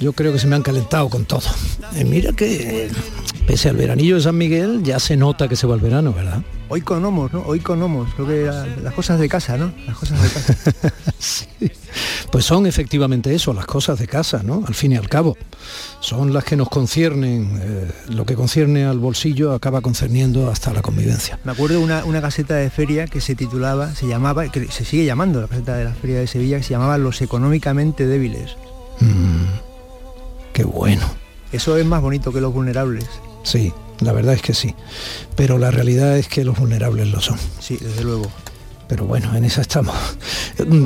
Yo 0.00 0.12
creo 0.12 0.32
que 0.32 0.40
se 0.40 0.48
me 0.48 0.56
han 0.56 0.62
calentado 0.62 1.08
con 1.08 1.26
todo. 1.26 1.48
Eh, 1.94 2.04
mira 2.04 2.32
que 2.32 2.90
pese 3.46 3.68
al 3.68 3.76
veranillo 3.76 4.16
de 4.16 4.22
San 4.22 4.36
Miguel 4.36 4.82
ya 4.82 4.98
se 4.98 5.16
nota 5.16 5.48
que 5.48 5.56
se 5.56 5.66
va 5.66 5.74
el 5.74 5.80
verano, 5.80 6.12
¿verdad? 6.12 6.42
Hoy 6.68 6.80
con 6.80 7.04
homos, 7.04 7.32
¿no? 7.32 7.42
Hoy 7.42 7.60
con 7.60 7.80
homos. 7.82 8.08
Creo 8.14 8.26
que 8.26 8.44
la- 8.46 8.66
las 8.82 8.94
cosas 8.94 9.20
de 9.20 9.28
casa, 9.28 9.56
¿no? 9.56 9.72
Las 9.86 9.96
cosas 9.96 10.22
de 10.22 10.28
casa. 10.28 10.92
Sí. 11.18 11.46
Pues 12.30 12.44
son 12.44 12.66
efectivamente 12.66 13.34
eso, 13.34 13.54
las 13.54 13.64
cosas 13.66 13.98
de 13.98 14.06
casa, 14.06 14.42
¿no? 14.42 14.62
Al 14.66 14.74
fin 14.74 14.92
y 14.92 14.96
al 14.96 15.08
cabo. 15.08 15.36
Son 16.00 16.32
las 16.34 16.44
que 16.44 16.56
nos 16.56 16.68
conciernen. 16.68 17.58
eh, 17.62 17.90
lo 18.08 18.26
que 18.26 18.34
concierne 18.34 18.84
al 18.84 18.98
bolsillo 18.98 19.52
acaba 19.54 19.80
concerniendo 19.80 20.50
hasta 20.50 20.72
la 20.74 20.82
convivencia. 20.82 21.38
Me 21.44 21.52
acuerdo 21.52 21.78
de 21.78 21.84
una, 21.84 22.04
una 22.04 22.20
caseta 22.20 22.56
de 22.56 22.68
feria 22.70 23.06
que 23.06 23.20
se 23.20 23.34
titulaba, 23.36 23.94
se 23.94 24.06
llamaba, 24.06 24.48
que 24.50 24.66
se 24.70 24.84
sigue 24.84 25.04
llamando 25.06 25.40
la 25.40 25.46
caseta 25.48 25.76
de 25.76 25.84
la 25.84 25.94
feria 25.94 26.18
de 26.18 26.26
Sevilla, 26.26 26.58
que 26.58 26.64
se 26.64 26.70
llamaba 26.70 26.98
Los 26.98 27.22
económicamente 27.22 28.06
débiles. 28.06 28.56
Qué 30.52 30.64
bueno. 30.64 31.06
Eso 31.52 31.76
es 31.76 31.86
más 31.86 32.02
bonito 32.02 32.32
que 32.32 32.40
los 32.40 32.52
vulnerables. 32.52 33.06
Sí, 33.44 33.72
la 34.00 34.12
verdad 34.12 34.34
es 34.34 34.42
que 34.42 34.54
sí. 34.54 34.74
Pero 35.36 35.56
la 35.58 35.70
realidad 35.70 36.18
es 36.18 36.26
que 36.26 36.44
los 36.44 36.58
vulnerables 36.58 37.06
lo 37.12 37.20
son. 37.20 37.38
Sí, 37.60 37.78
desde 37.80 38.02
luego. 38.02 38.28
Pero 38.88 39.06
bueno, 39.06 39.34
en 39.34 39.44
esa 39.46 39.62
estamos. 39.62 39.96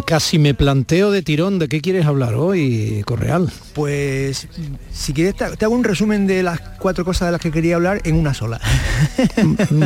Casi 0.06 0.38
me 0.38 0.54
planteo 0.54 1.10
de 1.10 1.22
tirón 1.22 1.58
de 1.58 1.68
qué 1.68 1.80
quieres 1.80 2.06
hablar 2.06 2.34
hoy, 2.34 3.02
Correal. 3.04 3.50
Pues 3.74 4.46
si 4.92 5.12
quieres 5.12 5.34
te, 5.34 5.64
hago 5.64 5.74
un 5.74 5.82
resumen 5.82 6.26
de 6.28 6.44
las 6.44 6.60
cuatro 6.78 7.04
cosas 7.04 7.28
de 7.28 7.32
las 7.32 7.40
que 7.40 7.50
quería 7.50 7.74
hablar 7.74 8.00
en 8.04 8.14
una 8.14 8.34
sola. 8.34 8.60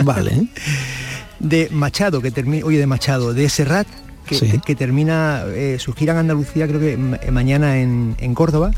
vale. 0.04 0.48
De 1.40 1.68
Machado, 1.72 2.20
que 2.22 2.30
termina, 2.30 2.64
oye, 2.64 2.78
de 2.78 2.86
Machado, 2.86 3.34
de 3.34 3.48
Serrat, 3.48 3.88
que, 4.26 4.36
Sí. 4.36 4.60
que 4.64 4.76
termina 4.76 5.42
eh, 5.48 5.78
su 5.80 5.92
gira 5.92 6.12
en 6.12 6.20
Andalucía, 6.20 6.68
creo 6.68 6.78
que 6.78 6.96
ma- 6.96 7.18
mañana 7.32 7.78
en, 7.80 8.14
en 8.20 8.34
Córdoba, 8.34 8.70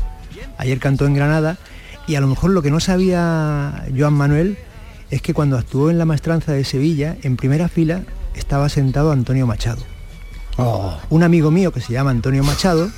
ayer 0.57 0.79
cantó 0.79 1.05
en 1.05 1.13
Granada, 1.13 1.57
y 2.07 2.15
a 2.15 2.21
lo 2.21 2.27
mejor 2.27 2.51
lo 2.51 2.61
que 2.61 2.71
no 2.71 2.79
sabía 2.79 3.85
Joan 3.97 4.13
Manuel 4.13 4.57
es 5.11 5.21
que 5.21 5.33
cuando 5.33 5.57
actuó 5.57 5.89
en 5.89 5.97
la 5.97 6.05
maestranza 6.05 6.51
de 6.51 6.63
Sevilla, 6.63 7.17
en 7.23 7.37
primera 7.37 7.67
fila 7.67 8.03
estaba 8.35 8.69
sentado 8.69 9.11
Antonio 9.11 9.47
Machado. 9.47 9.83
Oh. 10.57 10.97
Un 11.09 11.23
amigo 11.23 11.51
mío 11.51 11.71
que 11.71 11.81
se 11.81 11.93
llama 11.93 12.11
Antonio 12.11 12.43
Machado, 12.43 12.89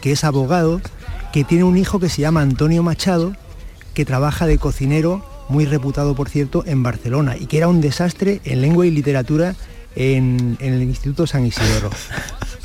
que 0.00 0.12
es 0.12 0.24
abogado, 0.24 0.80
que 1.32 1.44
tiene 1.44 1.64
un 1.64 1.76
hijo 1.76 1.98
que 2.00 2.08
se 2.08 2.22
llama 2.22 2.42
Antonio 2.42 2.82
Machado 2.82 3.34
que 3.94 4.04
trabaja 4.04 4.46
de 4.46 4.58
cocinero, 4.58 5.24
muy 5.48 5.64
reputado 5.64 6.14
por 6.14 6.28
cierto, 6.28 6.64
en 6.66 6.82
Barcelona 6.82 7.36
y 7.38 7.46
que 7.46 7.58
era 7.58 7.68
un 7.68 7.80
desastre 7.80 8.40
en 8.44 8.60
lengua 8.60 8.86
y 8.86 8.90
literatura 8.90 9.54
en, 9.94 10.56
en 10.60 10.74
el 10.74 10.82
Instituto 10.82 11.26
San 11.26 11.46
Isidoro. 11.46 11.90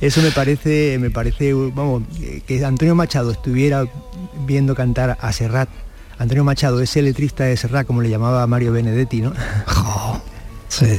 Eso 0.00 0.22
me 0.22 0.30
parece, 0.30 0.96
me 1.00 1.10
parece, 1.10 1.52
vamos, 1.52 2.04
que 2.46 2.64
Antonio 2.64 2.94
Machado 2.94 3.32
estuviera 3.32 3.84
viendo 4.46 4.74
cantar 4.74 5.18
a 5.20 5.32
Serrat. 5.32 5.68
Antonio 6.18 6.44
Machado, 6.44 6.80
ese 6.80 7.02
letrista 7.02 7.44
de 7.44 7.56
Serrat, 7.56 7.86
como 7.86 8.00
le 8.02 8.10
llamaba 8.10 8.46
Mario 8.46 8.72
Benedetti, 8.72 9.20
¿no? 9.20 9.32
sí. 10.68 10.98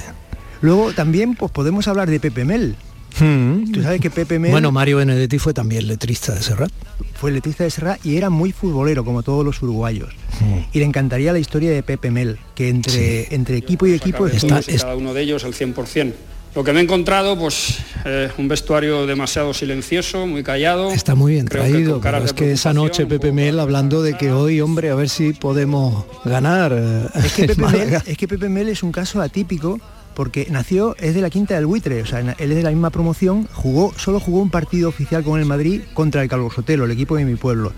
Luego 0.61 0.93
también 0.93 1.35
pues 1.35 1.51
podemos 1.51 1.87
hablar 1.87 2.09
de 2.09 2.19
Pepe 2.19 2.43
Mel. 2.45 2.75
Mm. 3.19 3.71
Tú 3.71 3.81
sabes 3.81 4.01
que 4.01 4.09
Pepe 4.09 4.39
Mel... 4.39 4.51
Bueno, 4.51 4.71
Mario 4.71 4.97
Benedetti 4.97 5.39
fue 5.39 5.53
también 5.53 5.87
letrista 5.87 6.33
de 6.33 6.41
Serrat. 6.41 6.71
Fue 7.15 7.31
letrista 7.31 7.63
de 7.63 7.71
Serrat 7.71 8.05
y 8.05 8.17
era 8.17 8.29
muy 8.29 8.51
futbolero, 8.51 9.03
como 9.03 9.23
todos 9.23 9.43
los 9.45 9.61
uruguayos. 9.61 10.13
Mm. 10.39 10.59
Y 10.73 10.79
le 10.79 10.85
encantaría 10.85 11.33
la 11.33 11.39
historia 11.39 11.71
de 11.71 11.83
Pepe 11.83 12.11
Mel, 12.11 12.39
que 12.55 12.69
entre, 12.69 13.33
entre 13.33 13.57
equipo 13.57 13.87
y 13.87 13.93
equipo... 13.93 14.27
Está, 14.27 14.61
cada 14.61 14.95
uno 14.95 15.13
de 15.13 15.21
ellos 15.21 15.43
al 15.43 15.53
100%. 15.53 16.13
Lo 16.55 16.63
que 16.63 16.73
me 16.73 16.79
he 16.79 16.83
encontrado, 16.83 17.37
pues 17.37 17.77
eh, 18.05 18.29
un 18.37 18.47
vestuario 18.47 19.05
demasiado 19.05 19.53
silencioso, 19.53 20.25
muy 20.25 20.43
callado. 20.43 20.91
Está 20.91 21.13
muy 21.13 21.33
bien 21.33 21.45
Creo 21.45 21.63
que 21.63 21.69
traído, 21.69 22.01
pero 22.01 22.17
es 22.17 22.33
que 22.33 22.51
esa 22.51 22.73
noche 22.73 23.05
Pepe 23.05 23.31
Mel 23.31 23.59
hablando 23.59 24.01
de 24.01 24.17
que 24.17 24.31
hoy, 24.31 24.59
hombre, 24.59 24.89
a 24.89 24.95
ver 24.95 25.09
si 25.09 25.33
podemos 25.33 26.05
ganar. 26.25 26.73
eh, 26.75 27.05
Es 27.23 27.33
que, 27.33 27.45
Pepe 27.47 27.61
Mel, 27.61 27.71
Málaga. 27.71 28.03
es 28.05 28.17
que 28.17 28.27
Pepe 28.27 28.49
Mel 28.49 28.67
es 28.69 28.81
un 28.81 28.91
caso 28.91 29.21
atípico 29.21 29.79
porque 30.15 30.47
nació, 30.49 30.95
es 30.99 31.13
de 31.13 31.21
la 31.21 31.29
quinta 31.29 31.53
del 31.53 31.65
buitre, 31.67 32.01
o 32.01 32.05
sea, 32.05 32.19
él 32.19 32.51
es 32.51 32.55
de 32.57 32.63
la 32.63 32.71
misma 32.71 32.89
promoción, 32.89 33.47
jugó, 33.53 33.93
solo 33.95 34.19
jugó 34.19 34.41
un 34.41 34.49
partido 34.49 34.89
oficial 34.89 35.23
con 35.23 35.39
el 35.39 35.45
Madrid 35.45 35.81
contra 35.93 36.21
el 36.23 36.27
Calvo 36.27 36.51
Sotelo, 36.51 36.83
el 36.85 36.91
equipo 36.91 37.15
de 37.15 37.25
mi 37.25 37.35
pueblo. 37.35 37.71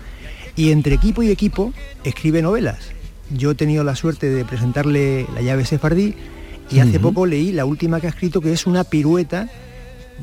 Y 0.56 0.72
entre 0.72 0.94
equipo 0.94 1.22
y 1.22 1.30
equipo 1.30 1.72
escribe 2.04 2.42
novelas. 2.42 2.78
Yo 3.30 3.52
he 3.52 3.54
tenido 3.54 3.84
la 3.84 3.94
suerte 3.96 4.28
de 4.30 4.44
presentarle 4.44 5.26
La 5.34 5.40
llave 5.42 5.64
sefardí 5.64 6.14
y 6.72 6.80
hace 6.80 6.98
poco 6.98 7.26
leí 7.26 7.52
la 7.52 7.64
última 7.64 8.00
que 8.00 8.06
ha 8.06 8.10
escrito 8.10 8.40
que 8.40 8.52
es 8.52 8.66
una 8.66 8.84
pirueta 8.84 9.48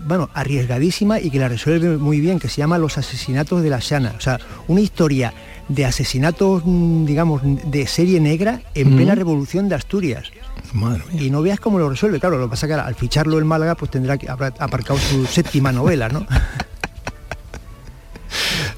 bueno, 0.06 0.30
arriesgadísima 0.34 1.20
y 1.20 1.30
que 1.30 1.39
la 1.39 1.47
resuelve 1.47 1.97
muy 1.97 2.20
bien, 2.20 2.39
que 2.39 2.47
se 2.47 2.58
llama 2.58 2.78
Los 2.78 2.97
asesinatos 2.97 3.62
de 3.62 3.70
la 3.70 3.80
Shana. 3.80 4.16
O 4.18 4.22
sea, 4.22 4.39
una 4.68 4.82
historia 4.82 5.34
de 5.68 5.86
asesinatos, 5.86 6.64
mm, 6.66 7.06
digamos, 7.06 7.41
de 7.43 7.88
serie 7.88 8.20
negra 8.20 8.62
en 8.76 8.95
plena 8.95 9.16
revolución 9.16 9.70
de 9.70 9.76
Asturias. 9.76 10.32
Madre 10.74 11.04
Y 11.18 11.30
no 11.30 11.41
veas 11.41 11.60
cómo 11.60 11.80
lo 11.80 11.89
resuelve, 11.89 12.20
claro, 12.20 12.38
lo 12.38 12.45
que 12.45 12.52
pasa 12.52 12.66
es 12.66 12.74
que 12.74 12.80
al 12.80 12.95
ficharlo 12.95 13.39
en 13.39 13.47
Málaga 13.47 13.76
pues 13.76 13.91
tendrá 13.91 14.18
que 14.18 14.30
habrá 14.30 14.54
aparcado 14.60 15.00
su 15.00 15.26
séptima 15.26 15.72
novela, 15.72 16.10
¿no? 16.10 16.26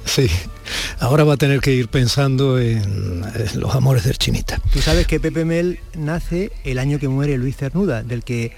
Sí. 0.06 0.28
Ahora 1.00 1.24
va 1.24 1.34
a 1.34 1.38
tener 1.38 1.60
que 1.60 1.74
ir 1.74 1.88
pensando 1.88 2.60
en, 2.60 3.22
los 3.56 3.76
amores 3.76 4.04
del 4.04 4.18
chinita. 4.18 4.60
Tú 4.72 4.82
sabes 4.82 5.08
que 5.08 5.20
Pepe 5.20 5.46
Mel 5.46 5.80
nace 5.98 6.52
el 6.64 6.80
año 6.80 7.00
que 7.00 7.08
muere 7.08 7.38
Luis 7.38 7.58
Cernuda, 7.58 8.04
del 8.04 8.24
que 8.24 8.52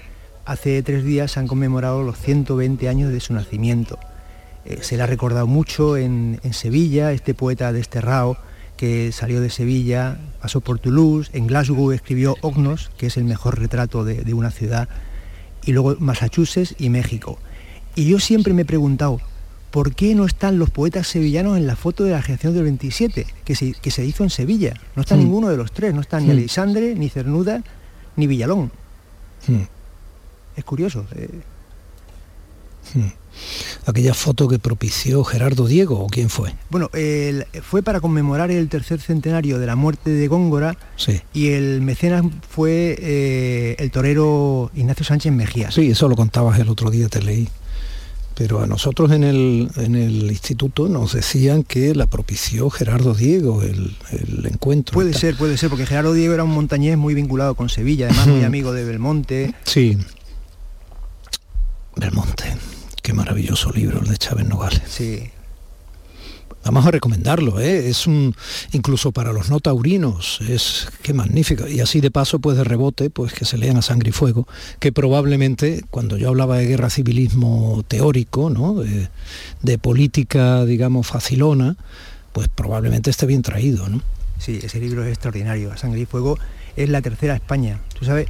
hace 0.44 0.82
tres 0.82 1.04
días 1.04 1.32
se 1.32 1.40
han 1.40 1.46
conmemorado 1.46 2.02
los 2.02 2.18
120 2.18 2.88
años 2.88 3.12
de 3.12 3.20
su 3.20 3.32
nacimiento. 3.34 3.98
Eh, 4.64 4.78
se 4.82 4.96
le 4.96 5.02
ha 5.02 5.06
recordado 5.06 5.46
mucho 5.46 5.96
en, 5.96 6.40
en 6.42 6.54
Sevilla, 6.54 7.12
este 7.12 7.34
poeta 7.34 7.72
desterrado 7.72 8.36
que 8.76 9.12
salió 9.12 9.40
de 9.40 9.50
Sevilla, 9.50 10.18
pasó 10.40 10.60
por 10.60 10.78
Toulouse, 10.78 11.30
en 11.32 11.46
Glasgow 11.46 11.92
escribió 11.92 12.36
Ognos, 12.40 12.90
que 12.96 13.06
es 13.06 13.16
el 13.16 13.24
mejor 13.24 13.58
retrato 13.58 14.04
de, 14.04 14.22
de 14.22 14.34
una 14.34 14.50
ciudad, 14.50 14.88
y 15.64 15.72
luego 15.72 15.96
Massachusetts 16.00 16.74
y 16.78 16.90
México. 16.90 17.38
Y 17.94 18.06
yo 18.06 18.18
siempre 18.18 18.52
me 18.52 18.62
he 18.62 18.64
preguntado, 18.64 19.20
¿por 19.74 19.92
qué 19.96 20.14
no 20.14 20.24
están 20.24 20.60
los 20.60 20.70
poetas 20.70 21.08
sevillanos 21.08 21.58
en 21.58 21.66
la 21.66 21.74
foto 21.74 22.04
de 22.04 22.12
la 22.12 22.22
generación 22.22 22.54
del 22.54 22.62
27, 22.62 23.26
que 23.44 23.54
se, 23.56 23.72
que 23.72 23.90
se 23.90 24.04
hizo 24.06 24.22
en 24.22 24.30
Sevilla? 24.30 24.74
No 24.94 25.02
está 25.02 25.16
ninguno 25.16 25.48
de 25.48 25.56
los 25.56 25.72
tres, 25.72 25.92
no 25.92 26.00
está 26.00 26.20
ni. 26.20 26.30
Alexandre, 26.30 26.94
ni 26.94 27.08
Cernuda, 27.08 27.60
ni 28.14 28.28
Villalón. 28.28 28.70
Es 30.56 30.64
curioso. 30.64 31.04
eh, 31.16 31.28
Aquella 33.86 34.14
foto 34.14 34.46
que 34.46 34.60
propició 34.60 35.24
Gerardo 35.24 35.66
Diego, 35.66 35.98
¿o 35.98 36.06
quién 36.06 36.30
fue? 36.30 36.54
Bueno, 36.70 36.88
el- 36.94 37.44
fue 37.62 37.82
para 37.82 38.00
conmemorar 38.00 38.52
el 38.52 38.68
tercer 38.68 39.00
centenario 39.00 39.58
de 39.58 39.66
la 39.66 39.74
muerte 39.74 40.10
de 40.10 40.28
Góngora 40.28 40.76
Sí. 40.96 41.20
y 41.32 41.48
el 41.48 41.80
mecenas 41.80 42.22
fue 42.48 42.96
eh, 43.00 43.74
el 43.80 43.90
torero 43.90 44.70
Ignacio 44.76 45.04
Sánchez 45.04 45.32
Mejía. 45.32 45.70
Sí, 45.72 45.90
eso 45.90 46.08
lo 46.08 46.14
contabas 46.14 46.58
el 46.60 46.68
otro 46.68 46.90
día, 46.90 47.08
te 47.08 47.20
leí. 47.20 47.48
Pero 48.36 48.60
a 48.60 48.66
nosotros 48.66 49.12
en 49.12 49.22
el, 49.22 49.70
en 49.76 49.94
el 49.94 50.30
instituto 50.30 50.88
nos 50.88 51.12
decían 51.12 51.62
que 51.62 51.94
la 51.94 52.06
propició 52.06 52.68
Gerardo 52.68 53.14
Diego 53.14 53.62
el, 53.62 53.96
el 54.10 54.46
encuentro. 54.46 54.94
Puede 54.94 55.14
ser, 55.14 55.36
puede 55.36 55.56
ser, 55.56 55.70
porque 55.70 55.86
Gerardo 55.86 56.12
Diego 56.12 56.34
era 56.34 56.42
un 56.42 56.50
montañés 56.50 56.98
muy 56.98 57.14
vinculado 57.14 57.54
con 57.54 57.68
Sevilla, 57.68 58.06
además 58.06 58.26
muy 58.26 58.42
amigo 58.42 58.72
de 58.72 58.84
Belmonte. 58.84 59.54
Sí. 59.62 59.96
Belmonte. 61.96 62.56
Qué 63.02 63.12
maravilloso 63.12 63.70
libro 63.70 64.00
el 64.00 64.08
de 64.08 64.16
Chávez 64.16 64.46
Nogales. 64.46 64.82
Sí. 64.88 65.30
Vamos 66.64 66.86
a 66.86 66.90
recomendarlo, 66.90 67.60
¿eh? 67.60 67.88
es 67.90 68.06
un 68.06 68.34
incluso 68.72 69.12
para 69.12 69.32
los 69.32 69.50
no 69.50 69.60
taurinos, 69.60 70.40
es 70.48 70.88
qué 71.02 71.12
magnífico. 71.12 71.68
Y 71.68 71.80
así 71.80 72.00
de 72.00 72.10
paso, 72.10 72.38
pues 72.38 72.56
de 72.56 72.64
rebote, 72.64 73.10
pues 73.10 73.32
que 73.34 73.44
se 73.44 73.58
lean 73.58 73.76
a 73.76 73.82
sangre 73.82 74.08
y 74.08 74.12
fuego, 74.12 74.48
que 74.80 74.90
probablemente, 74.90 75.82
cuando 75.90 76.16
yo 76.16 76.28
hablaba 76.30 76.56
de 76.56 76.66
guerra 76.66 76.88
civilismo 76.90 77.84
teórico, 77.86 78.48
¿no? 78.50 78.74
de, 78.74 79.08
de 79.62 79.78
política, 79.78 80.64
digamos, 80.64 81.06
facilona, 81.06 81.76
pues 82.32 82.48
probablemente 82.48 83.10
esté 83.10 83.26
bien 83.26 83.42
traído, 83.42 83.88
¿no? 83.88 84.00
Sí, 84.38 84.58
ese 84.62 84.80
libro 84.80 85.04
es 85.04 85.10
extraordinario. 85.10 85.70
A 85.70 85.76
Sangre 85.76 86.00
y 86.00 86.06
Fuego 86.06 86.38
es 86.76 86.88
la 86.88 87.00
tercera 87.02 87.34
España. 87.34 87.78
Tú 87.98 88.04
sabes, 88.04 88.26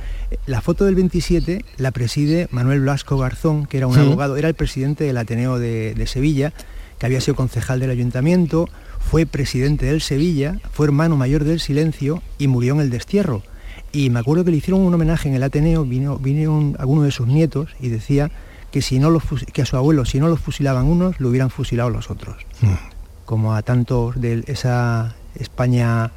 la 0.47 0.61
foto 0.61 0.85
del 0.85 0.95
27 0.97 1.65
la 1.79 1.91
preside 1.93 2.49
Manuel 2.51 2.81
Blasco 2.81 3.17
Garzón, 3.17 3.67
que 3.67 3.79
era 3.79 3.87
un 3.87 3.95
Sí. 3.95 4.01
abogado, 4.01 4.37
era 4.37 4.49
el 4.49 4.55
presidente 4.55 5.05
del 5.05 5.17
Ateneo 5.17 5.59
de, 5.59 5.95
de 5.95 6.07
Sevilla, 6.07 6.53
que 6.99 7.07
había 7.07 7.21
sido 7.21 7.35
concejal 7.35 7.81
del 7.81 7.91
ayuntamiento, 7.91 8.69
fue 8.99 9.27
presidente 9.27 9.87
del 9.87 10.01
Sevilla, 10.01 10.61
fue 10.73 10.87
hermano 10.87 11.17
mayor 11.17 11.45
del 11.45 11.61
Silencio 11.61 12.23
y 12.39 12.49
murió 12.49 12.75
en 12.75 12.81
el 12.81 12.91
destierro. 12.91 13.43
Y 13.93 14.11
me 14.11 14.19
acuerdo 14.19 14.45
que 14.45 14.51
le 14.51 14.57
hicieron 14.57 14.81
un 14.83 14.93
homenaje 14.93 15.29
en 15.29 15.35
el 15.35 15.43
Ateneo, 15.43 15.85
vino, 15.85 16.19
vinieron 16.19 16.77
algunos 16.79 17.05
de 17.05 17.11
sus 17.13 17.29
nietos 17.29 17.71
y 17.81 17.89
decía 17.89 18.31
que, 18.73 18.83
si 18.83 18.99
no 18.99 19.11
los 19.11 19.23
que 19.53 19.63
a 19.63 19.67
su 19.67 19.77
abuelo, 19.77 20.05
si 20.05 20.19
no 20.19 20.29
los 20.29 20.41
fusilaban 20.41 20.87
unos, 20.87 21.21
lo 21.21 21.29
hubieran 21.29 21.51
fusilado 21.51 21.91
los 21.91 22.11
otros. 22.11 22.37
Como 23.25 23.55
a 23.55 23.63
tantos 23.63 24.21
de 24.21 24.43
esa 24.49 25.15
España, 25.37 26.11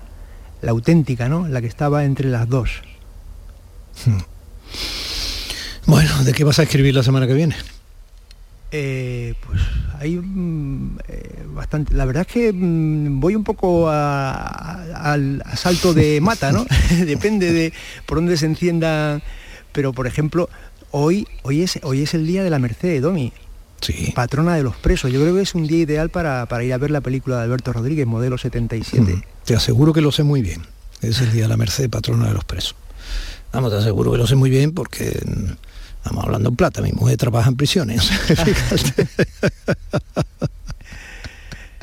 la 0.62 0.72
auténtica, 0.72 1.30
¿no? 1.30 1.48
La 1.48 1.62
que 1.62 1.68
estaba 1.68 2.04
entre 2.04 2.30
las 2.30 2.50
dos. 2.50 2.82
Bueno, 5.86 6.24
¿de 6.24 6.34
qué 6.34 6.44
vas 6.44 6.60
a 6.60 6.64
escribir 6.64 6.96
la 6.96 7.04
semana 7.04 7.28
que 7.28 7.34
viene? 7.34 7.56
Eh, 8.72 9.34
pues 9.46 9.62
hay 10.00 10.18
mm, 10.18 10.98
eh, 11.08 11.44
bastante. 11.54 11.94
La 11.94 12.06
verdad 12.06 12.26
es 12.28 12.34
que 12.34 12.52
mm, 12.54 13.20
voy 13.20 13.36
un 13.36 13.44
poco 13.44 13.90
a- 13.90 14.42
a- 14.42 15.14
al 15.14 15.42
asalto 15.46 15.94
de 15.94 16.20
mata, 16.22 16.52
¿no? 16.52 16.66
Depende 17.06 17.52
de 17.54 17.74
por 18.06 18.18
dónde 18.18 18.36
se 18.38 18.46
encienda. 18.46 19.22
Pero 19.72 19.94
por 19.94 20.08
ejemplo, 20.08 20.50
hoy, 20.92 21.28
hoy 21.44 21.62
es, 21.62 21.80
hoy 21.84 22.02
es 22.04 22.14
el 22.14 22.26
día 22.28 22.44
de 22.44 22.50
la 22.50 22.60
Merced, 22.60 23.02
Domi. 23.02 23.32
Patrona 24.16 24.56
de 24.56 24.64
los 24.64 24.76
presos. 24.76 25.12
Yo 25.12 25.22
creo 25.22 25.36
que 25.36 25.42
es 25.44 25.54
un 25.54 25.68
día 25.68 25.78
ideal 25.80 26.10
para, 26.10 26.46
para 26.48 26.64
ir 26.64 26.74
a 26.74 26.78
ver 26.80 26.90
la 26.90 27.00
película 27.02 27.38
de 27.38 27.44
Alberto 27.44 27.72
Rodríguez, 27.72 28.08
modelo 28.08 28.38
77. 28.38 29.24
Te 29.46 29.56
aseguro 29.56 29.94
que 29.94 30.02
lo 30.02 30.12
sé 30.12 30.24
muy 30.24 30.42
bien. 30.42 30.64
Es 31.02 31.22
el 31.22 31.32
día 31.32 31.44
de 31.44 31.50
la 31.50 31.58
Merced, 31.58 31.88
patrona 31.90 32.28
de 32.28 32.34
los 32.34 32.44
presos. 32.44 32.76
Vamos, 33.54 33.72
te 33.72 33.78
aseguro 33.78 34.12
que 34.12 34.18
lo 34.18 34.28
sé 34.28 34.36
muy 34.36 34.50
bien 34.50 34.74
porque 34.74 35.20
mm, 35.26 35.52
estamos 35.98 36.24
hablando 36.24 36.50
en 36.50 36.56
plata. 36.56 36.82
Mi 36.82 36.92
mujer 36.92 37.18
trabaja 37.18 37.50
en 37.50 37.56
prisiones. 37.56 38.10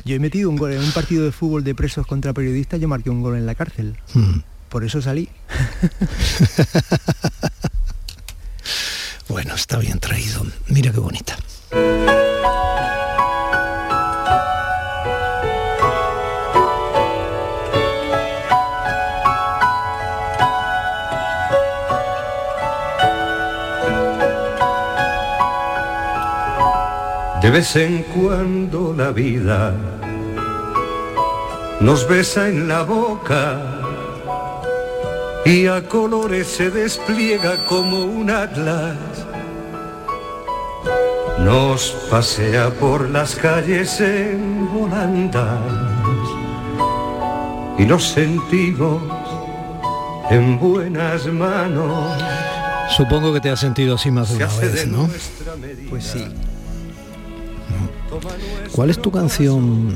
Yo 0.05 0.15
he 0.15 0.19
metido 0.19 0.49
un 0.51 0.55
gol 0.55 0.73
en 0.73 0.83
un 0.83 0.91
partido 0.91 1.25
de 1.25 1.31
fútbol 1.31 1.63
de 1.63 1.73
presos 1.73 2.05
contra 2.05 2.31
periodistas, 2.31 2.79
yo 2.79 2.87
marqué 2.87 3.09
un 3.09 3.23
gol 3.23 3.37
en 3.37 3.47
la 3.47 3.55
cárcel. 3.55 3.97
Mm. 4.13 4.37
Por 4.69 4.83
eso 4.83 5.01
salí. 5.01 5.29
Bueno, 9.27 9.55
está 9.55 9.77
bien 9.79 9.99
traído. 9.99 10.45
Mira 10.67 10.91
qué 10.91 10.99
bonita. 10.99 11.35
De 27.45 27.51
vez 27.51 27.75
en 27.75 28.01
cuando 28.01 28.91
la 28.91 29.11
vida 29.11 29.71
nos 31.79 32.07
besa 32.07 32.49
en 32.49 32.67
la 32.67 32.81
boca 32.81 33.61
y 35.45 35.67
a 35.67 35.87
colores 35.87 36.47
se 36.47 36.71
despliega 36.71 37.63
como 37.67 38.03
un 38.03 38.31
atlas. 38.31 38.97
Nos 41.37 41.91
pasea 42.09 42.71
por 42.71 43.11
las 43.11 43.35
calles 43.35 44.01
en 44.01 44.67
volandas 44.73 45.59
y 47.77 47.85
nos 47.85 48.05
sentimos 48.05 49.03
en 50.31 50.59
buenas 50.59 51.27
manos. 51.27 52.11
Supongo 52.97 53.31
que 53.33 53.39
te 53.39 53.51
has 53.51 53.59
sentido 53.59 53.93
así 53.93 54.09
más 54.09 54.29
de 54.29 54.37
una 54.37 54.47
vez, 54.47 54.87
¿no? 54.87 55.07
Pues 55.91 56.05
sí. 56.05 56.25
¿Cuál 58.71 58.89
es 58.89 59.01
tu 59.01 59.11
canción 59.11 59.95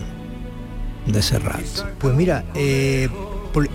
de 1.06 1.22
Serrat? 1.22 1.62
Pues 2.00 2.16
mira, 2.16 2.44
eh, 2.56 3.10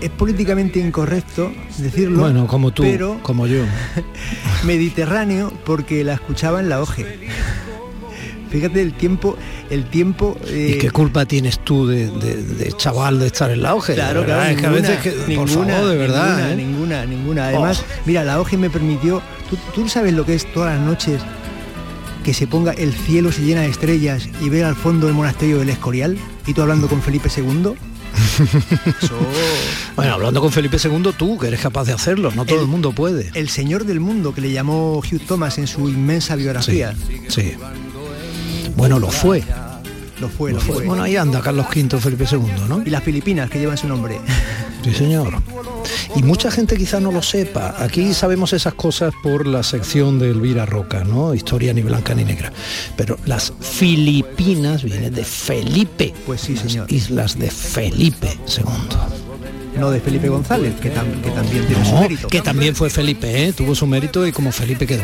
es 0.01 0.09
políticamente 0.11 0.79
incorrecto 0.79 1.51
decirlo. 1.77 2.19
Bueno, 2.19 2.47
como 2.47 2.71
tú, 2.71 2.83
pero 2.83 3.19
como 3.21 3.47
yo. 3.47 3.63
Mediterráneo 4.63 5.51
porque 5.65 6.03
la 6.03 6.13
escuchaba 6.13 6.59
en 6.59 6.69
la 6.69 6.81
OGE. 6.81 7.05
Fíjate 8.49 8.81
el 8.81 8.93
tiempo, 8.93 9.35
el 9.69 9.85
tiempo. 9.89 10.37
eh, 10.47 10.75
¿Y 10.75 10.79
qué 10.79 10.89
culpa 10.91 11.25
tienes 11.25 11.59
tú 11.59 11.87
de, 11.87 12.09
de- 12.09 12.41
de 12.41 12.71
chaval 12.71 13.19
de 13.19 13.27
estar 13.27 13.51
en 13.51 13.61
la 13.61 13.75
OGE? 13.75 13.95
Claro, 13.95 14.23
claro, 14.23 14.43
es 14.43 14.57
que 14.57 14.65
a 14.65 14.69
ninguna, 14.69 14.89
veces 14.89 14.99
que, 15.25 15.35
por 15.35 15.49
favor, 15.49 15.89
de 15.89 15.97
verdad, 15.97 16.37
ninguna, 16.37 16.51
¿eh? 16.51 16.55
ninguna, 16.55 17.05
ninguna. 17.05 17.47
Además, 17.47 17.83
mira, 18.05 18.23
la 18.23 18.39
OGE 18.39 18.57
me 18.57 18.69
permitió. 18.69 19.21
¿tú, 19.49 19.57
tú 19.73 19.89
sabes 19.89 20.13
lo 20.13 20.25
que 20.25 20.35
es 20.35 20.51
todas 20.53 20.77
las 20.77 20.87
noches 20.87 21.21
que 22.25 22.33
se 22.33 22.47
ponga 22.47 22.71
el 22.71 22.91
cielo 22.91 23.31
se 23.31 23.43
llena 23.43 23.61
de 23.61 23.67
estrellas 23.67 24.27
y 24.41 24.49
ver 24.49 24.65
al 24.65 24.75
fondo 24.75 25.07
el 25.07 25.13
monasterio 25.13 25.59
del 25.59 25.69
Escorial 25.69 26.17
y 26.47 26.53
tú 26.53 26.63
hablando 26.63 26.87
con 26.87 26.99
Felipe 27.03 27.29
II? 27.29 27.73
Bueno, 29.95 30.13
hablando 30.13 30.41
con 30.41 30.51
Felipe 30.51 30.77
II, 30.83 31.11
tú, 31.15 31.37
que 31.37 31.47
eres 31.47 31.61
capaz 31.61 31.85
de 31.85 31.93
hacerlo, 31.93 32.31
no 32.35 32.43
todo 32.45 32.61
el, 32.61 32.67
mundo 32.67 32.93
puede. 32.93 33.29
El 33.35 33.47
señor 33.49 33.85
del 33.85 33.99
mundo 33.99 34.33
que 34.33 34.41
le 34.41 34.51
llamó 34.51 34.97
Hugh 34.97 35.21
Thomas 35.27 35.59
en 35.59 35.67
su 35.67 35.87
inmensa 35.87 36.35
biografía. 36.35 36.95
Sí. 37.27 37.53
Bueno, 38.75 38.99
lo 38.99 39.09
fue. 39.09 39.43
Lo 40.19 40.27
fue, 40.27 40.51
lo, 40.51 40.57
Lo 40.57 40.63
fue. 40.63 40.75
fue. 40.77 40.85
Bueno, 40.85 41.03
ahí 41.03 41.15
anda 41.15 41.41
Carlos 41.41 41.67
V, 41.73 41.99
Felipe 41.99 42.25
II, 42.29 42.39
¿no? 42.67 42.81
Y 42.81 42.89
las 42.89 43.03
Filipinas 43.03 43.49
que 43.49 43.59
llevan 43.59 43.77
su 43.77 43.87
nombre. 43.87 44.19
Sí, 44.85 44.93
señor. 44.93 45.33
Y 46.15 46.21
mucha 46.21 46.51
gente 46.51 46.77
quizá 46.77 46.99
no 46.99 47.11
lo 47.11 47.23
sepa. 47.23 47.73
Aquí 47.79 48.13
sabemos 48.13 48.53
esas 48.53 48.75
cosas 48.75 49.13
por 49.23 49.47
la 49.47 49.63
sección 49.63 50.19
de 50.19 50.29
Elvira 50.29 50.67
Roca, 50.67 51.03
¿no? 51.03 51.33
Historia 51.33 51.73
ni 51.73 51.81
blanca 51.81 52.13
ni 52.13 52.23
negra. 52.23 52.53
Pero 52.95 53.17
las 53.25 53.51
Filipinas 53.61 54.83
vienen 54.83 55.11
de 55.15 55.23
Felipe. 55.25 56.13
Pues 56.27 56.41
sí, 56.41 56.55
señor. 56.55 56.85
Islas 56.93 57.39
de 57.39 57.49
Felipe 57.49 58.37
II. 58.57 59.79
No 59.79 59.89
de 59.89 59.99
Felipe 59.99 60.29
González, 60.29 60.75
que, 60.79 60.93
tam- 60.93 61.19
que 61.21 61.31
también 61.31 61.65
tiene 61.65 61.83
su 61.83 61.95
mérito. 61.95 62.27
que 62.27 62.41
también 62.41 62.75
fue 62.75 62.89
Felipe, 62.91 63.45
¿eh? 63.47 63.51
tuvo 63.53 63.73
su 63.73 63.87
mérito 63.87 64.25
y 64.27 64.31
como 64.31 64.51
Felipe 64.51 64.85
quedó. 64.85 65.03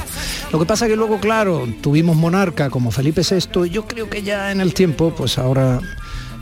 Lo 0.52 0.60
que 0.60 0.66
pasa 0.66 0.88
que 0.88 0.96
luego, 0.96 1.20
claro, 1.20 1.68
tuvimos 1.82 2.16
monarca 2.16 2.70
como 2.70 2.92
Felipe 2.92 3.22
VI 3.28 3.66
y 3.66 3.70
yo 3.72 3.86
creo 3.88 4.10
que 4.12 4.22
ya 4.22 4.52
en 4.52 4.62
el 4.62 4.74
tiempo, 4.76 5.12
pues 5.18 5.40
ahora 5.40 5.82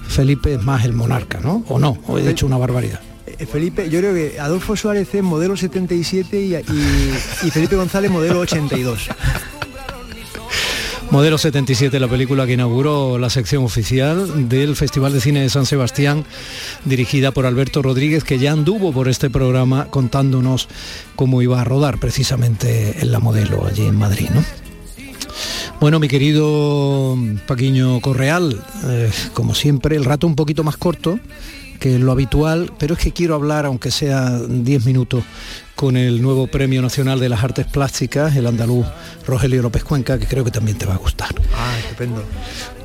Felipe 0.10 0.56
es 0.56 0.62
más 0.62 0.84
el 0.86 0.94
monarca, 0.94 1.40
¿no? 1.40 1.64
¿O 1.70 1.80
no? 1.80 1.98
¿O 2.08 2.20
he 2.20 2.28
dicho 2.28 2.46
una 2.46 2.58
barbaridad? 2.58 3.00
Eh, 3.40 3.46
Felipe, 3.46 3.90
yo 3.90 4.00
creo 4.00 4.14
que 4.14 4.40
Adolfo 4.40 4.76
Suárez 4.76 5.16
es 5.16 5.24
modelo 5.24 5.56
77 5.56 6.42
y, 6.42 7.50
Felipe 7.52 7.78
González 7.78 8.12
modelo 8.12 8.42
82. 8.42 9.08
Modelo 11.10 11.40
77, 11.40 12.00
la 12.00 12.08
película 12.08 12.46
que 12.46 12.54
inauguró 12.54 13.18
la 13.18 13.32
sección 13.32 13.64
oficial 13.64 14.48
del 14.50 14.76
Festival 14.76 15.14
de 15.14 15.22
Cine 15.22 15.42
de 15.42 15.50
San 15.50 15.66
Sebastián, 15.66 16.24
dirigida 16.86 17.32
por 17.32 17.48
Alberto 17.48 17.82
Rodríguez, 17.82 18.24
que 18.24 18.38
ya 18.38 18.52
anduvo 18.52 18.92
por 18.92 19.08
este 19.08 19.30
programa 19.30 19.86
contándonos 19.86 20.68
cómo 21.16 21.42
iba 21.42 21.62
a 21.62 21.64
rodar 21.64 21.98
precisamente 21.98 23.00
en 23.00 23.12
la 23.12 23.20
modelo 23.20 23.66
allí 23.66 23.86
en 23.86 23.96
Madrid, 23.96 24.30
¿no? 24.36 24.44
Bueno, 25.80 26.00
mi 26.00 26.10
querido 26.10 27.18
Paquiño 27.48 28.02
Correal, 28.02 28.62
eh, 28.86 29.10
como 29.34 29.56
siempre, 29.56 29.96
el 29.96 30.04
rato 30.04 30.28
un 30.28 30.36
poquito 30.36 30.64
más 30.66 30.76
corto 30.76 31.20
que 31.80 31.98
lo 31.98 32.12
habitual, 32.12 32.72
pero 32.78 32.94
es 32.94 33.00
que 33.00 33.12
quiero 33.12 33.36
hablar, 33.36 33.66
aunque 33.66 33.90
sea 33.90 34.38
10 34.40 34.86
minutos, 34.86 35.24
con 35.76 35.96
el 35.96 36.22
nuevo 36.22 36.48
Premio 36.48 36.82
Nacional 36.82 37.20
de 37.20 37.30
las 37.30 37.44
Artes 37.44 37.66
Plásticas, 37.66 38.36
el 38.36 38.46
andaluz 38.48 38.86
Rogelio 39.26 39.62
López 39.62 39.84
Cuenca, 39.84 40.20
que 40.20 40.28
creo 40.28 40.44
que 40.44 40.52
también 40.52 40.78
te 40.78 40.86
va 40.86 40.96
a 40.96 40.98
gustar. 40.98 41.30
Ah, 41.56 41.78
estupendo. 41.80 42.24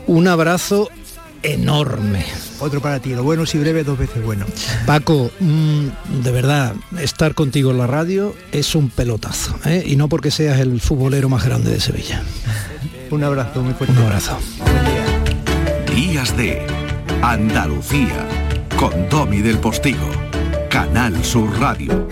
Un 0.07 0.29
abrazo 0.29 0.89
enorme. 1.43 2.25
Otro 2.61 2.81
para 2.81 3.01
ti, 3.01 3.11
lo 3.11 3.25
bueno 3.25 3.47
si 3.47 3.59
breve, 3.59 3.83
dos 3.85 3.99
veces 3.99 4.25
bueno. 4.25 4.47
Paco, 4.87 5.31
mm, 5.41 6.23
de 6.23 6.31
verdad, 6.31 6.75
estar 7.01 7.35
contigo 7.35 7.73
en 7.73 7.79
la 7.79 7.87
radio 7.87 8.35
es 8.53 8.75
un 8.75 8.91
pelotazo, 8.91 9.59
¿eh? 9.67 9.83
y 9.85 9.97
no 9.97 10.09
porque 10.09 10.31
seas 10.31 10.61
el 10.61 10.81
futbolero 10.81 11.29
más 11.29 11.45
grande 11.45 11.71
de 11.71 11.81
Sevilla. 11.81 12.23
Un 13.11 13.25
abrazo 13.25 13.61
muy 13.61 13.75
fuerte. 13.75 13.95
Un 13.99 14.07
abrazo. 14.07 14.39
Días 15.95 16.37
de 16.37 16.65
Andalucía 17.23 18.44
con 18.79 19.09
Domi 19.09 19.41
del 19.41 19.59
Postigo, 19.59 20.11
Canal 20.69 21.25
Sur 21.25 21.59
Radio. 21.59 22.09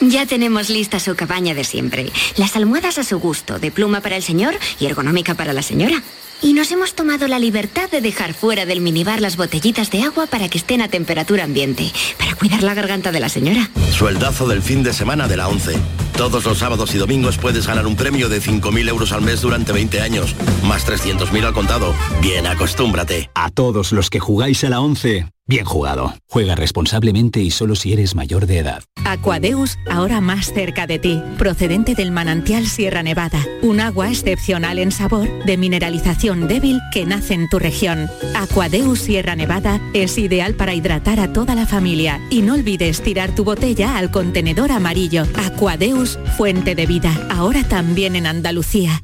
Ya 0.00 0.26
tenemos 0.26 0.70
lista 0.70 1.00
su 1.00 1.14
cabaña 1.16 1.54
de 1.54 1.64
siempre. 1.64 2.10
Las 2.36 2.56
almohadas 2.56 2.98
a 2.98 3.04
su 3.04 3.18
gusto, 3.18 3.58
de 3.58 3.70
pluma 3.70 4.00
para 4.00 4.16
el 4.16 4.22
señor 4.22 4.54
y 4.80 4.86
ergonómica 4.86 5.34
para 5.34 5.52
la 5.52 5.62
señora. 5.62 6.02
Y 6.40 6.52
nos 6.52 6.70
hemos 6.70 6.94
tomado 6.94 7.26
la 7.26 7.38
libertad 7.38 7.90
de 7.90 8.00
dejar 8.00 8.32
fuera 8.32 8.64
del 8.64 8.80
minibar 8.80 9.20
las 9.20 9.36
botellitas 9.36 9.90
de 9.90 10.02
agua 10.02 10.26
para 10.26 10.48
que 10.48 10.58
estén 10.58 10.80
a 10.80 10.88
temperatura 10.88 11.44
ambiente, 11.44 11.90
para 12.18 12.34
cuidar 12.36 12.62
la 12.62 12.74
garganta 12.74 13.10
de 13.12 13.20
la 13.20 13.28
señora. 13.28 13.68
Sueldazo 13.92 14.46
del 14.46 14.62
fin 14.62 14.82
de 14.82 14.92
semana 14.92 15.26
de 15.26 15.36
la 15.36 15.48
11. 15.48 15.76
Todos 16.18 16.44
los 16.44 16.58
sábados 16.58 16.92
y 16.96 16.98
domingos 16.98 17.38
puedes 17.38 17.68
ganar 17.68 17.86
un 17.86 17.94
premio 17.94 18.28
de 18.28 18.42
5.000 18.42 18.88
euros 18.88 19.12
al 19.12 19.22
mes 19.22 19.40
durante 19.40 19.70
20 19.70 20.00
años, 20.00 20.34
más 20.64 20.84
300.000 20.84 21.44
al 21.44 21.52
contado. 21.52 21.94
Bien, 22.20 22.44
acostúmbrate. 22.44 23.30
A 23.36 23.50
todos 23.50 23.92
los 23.92 24.10
que 24.10 24.18
jugáis 24.18 24.64
a 24.64 24.68
la 24.68 24.80
11, 24.80 25.28
bien 25.48 25.64
jugado. 25.64 26.14
Juega 26.28 26.54
responsablemente 26.54 27.40
y 27.40 27.50
solo 27.50 27.74
si 27.74 27.92
eres 27.92 28.14
mayor 28.14 28.46
de 28.46 28.58
edad. 28.58 28.84
Aquadeus, 29.04 29.78
ahora 29.90 30.20
más 30.20 30.52
cerca 30.52 30.86
de 30.86 30.98
ti, 30.98 31.22
procedente 31.38 31.94
del 31.94 32.12
manantial 32.12 32.66
Sierra 32.66 33.02
Nevada, 33.02 33.44
un 33.62 33.80
agua 33.80 34.10
excepcional 34.10 34.78
en 34.78 34.92
sabor, 34.92 35.28
de 35.46 35.56
mineralización 35.56 36.46
débil 36.46 36.78
que 36.92 37.06
nace 37.06 37.34
en 37.34 37.48
tu 37.48 37.58
región. 37.58 38.10
Aquadeus 38.36 39.00
Sierra 39.00 39.34
Nevada 39.34 39.80
es 39.94 40.18
ideal 40.18 40.54
para 40.54 40.74
hidratar 40.74 41.18
a 41.18 41.32
toda 41.32 41.54
la 41.54 41.66
familia 41.66 42.20
y 42.30 42.42
no 42.42 42.54
olvides 42.54 43.02
tirar 43.02 43.34
tu 43.34 43.44
botella 43.44 43.96
al 43.96 44.10
contenedor 44.10 44.70
amarillo. 44.70 45.24
Aquadeus, 45.34 46.18
fuente 46.36 46.74
de 46.74 46.86
vida, 46.86 47.26
ahora 47.30 47.64
también 47.64 48.14
en 48.14 48.26
Andalucía. 48.26 49.02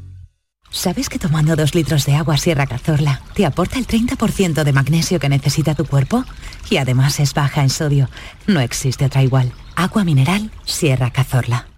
¿Sabes 0.74 1.08
que 1.08 1.20
tomando 1.20 1.54
dos 1.54 1.76
litros 1.76 2.04
de 2.04 2.16
agua 2.16 2.36
Sierra 2.36 2.66
Cazorla 2.66 3.22
te 3.34 3.46
aporta 3.46 3.78
el 3.78 3.86
30% 3.86 4.64
de 4.64 4.72
magnesio 4.72 5.20
que 5.20 5.28
necesita 5.28 5.76
tu 5.76 5.86
cuerpo? 5.86 6.24
Y 6.68 6.78
además 6.78 7.20
es 7.20 7.32
baja 7.32 7.62
en 7.62 7.70
sodio. 7.70 8.10
No 8.48 8.58
existe 8.58 9.04
otra 9.04 9.22
igual. 9.22 9.52
Agua 9.76 10.02
mineral 10.02 10.50
Sierra 10.64 11.12
Cazorla. 11.12 11.68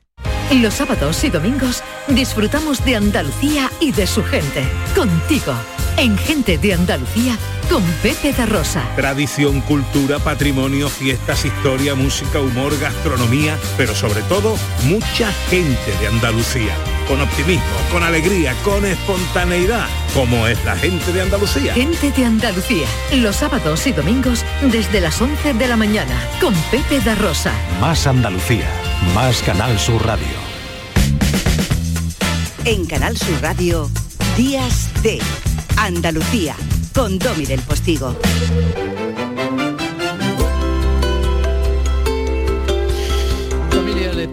Los 0.50 0.74
sábados 0.74 1.22
y 1.24 1.28
domingos 1.28 1.82
disfrutamos 2.08 2.82
de 2.86 2.96
Andalucía 2.96 3.70
y 3.80 3.92
de 3.92 4.06
su 4.06 4.24
gente. 4.24 4.64
Contigo, 4.94 5.52
en 5.98 6.16
Gente 6.16 6.56
de 6.56 6.72
Andalucía, 6.72 7.36
con 7.70 7.82
Pepe 8.02 8.32
da 8.32 8.46
Rosa. 8.46 8.82
Tradición, 8.96 9.60
cultura, 9.60 10.20
patrimonio, 10.20 10.88
fiestas, 10.88 11.44
historia, 11.44 11.94
música, 11.94 12.40
humor, 12.40 12.78
gastronomía, 12.80 13.58
pero 13.76 13.94
sobre 13.94 14.22
todo 14.22 14.56
mucha 14.84 15.30
gente 15.50 15.92
de 16.00 16.06
Andalucía. 16.06 16.74
Con 17.06 17.20
optimismo, 17.20 17.64
con 17.92 18.02
alegría, 18.02 18.54
con 18.64 18.84
espontaneidad, 18.84 19.86
como 20.12 20.46
es 20.46 20.62
la 20.64 20.74
gente 20.76 21.12
de 21.12 21.22
Andalucía. 21.22 21.72
Gente 21.72 22.10
de 22.10 22.24
Andalucía, 22.24 22.86
los 23.12 23.36
sábados 23.36 23.86
y 23.86 23.92
domingos 23.92 24.44
desde 24.62 25.00
las 25.00 25.20
11 25.20 25.54
de 25.54 25.68
la 25.68 25.76
mañana, 25.76 26.14
con 26.40 26.52
Pepe 26.70 27.00
da 27.00 27.14
Rosa. 27.14 27.52
Más 27.80 28.06
Andalucía, 28.06 28.68
más 29.14 29.40
Canal 29.42 29.78
Sur 29.78 30.04
Radio. 30.04 30.26
En 32.64 32.84
Canal 32.86 33.16
Sur 33.16 33.40
Radio, 33.40 33.88
Días 34.36 34.90
de 35.02 35.20
Andalucía, 35.76 36.56
con 36.92 37.18
Domi 37.20 37.46
del 37.46 37.60
Postigo. 37.60 38.16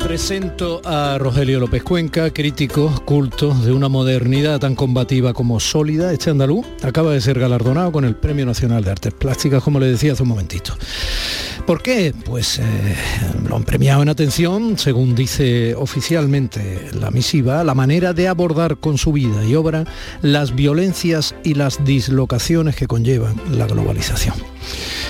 Presento 0.03 0.81
a 0.83 1.17
Rogelio 1.17 1.59
López 1.59 1.81
Cuenca, 1.81 2.29
crítico 2.31 2.93
culto 3.05 3.53
de 3.53 3.71
una 3.71 3.87
modernidad 3.87 4.59
tan 4.59 4.75
combativa 4.75 5.33
como 5.33 5.59
sólida. 5.59 6.11
Este 6.11 6.29
andaluz 6.29 6.65
acaba 6.83 7.13
de 7.13 7.21
ser 7.21 7.39
galardonado 7.39 7.91
con 7.91 8.03
el 8.03 8.15
Premio 8.15 8.45
Nacional 8.45 8.83
de 8.83 8.91
Artes 8.91 9.13
Plásticas, 9.13 9.63
como 9.63 9.79
le 9.79 9.87
decía 9.87 10.13
hace 10.13 10.23
un 10.23 10.29
momentito. 10.29 10.75
¿Por 11.65 11.81
qué? 11.81 12.13
Pues 12.25 12.59
eh, 12.59 12.63
lo 13.47 13.55
han 13.55 13.63
premiado 13.63 14.01
en 14.01 14.09
atención, 14.09 14.77
según 14.77 15.15
dice 15.15 15.75
oficialmente 15.75 16.89
la 16.99 17.09
misiva, 17.09 17.63
la 17.63 17.73
manera 17.73 18.11
de 18.11 18.27
abordar 18.27 18.77
con 18.77 18.97
su 18.97 19.13
vida 19.13 19.45
y 19.45 19.55
obra 19.55 19.85
las 20.21 20.53
violencias 20.53 21.33
y 21.43 21.53
las 21.53 21.85
dislocaciones 21.85 22.75
que 22.75 22.87
conllevan 22.87 23.35
la 23.51 23.65
globalización. 23.65 24.35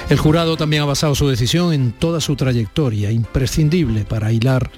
El 0.09 0.17
jurado 0.17 0.57
también 0.57 0.83
ha 0.83 0.85
basado 0.85 1.15
su 1.15 1.27
decisión 1.27 1.73
en 1.73 1.91
toda 1.91 2.21
su 2.21 2.35
trayectoria, 2.35 3.09
imprescindible 3.11 4.03
para 4.03 4.31
hilar 4.31 4.69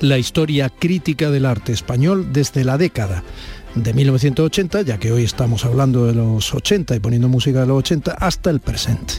la 0.00 0.18
historia 0.18 0.68
crítica 0.70 1.30
del 1.30 1.46
arte 1.46 1.72
español 1.72 2.32
desde 2.32 2.64
la 2.64 2.78
década 2.78 3.24
de 3.74 3.92
1980, 3.92 4.82
ya 4.82 4.98
que 4.98 5.12
hoy 5.12 5.24
estamos 5.24 5.64
hablando 5.64 6.06
de 6.06 6.14
los 6.14 6.54
80 6.54 6.96
y 6.96 7.00
poniendo 7.00 7.28
música 7.28 7.60
de 7.60 7.66
los 7.66 7.78
80, 7.78 8.12
hasta 8.12 8.50
el 8.50 8.60
presente. 8.60 9.14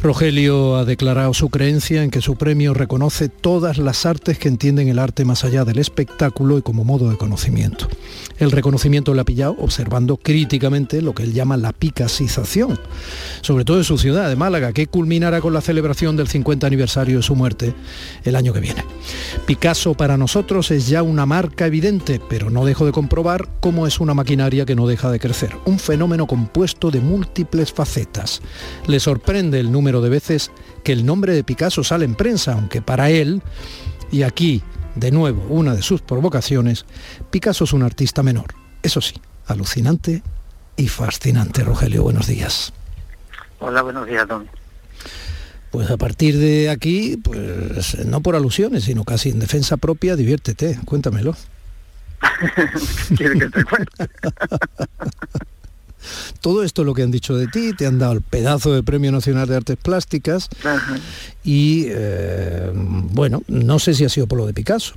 Rogelio 0.00 0.76
ha 0.76 0.84
declarado 0.84 1.34
su 1.34 1.48
creencia 1.48 2.04
en 2.04 2.10
que 2.10 2.20
su 2.20 2.36
premio 2.36 2.72
reconoce 2.72 3.28
todas 3.28 3.78
las 3.78 4.06
artes 4.06 4.38
que 4.38 4.46
entienden 4.46 4.88
el 4.88 4.98
arte 5.00 5.24
más 5.24 5.44
allá 5.44 5.64
del 5.64 5.78
espectáculo 5.78 6.56
y 6.56 6.62
como 6.62 6.84
modo 6.84 7.10
de 7.10 7.16
conocimiento. 7.16 7.88
El 8.38 8.52
reconocimiento 8.52 9.12
lo 9.12 9.20
ha 9.20 9.24
pillado 9.24 9.56
observando 9.58 10.16
críticamente 10.16 11.02
lo 11.02 11.14
que 11.14 11.24
él 11.24 11.32
llama 11.32 11.56
la 11.56 11.72
picasización, 11.72 12.78
sobre 13.40 13.64
todo 13.64 13.78
en 13.78 13.84
su 13.84 13.98
ciudad 13.98 14.28
de 14.28 14.36
Málaga, 14.36 14.72
que 14.72 14.86
culminará 14.86 15.40
con 15.40 15.52
la 15.52 15.60
celebración 15.60 16.16
del 16.16 16.28
50 16.28 16.64
aniversario 16.64 17.16
de 17.16 17.22
su 17.24 17.34
muerte 17.34 17.74
el 18.22 18.36
año 18.36 18.52
que 18.52 18.60
viene. 18.60 18.84
Picasso 19.46 19.87
para 19.94 20.16
nosotros 20.16 20.70
es 20.70 20.88
ya 20.88 21.02
una 21.02 21.26
marca 21.26 21.66
evidente, 21.66 22.20
pero 22.28 22.50
no 22.50 22.64
dejo 22.64 22.86
de 22.86 22.92
comprobar 22.92 23.48
cómo 23.60 23.86
es 23.86 24.00
una 24.00 24.14
maquinaria 24.14 24.64
que 24.64 24.74
no 24.74 24.86
deja 24.86 25.10
de 25.10 25.20
crecer, 25.20 25.56
un 25.64 25.78
fenómeno 25.78 26.26
compuesto 26.26 26.90
de 26.90 27.00
múltiples 27.00 27.72
facetas. 27.72 28.40
Le 28.86 29.00
sorprende 29.00 29.60
el 29.60 29.72
número 29.72 30.00
de 30.00 30.10
veces 30.10 30.50
que 30.84 30.92
el 30.92 31.04
nombre 31.04 31.34
de 31.34 31.44
Picasso 31.44 31.84
sale 31.84 32.04
en 32.04 32.14
prensa, 32.14 32.54
aunque 32.54 32.82
para 32.82 33.10
él, 33.10 33.42
y 34.10 34.22
aquí 34.22 34.62
de 34.94 35.10
nuevo 35.10 35.42
una 35.48 35.74
de 35.74 35.82
sus 35.82 36.00
provocaciones, 36.02 36.84
Picasso 37.30 37.64
es 37.64 37.72
un 37.72 37.82
artista 37.82 38.22
menor. 38.22 38.54
Eso 38.82 39.00
sí, 39.00 39.14
alucinante 39.46 40.22
y 40.76 40.88
fascinante. 40.88 41.64
Rogelio, 41.64 42.02
buenos 42.02 42.26
días. 42.26 42.72
Hola, 43.60 43.82
buenos 43.82 44.06
días, 44.06 44.26
don. 44.26 44.48
Pues 45.70 45.90
a 45.90 45.96
partir 45.96 46.38
de 46.38 46.70
aquí, 46.70 47.18
pues 47.22 48.06
no 48.06 48.20
por 48.22 48.36
alusiones, 48.36 48.84
sino 48.84 49.04
casi 49.04 49.30
en 49.30 49.38
defensa 49.38 49.76
propia, 49.76 50.16
diviértete, 50.16 50.78
cuéntamelo. 50.84 51.36
¿Quiere 53.16 53.38
que 53.38 53.48
te 53.48 53.64
cuente? 53.64 54.08
Todo 56.40 56.62
esto 56.62 56.82
es 56.82 56.86
lo 56.86 56.94
que 56.94 57.02
han 57.02 57.10
dicho 57.10 57.36
de 57.36 57.48
ti, 57.48 57.72
te 57.72 57.86
han 57.86 57.98
dado 57.98 58.12
el 58.12 58.22
pedazo 58.22 58.72
de 58.72 58.82
Premio 58.82 59.12
Nacional 59.12 59.48
de 59.48 59.56
Artes 59.56 59.76
Plásticas 59.76 60.48
y 61.44 61.86
eh, 61.88 62.70
bueno, 62.74 63.42
no 63.48 63.78
sé 63.78 63.94
si 63.94 64.04
ha 64.04 64.08
sido 64.08 64.26
por 64.26 64.38
lo 64.38 64.46
de 64.46 64.54
Picasso. 64.54 64.94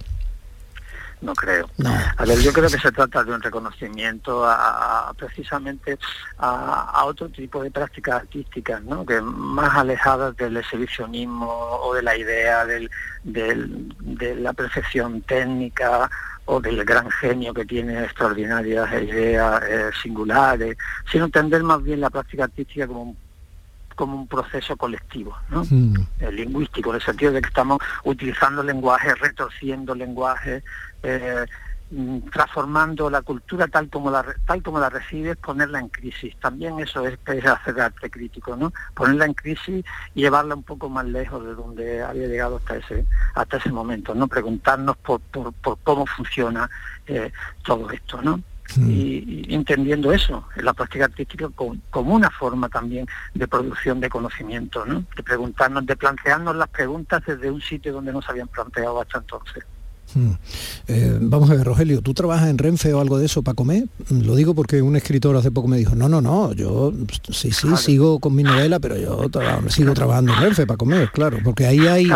No 1.22 1.34
creo. 1.36 1.70
A 2.18 2.26
ver, 2.26 2.40
yo 2.40 2.52
creo 2.52 2.68
que 2.68 2.80
se 2.80 2.92
trata 2.92 3.24
de 3.24 3.32
un 3.32 3.42
reconocimiento 3.42 4.44
a, 4.44 5.14
precisamente 5.16 6.00
a, 6.40 7.04
otro 7.06 7.30
tipo 7.30 7.62
de 7.62 7.70
prácticas 7.70 8.22
artísticas, 8.22 8.82
¿no? 8.84 9.06
que 9.06 9.22
más 9.22 9.76
alejadas 9.76 10.36
del 10.36 10.58
exhibicionismo 10.58 11.48
o 11.48 11.94
de 11.94 12.02
la 12.02 12.18
idea 12.18 12.66
del, 12.66 12.90
de 13.24 14.36
la 14.36 14.54
perfección 14.54 15.22
técnica 15.22 16.10
o 16.46 16.60
del 16.60 16.84
gran 16.84 17.10
genio 17.12 17.54
que 17.54 17.66
tiene 17.66 18.04
extraordinarias 18.04 18.92
ideas 19.04 19.64
eh, 19.70 19.90
singulares, 20.02 20.76
sino 21.12 21.26
entender 21.26 21.62
más 21.62 21.84
bien 21.84 22.02
la 22.02 22.10
práctica 22.10 22.46
artística 22.46 22.88
como 22.88 23.04
un 23.04 23.18
como 24.02 24.18
un 24.18 24.28
proceso 24.28 24.76
colectivo, 24.78 25.38
¿no? 25.50 25.64
Mm. 25.70 25.94
Eh, 26.22 26.32
lingüístico, 26.32 26.90
en 26.90 26.96
el 26.96 27.02
sentido 27.02 27.32
de 27.34 27.42
que 27.42 27.50
estamos 27.50 27.78
utilizando 28.04 28.64
lenguaje, 28.64 29.14
retorciendo 29.14 29.94
lenguaje, 29.94 30.64
eh, 31.04 31.46
Mm, 31.94 32.20
transformando 32.32 33.10
la 33.10 33.22
cultura 33.22 33.68
tal 33.68 33.90
como 33.90 34.10
la 34.10 34.24
tal 34.46 34.64
como 34.64 34.80
la 34.80 34.90
recibes, 34.90 35.36
ponerla 35.36 35.80
en 35.80 35.90
crisis. 35.90 36.34
También 36.40 36.80
eso 36.80 37.06
es, 37.06 37.20
hacer 37.46 37.82
arte 37.82 38.10
crítico, 38.10 38.56
¿no? 38.56 38.72
Ponerla 38.94 39.26
en 39.26 39.34
crisis 39.34 39.84
y 40.16 40.22
llevarla 40.22 40.56
un 40.56 40.64
poco 40.64 40.88
más 40.88 41.04
lejos 41.06 41.44
de 41.44 41.54
donde 41.54 42.02
había 42.02 42.28
llegado 42.28 42.58
hasta 42.58 42.78
ese 42.78 43.06
hasta 43.36 43.58
ese 43.58 43.74
momento, 43.74 44.16
¿no? 44.16 44.30
Preguntarnos 44.30 44.96
por, 44.98 45.20
por, 45.20 45.54
cómo 45.84 46.06
funciona 46.06 46.70
eh, 47.08 47.30
todo 47.62 47.92
esto, 47.92 48.22
¿no? 48.22 48.42
Mm. 48.76 48.90
Y, 48.90 49.46
entendiendo 49.54 50.12
eso, 50.12 50.48
la 50.58 50.74
práctica 50.74 51.06
artística 51.06 51.50
como, 51.56 52.16
una 52.16 52.30
forma 52.30 52.70
también 52.70 53.08
de 53.34 53.48
producción 53.48 54.00
de 54.00 54.10
conocimiento, 54.10 54.86
¿no? 54.86 55.06
De 55.16 55.24
preguntarnos, 55.24 55.86
de 55.86 55.96
plantearnos 55.96 56.56
las 56.56 56.70
preguntas 56.70 57.22
desde 57.26 57.50
un 57.50 57.62
sitio 57.62 57.94
donde 57.94 58.14
no 58.14 58.22
se 58.22 58.32
habían 58.32 58.48
planteado 58.48 59.02
hasta 59.02 59.20
entonces. 59.20 59.64
Hmm. 60.14 60.32
Eh, 60.88 61.18
vamos 61.22 61.50
a 61.50 61.56
ver, 61.56 61.66
Rogelio, 61.66 62.02
¿tú 62.02 62.14
trabajas 62.14 62.50
en 62.50 62.58
Renfe 62.58 62.94
o 62.94 63.00
algo 63.00 63.18
de 63.18 63.26
eso 63.26 63.44
para 63.44 63.56
comer? 63.56 63.86
Lo 64.10 64.36
digo 64.36 64.54
porque 64.54 64.82
un 64.82 64.96
escritor 64.96 65.36
hace 65.36 65.52
poco 65.52 65.68
me 65.68 65.78
dijo, 65.78 65.96
no, 65.96 66.10
no, 66.10 66.22
no, 66.22 66.54
yo 66.54 66.94
sí, 67.30 67.52
sí, 67.52 67.68
sigo 67.78 68.20
con 68.20 68.36
mi 68.36 68.44
novela, 68.44 68.80
pero 68.80 68.98
yo 68.98 69.30
sigo 69.70 69.94
trabajando 69.94 70.34
en 70.34 70.42
Renfe 70.42 70.68
para 70.68 70.78
comer, 70.78 71.12
claro, 71.12 71.40
porque 71.44 71.66
ahí 71.66 71.80
hay, 71.80 72.10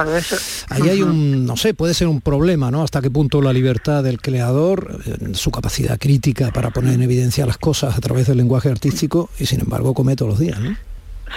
ahí 0.70 0.90
hay 0.90 1.02
un, 1.02 1.46
no 1.46 1.56
sé, 1.58 1.74
puede 1.74 1.94
ser 1.94 2.08
un 2.08 2.22
problema, 2.22 2.72
¿no? 2.72 2.84
Hasta 2.84 3.02
qué 3.02 3.10
punto 3.10 3.42
la 3.42 3.54
libertad 3.54 4.04
del 4.04 4.22
creador, 4.22 5.00
eh, 5.06 5.34
su 5.34 5.52
capacidad 5.52 5.98
crítica 5.98 6.52
para 6.52 6.72
poner 6.72 6.94
en 6.94 7.02
evidencia 7.02 7.46
las 7.46 7.58
cosas 7.58 7.98
a 7.98 8.02
través 8.02 8.28
del 8.28 8.38
lenguaje 8.38 8.70
artístico, 8.70 9.30
y 9.40 9.46
sin 9.46 9.62
embargo 9.62 9.94
come 9.94 10.16
todos 10.16 10.32
los 10.32 10.40
días, 10.40 10.60
¿no? 10.60 10.76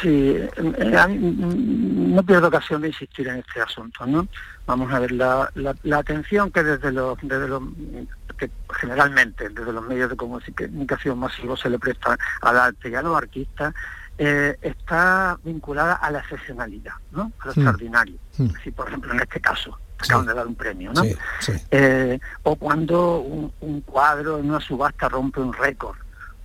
Sí, 0.03 0.36
no 0.59 2.22
pierdo 2.22 2.49
ocasión 2.49 2.82
de 2.82 2.88
insistir 2.88 3.28
en 3.28 3.36
este 3.36 3.61
asunto, 3.61 4.07
¿no? 4.07 4.28
Vamos 4.66 4.92
a 4.92 5.01
ver, 5.01 5.12
la, 5.12 5.51
atención 5.92 6.51
que 6.51 6.62
desde 6.62 6.92
los, 6.92 7.18
desde 7.22 7.49
los 7.49 7.62
que 8.36 8.51
generalmente 8.78 9.49
desde 9.49 9.72
los 9.72 9.84
medios 9.86 10.11
de 10.11 10.16
comunicación 10.16 11.18
masivos 11.18 11.61
se 11.61 11.70
le 11.70 11.78
presta 11.78 12.16
al 12.40 12.59
arte 12.59 12.90
y 12.90 12.94
a 12.94 13.03
los 13.03 13.16
artistas, 13.16 13.74
eh, 14.16 14.57
está 14.62 15.38
vinculada 15.42 15.94
a 15.94 16.11
la 16.11 16.20
excepcionalidad, 16.20 16.94
¿no? 17.12 17.32
A 17.40 17.46
lo 17.46 17.53
extraordinario. 17.53 18.18
Mm. 18.36 18.49
Si, 18.62 18.70
por 18.70 18.88
ejemplo, 18.88 19.12
en 19.12 19.20
este 19.20 19.40
caso, 19.40 19.78
acaban 19.99 20.26
de 20.26 20.34
dar 20.34 20.46
un 20.46 20.55
premio, 20.55 20.92
¿no? 20.92 21.03
Eh, 21.70 22.20
o 22.42 22.57
cuando 22.57 23.20
un 23.20 23.80
cuadro 23.80 24.38
en 24.38 24.51
una 24.51 24.61
subasta 24.61 25.09
rompe 25.09 25.40
un 25.40 25.53
récord 25.53 25.96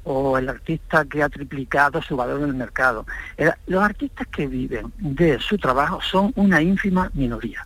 o 0.03 0.37
el 0.37 0.49
artista 0.49 1.05
que 1.05 1.23
ha 1.23 1.29
triplicado 1.29 2.01
su 2.01 2.15
valor 2.15 2.41
en 2.41 2.49
el 2.49 2.55
mercado. 2.55 3.05
Eh, 3.37 3.51
los 3.67 3.83
artistas 3.83 4.27
que 4.27 4.47
viven 4.47 4.91
de 4.97 5.39
su 5.39 5.57
trabajo 5.57 6.01
son 6.01 6.33
una 6.35 6.61
ínfima 6.61 7.09
minoría. 7.13 7.65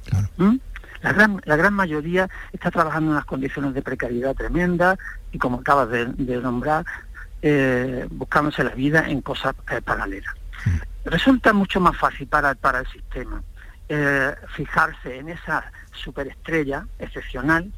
La 1.02 1.14
gran, 1.14 1.42
la 1.46 1.56
gran 1.56 1.74
mayoría 1.74 2.30
está 2.52 2.72
trabajando 2.72 3.12
en 3.12 3.14
unas 3.14 3.26
condiciones 3.26 3.74
de 3.74 3.82
precariedad 3.82 4.36
tremenda 4.36 4.98
y 5.32 5.38
como 5.38 5.60
acabas 5.60 5.90
de, 5.90 6.08
nombrar, 6.42 6.86
eh, 7.42 8.08
buscándose 8.10 8.64
la 8.64 8.72
vida 8.72 9.08
en 9.08 9.22
cosas 9.22 9.54
eh, 9.70 9.82
paralelas. 9.82 10.34
Resulta 11.06 11.54
mucho 11.54 11.80
más 11.80 11.96
fácil 11.96 12.28
para, 12.28 12.56
para 12.56 12.80
el 12.80 12.88
sistema 12.88 13.44
fijarse 14.50 15.18
en 15.18 15.30
esa 15.30 15.72
superestrella 15.94 16.86
excepcional 17.00 17.72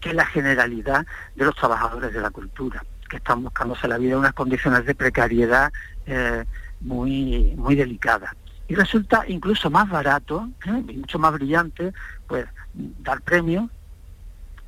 que 0.00 0.12
la 0.12 0.26
generalidad 0.26 1.06
de 1.36 1.44
los 1.44 1.54
trabajadores 1.54 2.12
de 2.12 2.20
la 2.20 2.30
cultura 2.30 2.82
que 3.08 3.16
están 3.16 3.42
buscándose 3.42 3.88
la 3.88 3.98
vida 3.98 4.12
en 4.12 4.18
unas 4.18 4.32
condiciones 4.32 4.84
de 4.84 4.94
precariedad 4.94 5.72
eh, 6.06 6.44
muy, 6.80 7.54
muy 7.56 7.74
delicadas. 7.74 8.32
Y 8.68 8.74
resulta 8.74 9.24
incluso 9.28 9.70
más 9.70 9.88
barato 9.88 10.48
¿eh? 10.66 10.70
mucho 10.96 11.18
más 11.18 11.32
brillante 11.32 11.92
pues 12.26 12.46
dar 12.74 13.20
premio 13.20 13.70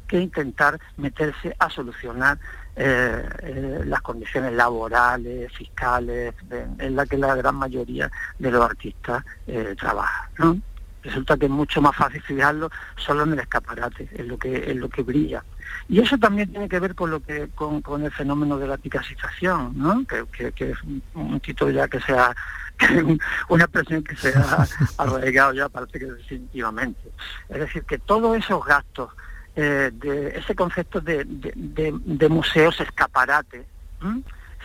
que 0.07 0.21
intentar 0.21 0.79
meterse 0.97 1.55
a 1.59 1.69
solucionar 1.69 2.39
eh, 2.77 3.83
las 3.85 4.01
condiciones 4.01 4.53
laborales, 4.55 5.53
fiscales, 5.53 6.35
en 6.79 6.97
la 6.97 7.05
que 7.05 7.19
la 7.19 7.35
gran 7.35 7.57
mayoría 7.57 8.11
de 8.39 8.51
los 8.51 8.65
artistas 8.65 9.23
trabajan. 9.77 10.63
Resulta 11.09 11.39
que 11.39 11.47
es 11.47 11.51
mucho 11.51 11.81
más 11.81 11.97
fácil 11.97 12.21
fijarlo 12.21 12.71
solo 12.97 13.23
en 13.23 13.33
el 13.33 13.39
escaparate, 13.39 14.11
en 14.13 14.29
lo 14.29 14.39
que, 14.39 14.71
en 14.71 14.79
lo 14.79 14.91
que 14.91 15.03
brilla. 15.03 15.43
Y 15.89 16.01
eso 16.01 16.19
también 16.19 16.51
tiene 16.51 16.69
que 16.69 16.79
ver 16.79 16.95
con 16.95 17.11
lo 17.11 17.21
que 17.21 17.49
con, 17.55 18.05
el 18.05 18.13
fenómeno 18.13 18.59
de 18.59 18.69
la 18.69 18.77
picasización, 18.77 19.73
¿no? 19.75 20.05
que, 20.07 20.53
es 20.55 20.79
un 21.15 21.41
título 21.41 21.71
ya 21.71 21.89
que 21.89 21.99
sea 22.01 22.35
una 23.49 23.65
expresión 23.65 24.05
que 24.05 24.17
se 24.17 24.37
ha 24.37 24.67
arraigado 24.99 25.55
ya 25.55 25.71
parece 25.71 25.99
que 25.99 26.07
definitivamente. 26.07 27.11
Es 27.49 27.59
decir, 27.59 27.85
que 27.85 27.97
todos 27.97 28.37
esos 28.37 28.63
gastos, 28.67 29.11
eh, 29.57 29.91
de 29.95 30.39
ese 30.39 30.55
concepto 30.55 31.01
de, 31.01 32.29
museos 32.29 32.79
escaparate, 32.81 33.67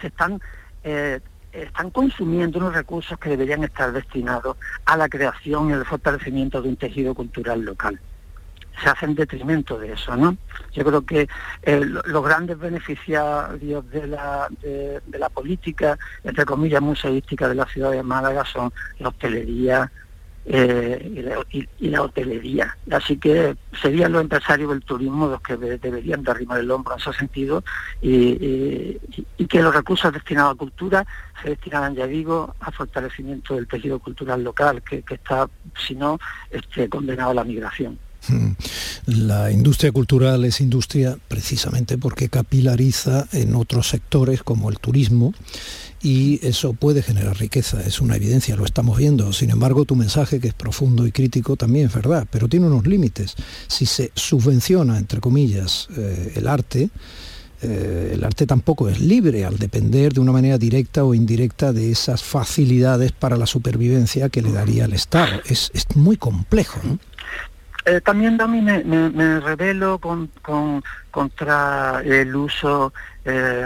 se 0.02 0.08
están 0.08 0.42
eh, 0.84 1.22
están 1.54 1.92
consumiendo 1.92 2.60
unos 2.60 2.74
recursos 2.74 3.18
que 3.20 3.30
deberían 3.30 3.64
estar 3.64 3.92
destinados 3.92 4.58
a 4.86 4.98
la 4.98 5.08
creación 5.08 5.70
y 5.70 5.74
el 5.74 5.86
fortalecimiento 5.86 6.62
de 6.62 6.70
un 6.70 6.76
tejido 6.76 7.14
cultural 7.14 7.62
local 7.62 8.00
se 8.82 8.90
hace 8.90 9.06
en 9.06 9.16
detrimento 9.16 9.78
de 9.78 9.94
eso, 9.94 10.16
¿no? 10.16 10.36
Yo 10.72 10.84
creo 10.84 11.06
que 11.06 11.28
eh, 11.62 11.86
los 11.86 12.24
grandes 12.24 12.58
beneficiarios 12.58 13.90
de 13.90 14.08
la, 14.08 14.48
de, 14.62 15.02
la 15.20 15.30
política, 15.30 15.98
entre 16.24 16.46
comillas, 16.46 16.82
museística 16.82 17.48
de 17.48 17.56
la 17.56 17.66
ciudad 17.66 17.92
de 17.92 18.04
Málaga 18.04 18.44
son 18.46 18.74
la 19.00 19.10
hostelería 19.10 19.92
eh, 20.46 21.66
y, 21.80 21.90
la, 21.90 22.02
hotelería. 22.02 22.78
Así 22.92 23.18
que 23.18 23.56
serían 23.82 24.12
los 24.12 24.22
empresarios 24.22 24.70
del 24.70 24.82
turismo 24.82 25.28
los 25.28 25.42
que 25.42 25.56
deberían 25.56 26.24
de 26.24 26.32
arrimar 26.32 26.60
el 26.60 26.70
hombro 26.70 26.94
en 26.94 27.00
ese 27.00 27.14
sentido 27.14 27.64
y, 28.02 29.00
que 29.48 29.62
los 29.62 29.74
recursos 29.74 30.12
destinados 30.12 30.56
a 30.56 30.58
cultura 30.58 31.06
se 31.42 31.50
destinaran, 31.50 31.96
ya 31.96 32.08
digo, 32.08 32.56
a 32.60 32.72
fortalecimiento 32.72 33.56
del 33.56 33.68
tejido 33.68 34.00
cultural 34.00 34.44
local, 34.44 34.82
que, 34.82 35.04
está, 35.08 35.48
si 35.86 35.96
no, 35.96 36.20
este, 36.50 36.90
condenado 36.90 37.32
a 37.32 37.36
la 37.36 37.44
migración. 37.44 38.00
Mm. 38.28 38.52
La 39.08 39.52
industria 39.52 39.92
cultural 39.92 40.46
es 40.46 40.62
industria 40.62 41.18
precisamente 41.28 41.98
porque 41.98 42.30
capilariza 42.30 43.28
en 43.34 43.54
otros 43.56 43.90
sectores 43.90 44.44
como 44.44 44.70
el 44.70 44.80
turismo 44.80 45.34
y 46.04 46.46
eso 46.46 46.74
puede 46.74 47.02
generar 47.02 47.38
riqueza, 47.38 47.80
es 47.82 48.02
una 48.02 48.18
evidencia, 48.18 48.58
lo 48.58 48.66
estamos 48.66 48.98
viendo. 48.98 49.32
Sin 49.32 49.52
embargo, 49.52 49.86
tu 49.86 49.96
mensaje, 49.96 50.42
que 50.42 50.50
es 50.50 50.54
profundo 50.54 51.08
y 51.08 51.14
crítico, 51.14 51.56
también 51.56 51.88
es 51.88 51.96
verdad, 51.96 52.28
pero 52.30 52.50
tiene 52.50 52.68
unos 52.68 52.86
límites. 52.86 53.36
Si 53.68 53.86
se 53.86 54.12
subvenciona, 54.14 54.98
entre 54.98 55.22
comillas, 55.22 55.88
eh, 55.96 56.34
el 56.36 56.50
arte, 56.50 56.90
eh, 57.62 58.12
el 58.16 58.24
arte 58.26 58.46
tampoco 58.46 58.90
es 58.90 59.00
libre 59.00 59.46
al 59.46 59.58
depender 59.58 60.12
de 60.12 60.20
una 60.20 60.34
manera 60.34 60.58
directa 60.58 61.06
o 61.06 61.14
indirecta 61.14 61.72
de 61.72 61.92
esas 61.92 62.22
facilidades 62.22 63.14
para 63.14 63.38
la 63.38 63.46
supervivencia 63.46 64.28
que 64.28 64.42
le 64.42 64.52
daría 64.52 64.84
el 64.84 64.94
Estado. 64.94 65.40
Es, 65.46 65.72
muy 65.96 66.18
complejo. 66.18 66.82
Eh, 67.86 68.02
también 68.02 68.36
Dami 68.36 68.62
me, 68.62 68.84
me, 68.84 69.40
revelo 69.40 70.00
con, 70.00 70.30
contra 71.12 72.02
el 72.04 72.36
uso 72.36 72.92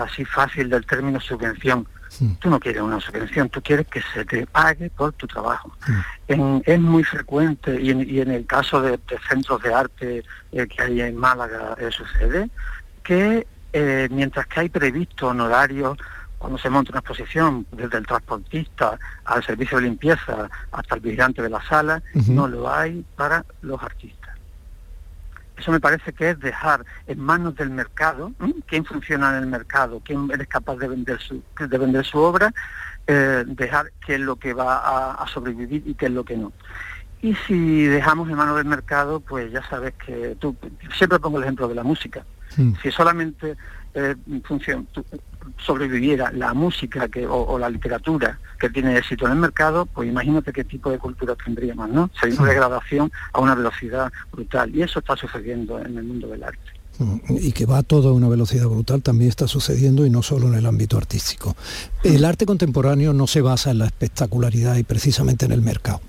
así 0.04 0.24
fácil 0.24 0.70
del 0.70 0.86
término 0.86 1.20
subvención 1.20 1.88
Tú 2.40 2.50
no 2.50 2.60
quieres 2.60 2.82
una 2.82 3.00
subvención, 3.00 3.50
tú 3.50 3.62
quieres 3.62 3.88
que 3.88 4.02
se 4.14 4.26
te 4.26 4.48
pague 4.48 4.90
por 4.90 5.14
tu 5.14 5.28
trabajo. 5.28 5.72
es 6.28 6.80
muy 6.80 7.04
frecuente, 7.04 7.80
y 7.82 7.92
en, 7.92 8.32
el 8.32 8.46
caso 8.46 8.82
de, 8.82 9.00
centros 9.28 9.62
de 9.62 9.74
arte 9.74 10.24
eh, 10.52 10.68
que 10.68 10.84
hay 10.84 11.02
en 11.02 11.18
Málaga 11.18 11.76
eh, 11.80 11.90
sucede, 11.92 12.50
que 13.04 13.48
eh, 13.74 14.08
mientras 14.12 14.48
que 14.48 14.62
hay 14.62 14.70
previsto 14.70 15.28
honorarios 15.28 15.98
cuando 16.38 16.58
se 16.58 16.70
monta 16.70 16.92
una 16.92 17.00
exposición, 17.00 17.66
desde 17.72 17.98
el 17.98 18.06
transportista 18.06 19.00
al 19.26 19.44
servicio 19.44 19.78
de 19.78 19.84
limpieza 19.86 20.50
hasta 20.72 20.96
el 20.96 21.02
vigilante 21.02 21.42
de 21.42 21.50
la 21.50 21.64
sala, 21.68 22.02
no 22.14 22.48
lo 22.48 22.72
hay 22.72 23.04
para 23.16 23.44
los 23.62 23.82
artistas. 23.82 24.27
Eso 25.58 25.72
me 25.72 25.80
parece 25.80 26.14
que 26.14 26.30
es 26.30 26.40
dejar 26.40 26.86
en 27.08 27.20
manos 27.20 27.56
del 27.56 27.72
mercado, 27.72 28.32
quién 28.68 28.86
funciona 28.86 29.36
en 29.36 29.44
el 29.44 29.50
mercado, 29.50 30.02
quién 30.06 30.30
es 30.32 30.48
capaz 30.48 30.76
de 30.78 30.88
vender 30.88 31.20
su, 31.20 31.42
de 31.60 31.78
vender 31.78 32.06
su 32.06 32.20
obra, 32.20 32.54
eh, 33.08 33.44
dejar 33.48 33.92
qué 34.06 34.16
es 34.16 34.20
lo 34.20 34.36
que 34.36 34.54
va 34.54 35.12
a, 35.14 35.28
sobrevivir 35.28 35.82
y 35.86 35.96
qué 35.96 36.06
es 36.06 36.12
lo 36.12 36.24
que 36.24 36.38
no. 36.38 36.54
Y 37.22 37.34
si 37.48 37.86
dejamos 37.86 38.30
en 38.30 38.36
manos 38.36 38.58
del 38.58 38.66
mercado, 38.66 39.20
pues 39.20 39.52
ya 39.52 39.68
sabes 39.68 39.94
que 39.94 40.38
tú, 40.40 40.56
siempre 40.96 41.20
pongo 41.20 41.40
el 41.40 41.46
ejemplo 41.46 41.68
de 41.68 41.76
la 41.76 41.84
música. 41.84 42.24
Si 42.82 42.92
solamente 42.92 43.58
eh, 43.98 44.16
funciona, 44.44 44.84
sobreviviera 45.58 46.32
la 46.32 46.54
música 46.54 47.08
que, 47.08 47.26
o, 47.26 47.58
la 47.58 47.70
literatura 47.70 48.40
que 48.60 48.70
tiene 48.70 48.96
éxito 48.96 49.26
en 49.26 49.34
el 49.34 49.40
mercado, 49.40 49.88
pues 49.88 50.08
imagínate 50.08 50.54
qué 50.54 50.64
tipo 50.64 50.92
de 50.92 51.00
cultura 51.00 51.36
tendríamos, 51.44 51.90
¿no? 51.90 52.10
Sería 52.20 52.40
una 52.40 52.50
degradación 52.50 53.12
a 53.34 53.40
una 53.40 53.56
velocidad 53.56 54.12
brutal. 54.32 54.76
Y 54.76 54.84
eso 54.84 55.00
está 55.00 55.16
sucediendo 55.16 55.80
en 55.80 55.98
el 55.98 56.04
mundo 56.04 56.28
del 56.28 56.44
arte. 56.44 56.60
Mm, 57.00 57.18
y 57.42 57.52
que 57.54 57.66
va 57.66 57.82
todo 57.82 58.10
a 58.10 58.14
una 58.14 58.30
velocidad 58.30 58.68
brutal 58.68 59.02
también 59.02 59.30
está 59.30 59.48
sucediendo 59.48 60.06
y 60.06 60.12
no 60.12 60.22
solo 60.22 60.48
en 60.48 60.54
el 60.54 60.66
ámbito 60.68 60.98
artístico. 60.98 61.56
El 62.04 62.24
arte 62.24 62.46
contemporáneo 62.46 63.14
no 63.14 63.26
se 63.26 63.42
basa 63.42 63.72
en 63.72 63.80
la 63.80 63.86
espectacularidad 63.86 64.76
y 64.78 64.84
precisamente 64.84 65.46
en 65.46 65.54
el 65.54 65.62
mercado. 65.62 66.02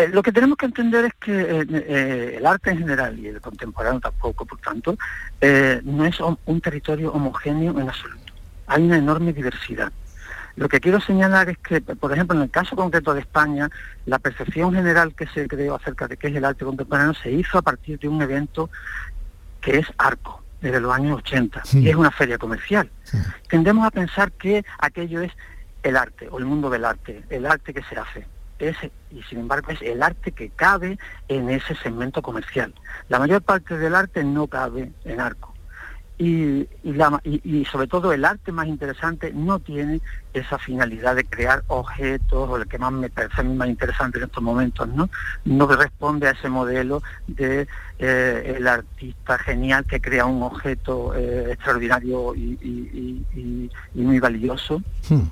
Eh, 0.00 0.08
lo 0.08 0.22
que 0.22 0.32
tenemos 0.32 0.56
que 0.56 0.66
entender 0.66 1.04
es 1.04 1.14
que 1.20 1.40
eh, 1.40 1.66
eh, 1.70 2.34
el 2.38 2.46
arte 2.46 2.70
en 2.70 2.78
general 2.78 3.18
y 3.18 3.28
el 3.28 3.40
contemporáneo 3.40 4.00
tampoco, 4.00 4.46
por 4.46 4.58
tanto, 4.58 4.96
no 5.84 6.04
es 6.04 6.18
un 6.20 6.60
territorio 6.60 7.12
homogéneo 7.12 7.78
en 7.78 7.88
absoluto. 7.88 8.32
Hay 8.66 8.82
una 8.84 8.96
enorme 8.96 9.32
diversidad. 9.32 9.92
Lo 10.56 10.68
que 10.68 10.80
quiero 10.80 11.00
señalar 11.00 11.48
es 11.48 11.58
que, 11.58 11.80
por 11.80 12.12
ejemplo, 12.12 12.36
en 12.36 12.42
el 12.42 12.50
caso 12.50 12.76
concreto 12.76 13.14
de 13.14 13.20
España, 13.20 13.70
la 14.06 14.18
percepción 14.18 14.74
general 14.74 15.14
que 15.14 15.26
se 15.26 15.46
creó 15.48 15.74
acerca 15.74 16.08
de 16.08 16.16
qué 16.16 16.28
es 16.28 16.36
el 16.36 16.44
arte 16.44 16.64
contemporáneo 16.64 17.14
se 17.14 17.30
hizo 17.30 17.58
a 17.58 17.62
partir 17.62 17.98
de 17.98 18.08
un 18.08 18.20
evento 18.22 18.70
que 19.60 19.78
es 19.78 19.86
Arco, 19.98 20.42
desde 20.60 20.80
los 20.80 20.92
años 20.94 21.18
80, 21.18 21.62
y 21.72 21.88
es 21.88 21.94
una 21.94 22.10
feria 22.10 22.38
comercial. 22.38 22.90
Tendemos 23.48 23.86
a 23.86 23.90
pensar 23.90 24.32
que 24.32 24.64
aquello 24.78 25.20
es 25.20 25.32
el 25.82 25.96
arte 25.96 26.28
o 26.30 26.38
el 26.38 26.46
mundo 26.46 26.70
del 26.70 26.84
arte, 26.84 27.22
el 27.30 27.46
arte 27.46 27.74
que 27.74 27.82
se 27.82 27.96
hace 27.96 28.26
y 29.10 29.22
sin 29.22 29.40
embargo 29.40 29.70
es 29.72 29.82
el 29.82 30.02
arte 30.02 30.32
que 30.32 30.50
cabe 30.50 30.98
en 31.28 31.50
ese 31.50 31.74
segmento 31.76 32.22
comercial. 32.22 32.74
La 33.08 33.18
mayor 33.18 33.42
parte 33.42 33.78
del 33.78 33.94
arte 33.94 34.22
no 34.24 34.46
cabe 34.46 34.92
en 35.04 35.20
arco. 35.20 35.54
Y, 36.18 36.68
y, 36.82 37.64
sobre 37.64 37.86
todo 37.86 38.12
el 38.12 38.26
arte 38.26 38.52
más 38.52 38.66
interesante 38.66 39.32
no 39.32 39.58
tiene 39.58 40.02
esa 40.34 40.58
finalidad 40.58 41.16
de 41.16 41.24
crear 41.24 41.64
objetos, 41.68 42.46
o 42.46 42.58
el 42.58 42.68
que 42.68 42.76
más 42.78 42.92
me 42.92 43.08
parece 43.08 43.40
a 43.40 43.44
mí 43.44 43.54
más 43.54 43.70
interesante 43.70 44.18
en 44.18 44.24
estos 44.24 44.42
momentos, 44.42 44.86
¿no? 44.88 45.08
No 45.46 45.66
responde 45.66 46.28
a 46.28 46.32
ese 46.32 46.50
modelo 46.50 47.02
de 47.26 47.66
eh, 47.98 48.54
el 48.54 48.68
artista 48.68 49.38
genial 49.38 49.86
que 49.86 49.98
crea 50.02 50.26
un 50.26 50.42
objeto 50.42 51.14
eh, 51.14 51.52
extraordinario 51.52 52.34
y, 52.34 53.24
muy 53.94 54.20
valioso. 54.20 54.82
Hmm 55.08 55.22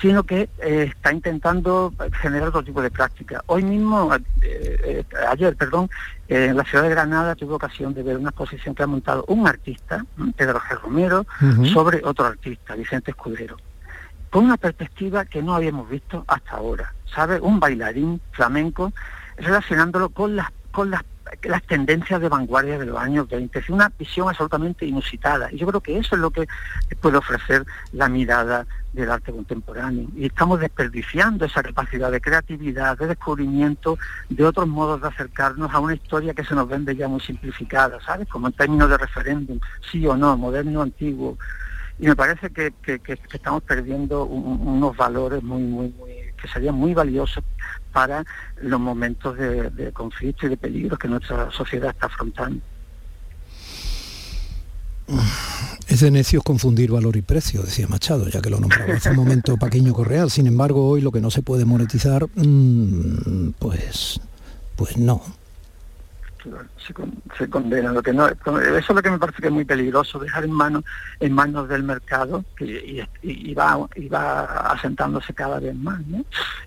sino 0.00 0.24
que 0.24 0.48
eh, 0.58 0.86
está 0.88 1.12
intentando 1.12 1.92
generar 2.20 2.48
otro 2.48 2.62
tipo 2.62 2.80
de 2.80 2.90
práctica. 2.90 3.42
Hoy 3.46 3.62
mismo, 3.62 4.14
eh, 4.14 4.20
eh, 4.42 5.04
ayer, 5.28 5.56
perdón, 5.56 5.90
en 6.28 6.56
la 6.56 6.64
ciudad 6.64 6.84
de 6.84 6.90
Granada 6.90 7.34
tuve 7.34 7.54
ocasión 7.54 7.92
de 7.92 8.02
ver 8.02 8.16
una 8.16 8.30
exposición 8.30 8.74
que 8.74 8.82
ha 8.82 8.86
montado 8.86 9.24
un 9.28 9.46
artista, 9.46 10.04
Pedro 10.36 10.60
G. 10.60 10.80
Romero, 10.80 11.26
sobre 11.72 12.02
otro 12.04 12.26
artista, 12.26 12.76
Vicente 12.76 13.10
Escudero, 13.10 13.56
con 14.30 14.44
una 14.44 14.56
perspectiva 14.56 15.24
que 15.24 15.42
no 15.42 15.54
habíamos 15.54 15.88
visto 15.88 16.24
hasta 16.28 16.52
ahora, 16.52 16.94
¿sabe? 17.12 17.40
Un 17.40 17.58
bailarín 17.58 18.20
flamenco 18.30 18.92
relacionándolo 19.36 20.10
con 20.10 20.36
las, 20.36 20.50
con 20.70 20.90
las 20.90 21.02
las 21.42 21.62
tendencias 21.64 22.20
de 22.20 22.28
vanguardia 22.28 22.78
de 22.78 22.86
los 22.86 22.98
años 22.98 23.28
20. 23.28 23.58
Es 23.58 23.70
una 23.70 23.90
visión 23.98 24.28
absolutamente 24.28 24.86
inusitada. 24.86 25.52
Y 25.52 25.58
yo 25.58 25.66
creo 25.66 25.80
que 25.80 25.98
eso 25.98 26.14
es 26.14 26.20
lo 26.20 26.30
que 26.30 26.46
puede 27.00 27.18
ofrecer 27.18 27.64
la 27.92 28.08
mirada 28.08 28.66
del 28.92 29.10
arte 29.10 29.32
contemporáneo. 29.32 30.08
Y 30.16 30.26
estamos 30.26 30.60
desperdiciando 30.60 31.44
esa 31.44 31.62
capacidad 31.62 32.10
de 32.10 32.20
creatividad, 32.20 32.98
de 32.98 33.08
descubrimiento, 33.08 33.98
de 34.28 34.44
otros 34.44 34.66
modos 34.66 35.00
de 35.00 35.08
acercarnos 35.08 35.72
a 35.72 35.78
una 35.78 35.94
historia 35.94 36.34
que 36.34 36.44
se 36.44 36.54
nos 36.54 36.68
vende 36.68 36.96
ya 36.96 37.08
muy 37.08 37.20
simplificada, 37.20 38.00
¿sabes? 38.00 38.28
Como 38.28 38.48
en 38.48 38.52
términos 38.54 38.90
de 38.90 38.98
referéndum, 38.98 39.60
sí 39.90 40.06
o 40.06 40.16
no, 40.16 40.36
moderno, 40.36 40.82
antiguo. 40.82 41.38
Y 41.98 42.06
me 42.06 42.16
parece 42.16 42.50
que, 42.50 42.72
estamos 43.32 43.62
perdiendo 43.62 44.24
unos 44.24 44.96
valores 44.96 45.42
muy, 45.42 45.62
muy, 45.62 45.88
muy 45.90 46.10
que 46.40 46.48
serían 46.48 46.74
muy 46.74 46.94
valiosos 46.94 47.44
para 47.92 48.24
los 48.62 48.80
momentos 48.80 49.36
de, 49.36 49.90
conflicto 49.92 50.46
y 50.46 50.50
de 50.50 50.56
peligro 50.56 50.96
que 50.96 51.08
nuestra 51.08 51.50
sociedad 51.50 51.90
está 51.90 52.06
afrontando. 52.06 52.60
Es 55.88 55.98
de 55.98 56.12
necios 56.12 56.44
confundir 56.44 56.92
valor 56.92 57.16
y 57.16 57.22
precio, 57.22 57.62
decía 57.62 57.88
Machado, 57.88 58.28
ya 58.28 58.40
que 58.40 58.48
lo 58.48 58.60
nombraba 58.60 58.94
hace 58.94 59.10
un 59.10 59.16
momento 59.16 59.56
Paquiño 59.56 59.92
Correal. 59.92 60.30
Sin 60.30 60.46
embargo, 60.46 60.88
hoy 60.88 61.00
lo 61.00 61.10
que 61.10 61.20
no 61.20 61.32
se 61.32 61.42
puede 61.42 61.64
monetizar, 61.64 62.28
mm, 62.36 63.54
pues, 63.58 64.20
pues 64.76 64.96
no 64.96 65.20
se, 67.36 67.48
condena. 67.48 67.92
Lo 67.92 68.02
que 68.02 68.12
no, 68.12 68.28
eso 68.28 68.38
es 68.78 68.88
lo 68.88 69.02
que 69.02 69.10
me 69.10 69.18
parece 69.18 69.40
que 69.40 69.48
es 69.48 69.52
muy 69.52 69.64
peligroso, 69.64 70.18
dejar 70.18 70.44
en 70.44 70.52
manos 70.52 70.84
en 71.20 71.32
manos 71.32 71.68
del 71.68 71.82
mercado 71.82 72.44
y, 72.58 73.54
va, 73.54 73.86
y 73.96 74.08
va 74.08 74.44
asentándose 74.72 75.34
cada 75.34 75.60
vez 75.60 75.74
más. 75.74 76.00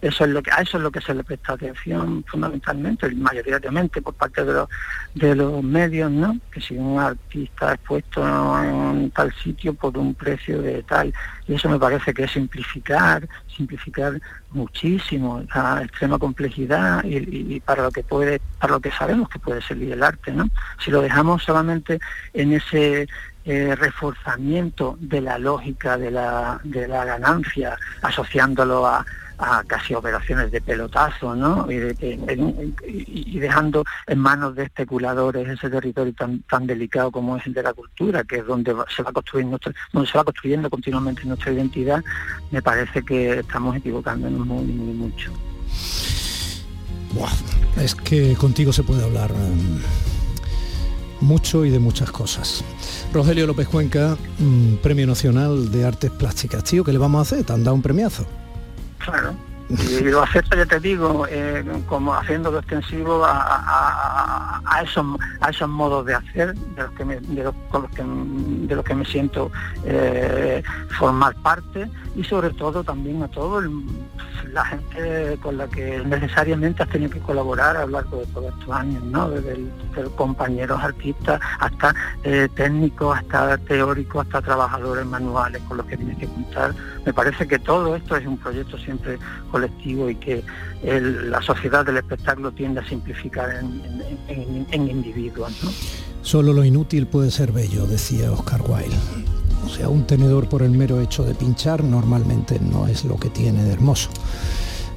Eso 0.01 0.25
es 0.25 0.29
lo 0.29 0.41
que, 0.41 0.51
a 0.51 0.61
eso 0.61 0.77
es 0.77 0.83
lo 0.83 0.91
que 0.91 1.01
se 1.01 1.13
le 1.13 1.23
presta 1.23 1.53
atención 1.53 2.23
fundamentalmente 2.27 3.07
y 3.11 3.15
mayoritariamente 3.15 4.01
por 4.01 4.13
parte 4.13 4.43
de 4.43 4.53
los, 4.53 4.69
de 5.15 5.35
los 5.35 5.63
medios, 5.63 6.11
¿no? 6.11 6.37
que 6.51 6.61
si 6.61 6.77
un 6.77 6.99
artista 6.99 7.73
es 7.73 7.79
puesto 7.79 8.23
en 8.63 9.11
tal 9.11 9.33
sitio 9.35 9.73
por 9.73 9.97
un 9.97 10.13
precio 10.13 10.61
de 10.61 10.83
tal, 10.83 11.13
y 11.47 11.55
eso 11.55 11.69
me 11.69 11.79
parece 11.79 12.13
que 12.13 12.23
es 12.23 12.31
simplificar, 12.31 13.27
simplificar 13.55 14.19
muchísimo 14.51 15.43
la 15.53 15.83
extrema 15.83 16.17
complejidad 16.19 17.03
y, 17.03 17.59
para 17.61 17.83
lo 17.83 17.91
que 17.91 18.03
puede, 18.03 18.41
para 18.59 18.73
lo 18.73 18.79
que 18.79 18.91
sabemos 18.91 19.29
que 19.29 19.39
puede 19.39 19.61
ser 19.61 19.81
el 19.81 20.03
arte, 20.03 20.31
¿no? 20.31 20.49
Si 20.83 20.91
lo 20.91 21.01
dejamos 21.01 21.43
solamente 21.43 21.99
en 22.33 22.53
ese 22.53 23.07
eh, 23.45 23.75
reforzamiento 23.75 24.97
de 24.99 25.21
la 25.21 25.37
lógica 25.37 25.97
de 25.97 26.11
la, 26.11 26.59
de 26.63 26.87
la 26.87 27.05
ganancia, 27.05 27.77
asociándolo 28.01 28.85
a, 28.85 29.05
casi 29.67 29.93
operaciones 29.93 30.51
de 30.51 30.61
pelotazo, 30.61 31.35
¿no? 31.35 31.67
Y, 31.69 33.39
dejando 33.39 33.83
en 34.07 34.19
manos 34.19 34.55
de 34.55 34.63
especuladores 34.63 35.47
ese 35.49 35.69
territorio 35.69 36.13
tan, 36.13 36.41
tan 36.43 36.65
delicado 36.65 37.11
como 37.11 37.37
es 37.37 37.45
el 37.45 37.53
de 37.53 37.63
la 37.63 37.73
cultura, 37.73 38.23
que 38.23 38.37
es 38.37 38.45
donde 38.45 38.73
se 38.95 39.03
va 39.03 39.11
construyendo 39.11 39.59
donde 39.91 40.09
se 40.09 40.17
va 40.17 40.23
construyendo 40.23 40.69
continuamente 40.69 41.25
nuestra 41.25 41.51
identidad, 41.51 42.03
me 42.51 42.61
parece 42.61 43.03
que 43.03 43.39
estamos 43.39 43.75
equivocándonos 43.75 44.45
muy, 44.45 44.63
muy 44.65 44.93
mucho. 44.93 45.31
es 47.77 47.95
que 47.95 48.35
contigo 48.35 48.71
se 48.71 48.83
puede 48.83 49.03
hablar 49.03 49.31
em, 49.31 49.79
mucho 51.21 51.65
y 51.65 51.69
de 51.69 51.79
muchas 51.79 52.11
cosas. 52.11 52.63
Rogelio 53.13 53.47
López 53.47 53.67
Cuenca, 53.67 54.17
mm, 54.39 54.75
Premio 54.75 55.07
Nacional 55.07 55.71
de 55.71 55.85
Artes 55.85 56.11
Plásticas. 56.11 56.63
Tío, 56.63 56.83
¿qué 56.83 56.91
le 56.91 56.97
vamos 56.97 57.19
a 57.19 57.21
hacer? 57.21 57.45
¿Te 57.45 57.53
han 57.53 57.63
dado 57.63 57.75
un 57.75 57.81
premiazo? 57.81 58.25
Claro, 59.03 59.35
Y 59.69 60.03
lo 60.03 60.21
acepta, 60.21 60.57
ya 60.57 60.65
te 60.65 60.79
digo, 60.79 61.25
eh, 61.29 61.63
como 61.87 62.13
haciéndolo 62.13 62.59
extensivo 62.59 63.23
a, 63.25 64.81
esos, 64.83 65.05
a 65.39 65.49
esos 65.49 65.69
modos 65.69 66.05
de 66.05 66.15
hacer 66.15 66.53
de 66.53 66.83
los 66.83 66.91
que 66.91 67.05
me, 67.05 67.19
de 67.19 67.43
los, 67.43 67.55
que, 67.95 68.03
de 68.03 68.75
los 68.75 68.85
que 68.85 68.95
me 68.95 69.05
siento 69.05 69.51
eh, 69.85 70.61
formar 70.97 71.35
parte 71.35 71.89
y 72.15 72.23
sobre 72.23 72.51
todo 72.51 72.83
también 72.83 73.23
a 73.23 73.27
todo 73.27 73.61
la 74.51 74.65
gente 74.65 75.37
con 75.41 75.57
la 75.57 75.67
que 75.67 75.99
necesariamente 76.05 76.83
has 76.83 76.89
tenido 76.89 77.11
que 77.11 77.19
colaborar 77.19 77.75
a 77.75 77.85
lo 77.85 77.93
largo 77.93 78.17
de 78.19 78.25
todos 78.27 78.53
estos 78.53 78.75
años, 78.75 79.03
¿no? 79.03 79.29
desde, 79.29 79.57
compañeros 80.15 80.79
artistas 80.81 81.39
hasta 81.59 81.93
eh, 82.23 82.47
técnicos, 82.55 83.17
hasta 83.17 83.57
teóricos, 83.57 84.25
hasta 84.25 84.41
trabajadores 84.41 85.05
manuales 85.05 85.61
con 85.67 85.77
los 85.77 85.85
que 85.87 85.97
tienes 85.97 86.17
que 86.17 86.27
contar. 86.27 86.73
Me 87.05 87.13
parece 87.13 87.47
que 87.47 87.59
todo 87.59 87.95
esto 87.95 88.15
es 88.15 88.25
un 88.25 88.37
proyecto 88.37 88.77
siempre 88.77 89.17
colectivo 89.53 90.09
y 90.09 90.15
que 90.15 90.43
la 90.83 91.41
sociedad 91.43 91.85
del 91.85 91.97
espectáculo 91.97 92.51
tiende 92.51 92.79
a 92.79 92.85
simplificar 92.89 93.51
en, 93.53 94.89
individuos. 94.89 95.53
Solo 96.23 96.53
lo 96.53 96.65
inútil 96.65 97.05
puede 97.05 97.29
ser 97.29 97.51
bello, 97.51 97.85
decía 97.85 98.31
Oscar 98.31 98.61
Wilde. 98.63 98.97
O 99.63 99.69
sea, 99.69 99.89
un 99.89 100.07
tenedor 100.07 100.49
por 100.49 100.63
el 100.63 100.71
mero 100.71 100.99
hecho 100.99 101.23
de 101.23 101.35
pinchar 101.35 101.83
normalmente 101.83 102.59
no 102.59 102.87
es 102.87 103.05
lo 103.05 103.17
que 103.17 103.29
tiene 103.29 103.63
de 103.63 103.73
hermoso. 103.73 104.09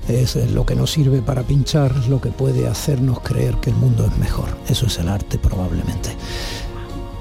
Es 0.09 0.37
lo 0.53 0.65
que 0.65 0.75
nos 0.75 0.91
sirve 0.93 1.21
para 1.21 1.43
pinchar, 1.43 1.95
lo 2.09 2.21
que 2.21 2.31
puede 2.31 2.67
hacernos 2.67 3.21
creer 3.21 3.57
que 3.57 3.71
el 3.71 3.77
mundo 3.77 4.07
es 4.07 4.17
mejor. 4.17 4.49
Eso 4.69 4.87
es 4.87 4.99
el 4.99 5.09
arte 5.09 5.37
probablemente. 5.37 6.11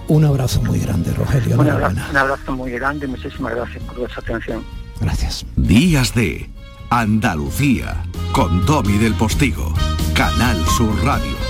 Un 0.08 0.24
abrazo 0.24 0.62
muy 0.62 0.80
grande, 0.80 1.12
Rogelio. 1.14 1.60
Un 1.60 1.68
abrazo, 1.68 2.02
un 2.12 2.18
abrazo 2.18 2.52
muy 2.54 2.72
grande 2.72 3.08
y 3.08 3.10
muchísimas 3.10 3.56
gracias 3.56 3.84
por 3.84 3.98
vuestra 3.98 4.22
atención. 4.22 4.64
Gracias. 5.02 5.46
Días 5.58 6.14
de 6.14 6.50
Andalucía 6.90 8.04
con 8.32 8.66
Domi 8.66 8.98
del 8.98 9.14
Postigo, 9.14 9.74
Canal 10.14 10.66
Sur 10.68 10.94
Radio. 11.04 11.45